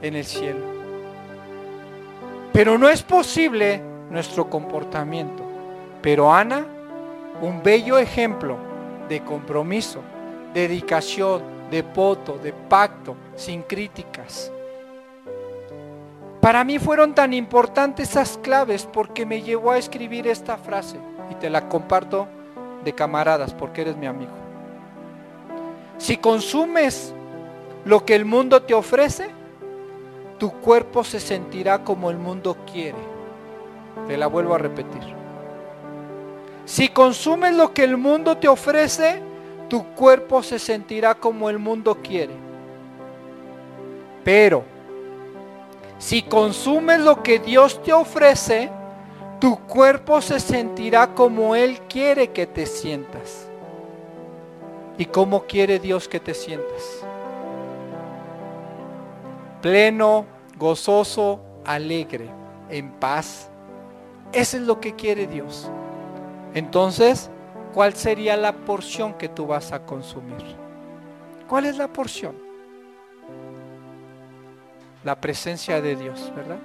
en 0.00 0.16
el 0.16 0.24
cielo. 0.24 0.60
Pero 2.50 2.78
no 2.78 2.88
es 2.88 3.02
posible 3.02 3.82
nuestro 4.10 4.48
comportamiento. 4.48 5.42
Pero 6.00 6.32
Ana, 6.32 6.64
un 7.42 7.62
bello 7.62 7.98
ejemplo 7.98 8.56
de 9.10 9.22
compromiso, 9.22 10.00
dedicación, 10.54 11.42
de 11.70 11.82
voto, 11.82 12.38
de 12.42 12.54
pacto, 12.54 13.16
sin 13.36 13.62
críticas. 13.62 14.50
Para 16.42 16.64
mí 16.64 16.80
fueron 16.80 17.14
tan 17.14 17.32
importantes 17.34 18.10
esas 18.10 18.36
claves 18.36 18.84
porque 18.92 19.24
me 19.24 19.42
llevó 19.42 19.70
a 19.70 19.78
escribir 19.78 20.26
esta 20.26 20.56
frase 20.56 20.96
y 21.30 21.36
te 21.36 21.48
la 21.48 21.68
comparto 21.68 22.26
de 22.84 22.92
camaradas 22.92 23.54
porque 23.54 23.82
eres 23.82 23.96
mi 23.96 24.06
amigo. 24.06 24.32
Si 25.98 26.16
consumes 26.16 27.14
lo 27.84 28.04
que 28.04 28.16
el 28.16 28.24
mundo 28.24 28.60
te 28.60 28.74
ofrece, 28.74 29.30
tu 30.40 30.50
cuerpo 30.50 31.04
se 31.04 31.20
sentirá 31.20 31.84
como 31.84 32.10
el 32.10 32.18
mundo 32.18 32.56
quiere. 32.72 32.98
Te 34.08 34.16
la 34.16 34.26
vuelvo 34.26 34.56
a 34.56 34.58
repetir. 34.58 35.14
Si 36.64 36.88
consumes 36.88 37.54
lo 37.54 37.72
que 37.72 37.84
el 37.84 37.96
mundo 37.96 38.36
te 38.36 38.48
ofrece, 38.48 39.22
tu 39.68 39.84
cuerpo 39.94 40.42
se 40.42 40.58
sentirá 40.58 41.14
como 41.14 41.48
el 41.48 41.60
mundo 41.60 41.98
quiere. 42.02 42.34
Pero 44.24 44.71
si 46.02 46.22
consumes 46.22 46.98
lo 46.98 47.22
que 47.22 47.38
Dios 47.38 47.80
te 47.80 47.92
ofrece, 47.92 48.68
tu 49.38 49.56
cuerpo 49.56 50.20
se 50.20 50.40
sentirá 50.40 51.14
como 51.14 51.54
Él 51.54 51.78
quiere 51.88 52.32
que 52.32 52.44
te 52.44 52.66
sientas. 52.66 53.46
¿Y 54.98 55.04
cómo 55.04 55.44
quiere 55.44 55.78
Dios 55.78 56.08
que 56.08 56.18
te 56.18 56.34
sientas? 56.34 57.04
Pleno, 59.60 60.26
gozoso, 60.58 61.40
alegre, 61.64 62.28
en 62.68 62.90
paz. 62.90 63.48
Eso 64.32 64.56
es 64.56 64.64
lo 64.64 64.80
que 64.80 64.96
quiere 64.96 65.28
Dios. 65.28 65.70
Entonces, 66.52 67.30
¿cuál 67.72 67.94
sería 67.94 68.36
la 68.36 68.52
porción 68.52 69.14
que 69.14 69.28
tú 69.28 69.46
vas 69.46 69.70
a 69.70 69.86
consumir? 69.86 70.42
¿Cuál 71.48 71.66
es 71.66 71.76
la 71.76 71.86
porción? 71.86 72.41
La 75.04 75.16
presencia 75.16 75.80
de 75.80 75.96
Dios, 75.96 76.32
¿verdad? 76.36 76.58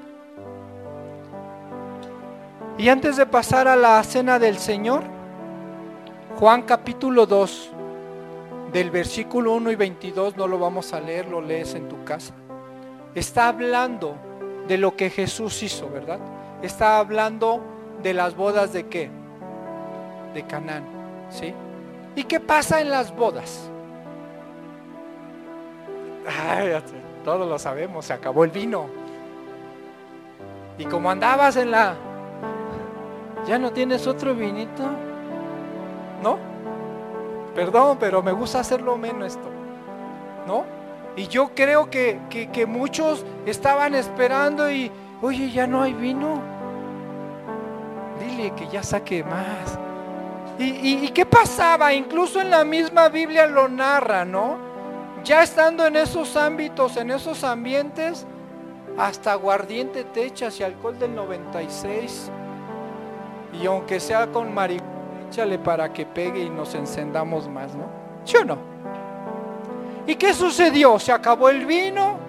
Y 2.77 2.89
antes 2.89 3.17
de 3.17 3.25
pasar 3.25 3.67
a 3.67 3.75
la 3.75 4.03
cena 4.03 4.37
del 4.37 4.57
Señor, 4.59 5.03
Juan 6.37 6.61
capítulo 6.61 7.25
2, 7.25 7.71
del 8.71 8.91
versículo 8.91 9.53
1 9.53 9.71
y 9.71 9.75
22, 9.75 10.37
no 10.37 10.47
lo 10.47 10.59
vamos 10.59 10.93
a 10.93 10.99
leer, 10.99 11.27
lo 11.27 11.41
lees 11.41 11.73
en 11.73 11.89
tu 11.89 12.03
casa. 12.03 12.33
Está 13.15 13.47
hablando 13.47 14.15
de 14.67 14.77
lo 14.77 14.95
que 14.95 15.09
Jesús 15.09 15.63
hizo, 15.63 15.89
¿verdad? 15.89 16.19
Está 16.61 16.99
hablando 16.99 17.61
de 18.03 18.13
las 18.13 18.35
bodas 18.35 18.73
de 18.73 18.85
qué? 18.85 19.09
De 20.35 20.43
Canaán, 20.43 20.83
¿sí? 21.29 21.53
¿Y 22.15 22.23
qué 22.25 22.39
pasa 22.39 22.81
en 22.81 22.91
las 22.91 23.15
bodas? 23.15 23.71
Ay, 26.27 26.71
todos 27.27 27.45
lo 27.45 27.59
sabemos, 27.59 28.05
se 28.05 28.13
acabó 28.13 28.45
el 28.45 28.51
vino. 28.51 28.87
Y 30.77 30.85
como 30.85 31.11
andabas 31.11 31.57
en 31.57 31.71
la... 31.71 31.93
¿Ya 33.45 33.59
no 33.59 33.73
tienes 33.73 34.07
otro 34.07 34.33
vinito? 34.33 34.83
¿No? 36.23 36.37
Perdón, 37.53 37.97
pero 37.99 38.23
me 38.23 38.31
gusta 38.31 38.61
hacerlo 38.61 38.95
menos 38.95 39.35
esto. 39.35 39.49
¿No? 40.47 40.63
Y 41.17 41.27
yo 41.27 41.51
creo 41.53 41.89
que, 41.89 42.17
que, 42.29 42.65
muchos 42.65 43.25
estaban 43.45 43.93
esperando 43.93 44.71
y, 44.71 44.89
oye, 45.21 45.51
ya 45.51 45.67
no 45.67 45.81
hay 45.81 45.91
vino. 45.91 46.41
Dile 48.21 48.51
que 48.51 48.69
ya 48.69 48.83
saque 48.83 49.25
más. 49.25 49.77
¿Y, 50.57 51.03
y, 51.03 51.09
qué 51.09 51.25
pasaba? 51.25 51.93
Incluso 51.93 52.39
en 52.39 52.51
la 52.51 52.63
misma 52.63 53.09
Biblia 53.09 53.47
lo 53.47 53.67
narra, 53.67 54.23
¿no? 54.23 54.66
Ya 55.27 55.43
estando 55.43 55.85
en 55.85 55.97
esos 55.97 56.37
ámbitos, 56.37 56.95
en 56.95 57.11
esos 57.11 57.43
ambientes, 57.43 58.25
hasta 58.97 59.33
aguardiente 59.33 60.05
te 60.05 60.23
echas 60.23 60.57
y 60.61 60.63
alcohol 60.63 60.97
del 60.97 61.13
96. 61.13 62.31
Y 63.61 63.65
aunque 63.65 63.99
sea 63.99 64.27
con 64.27 64.53
marihuana, 64.53 64.87
échale 65.27 65.59
para 65.59 65.91
que 65.91 66.05
pegue 66.05 66.43
y 66.43 66.49
nos 66.49 66.73
encendamos 66.75 67.49
más, 67.49 67.75
¿no? 67.75 67.89
¿Sí 68.23 68.37
o 68.37 68.45
no? 68.45 68.57
¿Y 70.05 70.15
qué 70.15 70.33
sucedió? 70.33 70.97
Se 70.97 71.11
acabó 71.11 71.49
el 71.49 71.65
vino 71.65 72.19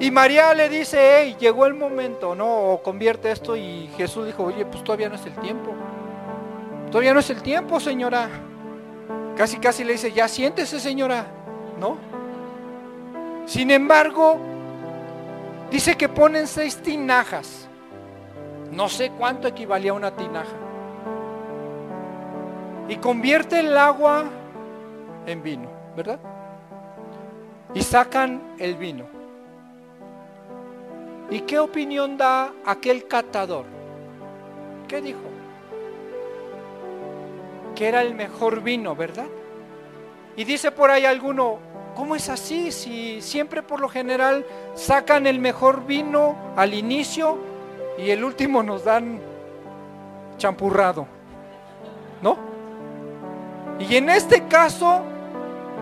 y 0.00 0.10
María 0.10 0.54
le 0.54 0.70
dice, 0.70 0.98
hey, 0.98 1.36
llegó 1.38 1.66
el 1.66 1.74
momento, 1.74 2.34
¿no? 2.34 2.72
O 2.72 2.82
convierte 2.82 3.30
esto 3.32 3.54
y 3.54 3.90
Jesús 3.98 4.24
dijo, 4.24 4.44
oye, 4.44 4.64
pues 4.64 4.82
todavía 4.82 5.10
no 5.10 5.16
es 5.16 5.26
el 5.26 5.34
tiempo. 5.34 5.72
Todavía 6.90 7.12
no 7.12 7.20
es 7.20 7.28
el 7.28 7.42
tiempo, 7.42 7.78
señora. 7.80 8.30
Casi, 9.36 9.58
casi 9.58 9.84
le 9.84 9.92
dice, 9.92 10.10
ya 10.10 10.26
siéntese, 10.26 10.80
señora, 10.80 11.26
¿no? 11.78 11.96
Sin 13.46 13.70
embargo, 13.70 14.38
dice 15.70 15.96
que 15.96 16.08
ponen 16.08 16.46
seis 16.46 16.76
tinajas. 16.76 17.68
No 18.70 18.88
sé 18.88 19.10
cuánto 19.10 19.48
equivalía 19.48 19.92
a 19.92 19.94
una 19.94 20.10
tinaja. 20.10 20.56
Y 22.88 22.96
convierte 22.96 23.60
el 23.60 23.76
agua 23.76 24.24
en 25.26 25.42
vino, 25.42 25.68
¿verdad? 25.96 26.18
Y 27.74 27.82
sacan 27.82 28.54
el 28.58 28.76
vino. 28.76 29.04
¿Y 31.30 31.40
qué 31.40 31.58
opinión 31.58 32.16
da 32.16 32.52
aquel 32.64 33.06
catador? 33.06 33.64
¿Qué 34.88 35.00
dijo? 35.00 35.20
Que 37.74 37.88
era 37.88 38.02
el 38.02 38.14
mejor 38.14 38.62
vino, 38.62 38.94
¿verdad? 38.94 39.26
Y 40.36 40.44
dice 40.44 40.72
por 40.72 40.90
ahí 40.90 41.04
alguno, 41.04 41.58
¿cómo 41.94 42.16
es 42.16 42.28
así? 42.28 42.72
Si 42.72 43.20
siempre 43.20 43.62
por 43.62 43.80
lo 43.80 43.88
general 43.88 44.44
sacan 44.74 45.26
el 45.26 45.38
mejor 45.38 45.86
vino 45.86 46.36
al 46.56 46.74
inicio 46.74 47.38
y 47.98 48.10
el 48.10 48.24
último 48.24 48.62
nos 48.62 48.84
dan 48.84 49.20
champurrado, 50.36 51.06
¿no? 52.22 52.36
Y 53.78 53.96
en 53.96 54.10
este 54.10 54.46
caso 54.46 55.02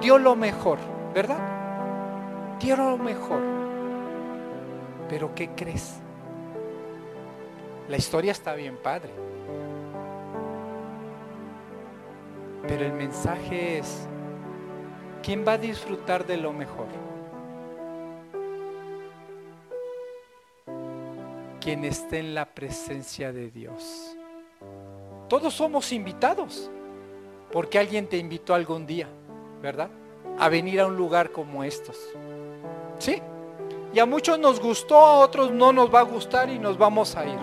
dio 0.00 0.18
lo 0.18 0.36
mejor, 0.36 0.78
¿verdad? 1.14 1.38
Dio 2.60 2.76
lo 2.76 2.98
mejor. 2.98 3.40
Pero 5.08 5.34
¿qué 5.34 5.50
crees? 5.50 5.94
La 7.88 7.96
historia 7.96 8.32
está 8.32 8.54
bien 8.54 8.76
padre. 8.76 9.10
Pero 12.66 12.86
el 12.86 12.92
mensaje 12.92 13.78
es, 13.78 14.06
¿quién 15.22 15.44
va 15.46 15.52
a 15.52 15.58
disfrutar 15.58 16.26
de 16.26 16.36
lo 16.36 16.52
mejor? 16.52 16.88
quien 21.62 21.84
esté 21.84 22.18
en 22.18 22.34
la 22.34 22.46
presencia 22.46 23.32
de 23.32 23.50
Dios. 23.50 24.16
Todos 25.28 25.54
somos 25.54 25.92
invitados, 25.92 26.70
porque 27.52 27.78
alguien 27.78 28.08
te 28.08 28.16
invitó 28.16 28.54
algún 28.54 28.84
día, 28.84 29.08
¿verdad? 29.62 29.88
A 30.38 30.48
venir 30.48 30.80
a 30.80 30.86
un 30.86 30.96
lugar 30.96 31.30
como 31.30 31.62
estos. 31.62 31.96
¿Sí? 32.98 33.22
Y 33.94 34.00
a 34.00 34.06
muchos 34.06 34.38
nos 34.38 34.60
gustó, 34.60 34.96
a 34.98 35.20
otros 35.20 35.52
no 35.52 35.72
nos 35.72 35.94
va 35.94 36.00
a 36.00 36.04
gustar 36.04 36.50
y 36.50 36.58
nos 36.58 36.76
vamos 36.76 37.14
a 37.14 37.26
ir. 37.26 37.38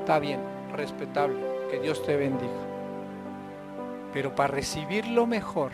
Está 0.00 0.18
bien, 0.18 0.40
respetable, 0.72 1.38
que 1.70 1.78
Dios 1.78 2.04
te 2.04 2.16
bendiga. 2.16 2.52
Pero 4.12 4.34
para 4.34 4.54
recibir 4.54 5.06
lo 5.06 5.26
mejor, 5.26 5.70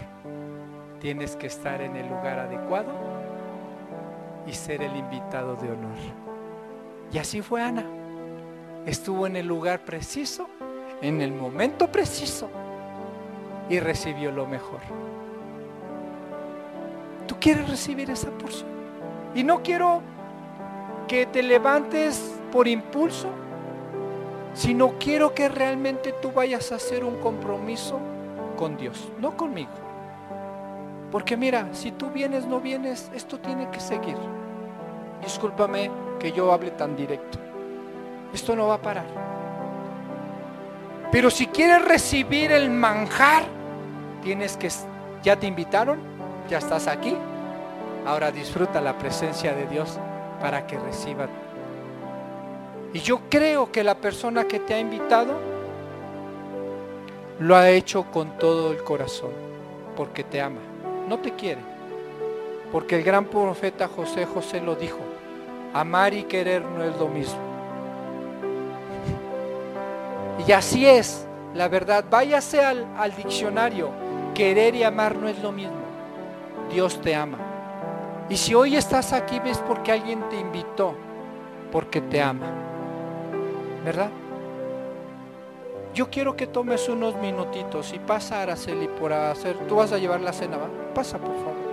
tienes 1.01 1.35
que 1.35 1.47
estar 1.47 1.81
en 1.81 1.97
el 1.97 2.09
lugar 2.09 2.39
adecuado 2.39 2.93
y 4.47 4.53
ser 4.53 4.83
el 4.83 4.95
invitado 4.97 5.57
de 5.57 5.73
honor. 5.73 5.97
Y 7.13 7.19
así 7.19 7.43
fue 7.43 7.63
Ana. 7.63 7.85
Estuvo 8.87 9.27
en 9.27 9.37
el 9.37 9.47
lugar 9.47 9.81
preciso, 9.81 10.49
en 11.03 11.21
el 11.21 11.33
momento 11.33 11.91
preciso 11.91 12.49
y 13.69 13.81
recibió 13.81 14.31
lo 14.31 14.47
mejor. 14.47 14.81
¿Tú 17.27 17.37
quieres 17.41 17.69
recibir 17.69 18.11
esa 18.11 18.31
porción? 18.31 18.69
Y 19.35 19.43
no 19.43 19.63
quiero 19.63 20.03
que 21.09 21.27
te 21.27 21.43
levantes 21.43 22.37
por 22.53 22.69
impulso, 22.69 23.29
sino 24.55 24.99
quiero 24.99 25.35
que 25.35 25.49
realmente 25.49 26.13
tú 26.21 26.33
vayas 26.33 26.73
a 26.73 26.77
hacer 26.77 27.05
un 27.05 27.17
compromiso 27.21 27.99
con 28.57 28.77
Dios, 28.77 29.11
no 29.19 29.37
conmigo. 29.37 29.90
Porque 31.11 31.37
mira, 31.37 31.69
si 31.73 31.93
tú 31.93 32.11
vienes, 32.11 32.47
no 32.47 32.61
vienes, 32.61 33.11
esto 33.15 33.39
tiene 33.39 33.69
que 33.71 33.81
seguir. 33.81 34.17
Discúlpame 35.23 35.91
que 36.19 36.33
yo 36.33 36.53
hable 36.53 36.71
tan 36.71 36.97
directo. 36.97 37.39
Esto 38.33 38.55
no 38.55 38.69
va 38.69 38.75
a 38.75 38.83
parar. 38.83 39.07
Pero 41.11 41.31
si 41.31 41.47
quieres 41.47 41.85
recibir 41.85 42.53
el 42.53 42.71
manjar, 42.71 43.43
tienes 44.23 44.57
que, 44.57 44.69
ya 45.23 45.37
te 45.37 45.47
invitaron, 45.47 45.99
ya 46.49 46.59
estás 46.59 46.87
aquí. 46.87 47.17
Ahora 48.07 48.31
disfruta 48.31 48.81
la 48.81 48.97
presencia 48.97 49.53
de 49.53 49.67
Dios 49.67 49.99
para 50.41 50.67
que 50.67 50.79
reciba. 50.79 51.29
Y 52.93 53.01
yo 53.01 53.21
creo 53.29 53.71
que 53.71 53.85
la 53.85 53.97
persona 53.97 54.45
que 54.45 54.61
te 54.61 54.75
ha 54.75 54.79
invitado 54.79 55.35
lo 57.41 57.57
ha 57.57 57.71
hecho 57.71 58.05
con 58.05 58.37
todo 58.39 58.73
el 58.73 58.83
corazón, 58.85 59.31
porque 59.97 60.25
te 60.25 60.41
ama, 60.41 60.61
no 61.11 61.19
te 61.19 61.33
quiere. 61.33 61.61
Porque 62.71 62.97
el 62.97 63.03
gran 63.03 63.25
profeta 63.25 63.89
José 63.89 64.25
José 64.25 64.61
lo 64.61 64.77
dijo, 64.77 65.01
Amar 65.75 66.15
y 66.15 66.23
querer 66.23 66.63
no 66.63 66.85
es 66.85 66.97
lo 66.97 67.09
mismo. 67.09 67.39
Y 70.47 70.53
así 70.53 70.87
es, 70.87 71.27
la 71.55 71.69
verdad. 71.69 72.03
Váyase 72.09 72.65
al, 72.65 72.87
al 72.97 73.15
diccionario. 73.15 73.91
Querer 74.35 74.75
y 74.75 74.85
amar 74.85 75.17
no 75.17 75.29
es 75.29 75.39
lo 75.43 75.53
mismo. 75.53 75.83
Dios 76.73 76.99
te 77.03 77.15
ama. 77.15 77.37
Y 78.31 78.39
si 78.39 78.55
hoy 78.55 78.77
estás 78.77 79.13
aquí, 79.13 79.39
ves 79.39 79.59
porque 79.59 79.93
alguien 79.93 80.27
te 80.31 80.41
invitó, 80.41 80.95
porque 81.71 82.01
te 82.01 82.23
ama. 82.23 82.47
¿Verdad? 83.85 84.09
yo 85.93 86.09
quiero 86.09 86.37
que 86.37 86.47
tomes 86.47 86.89
unos 86.89 87.17
minutitos 87.17 87.93
y 87.93 87.99
pasa 87.99 88.43
Araceli 88.43 88.87
por 88.87 89.13
hacer, 89.13 89.59
tú 89.67 89.77
vas 89.77 89.93
a 89.93 89.99
llevar 89.99 90.21
la 90.21 90.33
cena, 90.33 90.57
¿va? 90.57 90.69
Pasa 90.95 91.19
por 91.19 91.35
favor. 91.37 91.71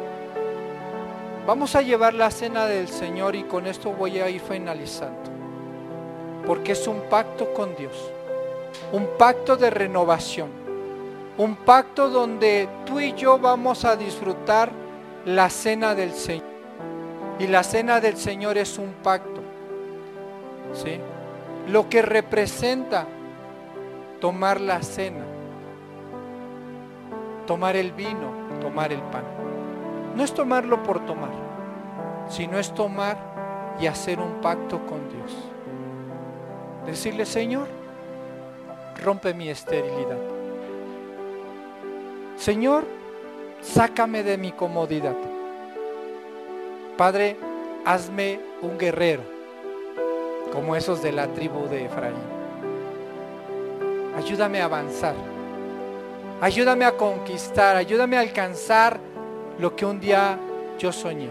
Vamos 1.48 1.76
a 1.76 1.82
llevar 1.82 2.14
la 2.14 2.30
cena 2.30 2.66
del 2.66 2.90
Señor 2.90 3.36
y 3.36 3.44
con 3.44 3.68
esto 3.68 3.92
voy 3.92 4.20
a 4.20 4.30
ir 4.30 4.42
finalizando. 4.42 5.32
Porque 6.46 6.74
es 6.74 6.88
un 6.88 7.02
pacto 7.10 7.54
con 7.54 7.76
Dios, 7.76 8.12
un 8.92 9.08
pacto 9.18 9.56
de 9.56 9.70
renovación, 9.70 10.50
un 11.38 11.56
pacto 11.56 12.10
donde 12.10 12.68
tú 12.86 13.00
y 13.00 13.14
yo 13.14 13.40
vamos 13.40 13.86
a 13.86 13.96
disfrutar 13.96 14.72
la 15.26 15.50
cena 15.50 15.96
del 15.96 16.12
Señor. 16.12 16.46
Y 17.40 17.48
la 17.48 17.64
cena 17.64 18.00
del 18.00 18.18
Señor 18.18 18.58
es 18.58 18.78
un 18.78 18.94
pacto. 19.04 19.42
¿Sí? 20.74 21.00
Lo 21.70 21.88
que 21.90 22.02
representa 22.02 23.08
tomar 24.20 24.60
la 24.60 24.82
cena, 24.82 25.24
tomar 27.46 27.76
el 27.76 27.92
vino, 27.92 28.47
tomar 28.60 28.92
el 28.92 29.02
pan. 29.02 29.24
No 30.16 30.24
es 30.24 30.34
tomarlo 30.34 30.84
por 30.84 31.06
tomar, 31.06 31.32
sino 32.30 32.58
es 32.58 32.74
tomar 32.74 33.18
y 33.80 33.88
hacer 33.88 34.20
un 34.20 34.42
pacto 34.42 34.86
con 34.86 35.08
Dios. 35.10 35.36
Decirle, 36.86 37.26
Señor, 37.26 37.68
rompe 39.04 39.34
mi 39.34 39.50
esterilidad. 39.50 40.18
Señor, 42.36 42.86
sácame 43.62 44.24
de 44.24 44.38
mi 44.38 44.52
comodidad. 44.52 45.16
Padre, 46.98 47.38
hazme 47.86 48.40
un 48.62 48.78
guerrero, 48.78 49.22
como 50.52 50.76
esos 50.76 51.02
de 51.04 51.12
la 51.12 51.28
tribu 51.28 51.68
de 51.68 51.86
Efraín. 51.86 52.16
Ayúdame 54.18 54.62
a 54.62 54.66
avanzar. 54.66 55.37
Ayúdame 56.42 56.86
a 56.86 56.96
conquistar. 56.96 57.76
Ayúdame 57.76 58.18
a 58.18 58.22
alcanzar 58.22 59.00
lo 59.60 59.76
que 59.76 59.86
un 59.86 60.00
día 60.00 60.38
yo 60.78 60.92
soñé. 60.92 61.30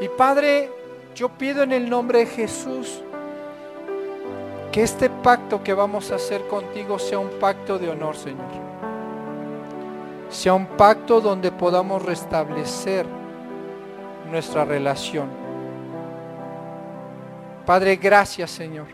Y 0.00 0.08
Padre, 0.08 0.70
yo 1.14 1.28
pido 1.28 1.62
en 1.62 1.72
el 1.72 1.88
nombre 1.88 2.20
de 2.20 2.26
Jesús 2.26 3.02
que 4.72 4.82
este 4.82 5.08
pacto 5.08 5.62
que 5.62 5.72
vamos 5.72 6.10
a 6.10 6.16
hacer 6.16 6.46
contigo 6.48 6.98
sea 6.98 7.18
un 7.18 7.30
pacto 7.38 7.78
de 7.78 7.90
honor, 7.90 8.16
Señor. 8.16 8.64
Sea 10.30 10.54
un 10.54 10.66
pacto 10.66 11.20
donde 11.20 11.52
podamos 11.52 12.02
restablecer 12.02 13.06
nuestra 14.30 14.64
relación 14.64 15.44
Padre, 17.64 17.96
gracias 17.96 18.50
Señor. 18.50 18.86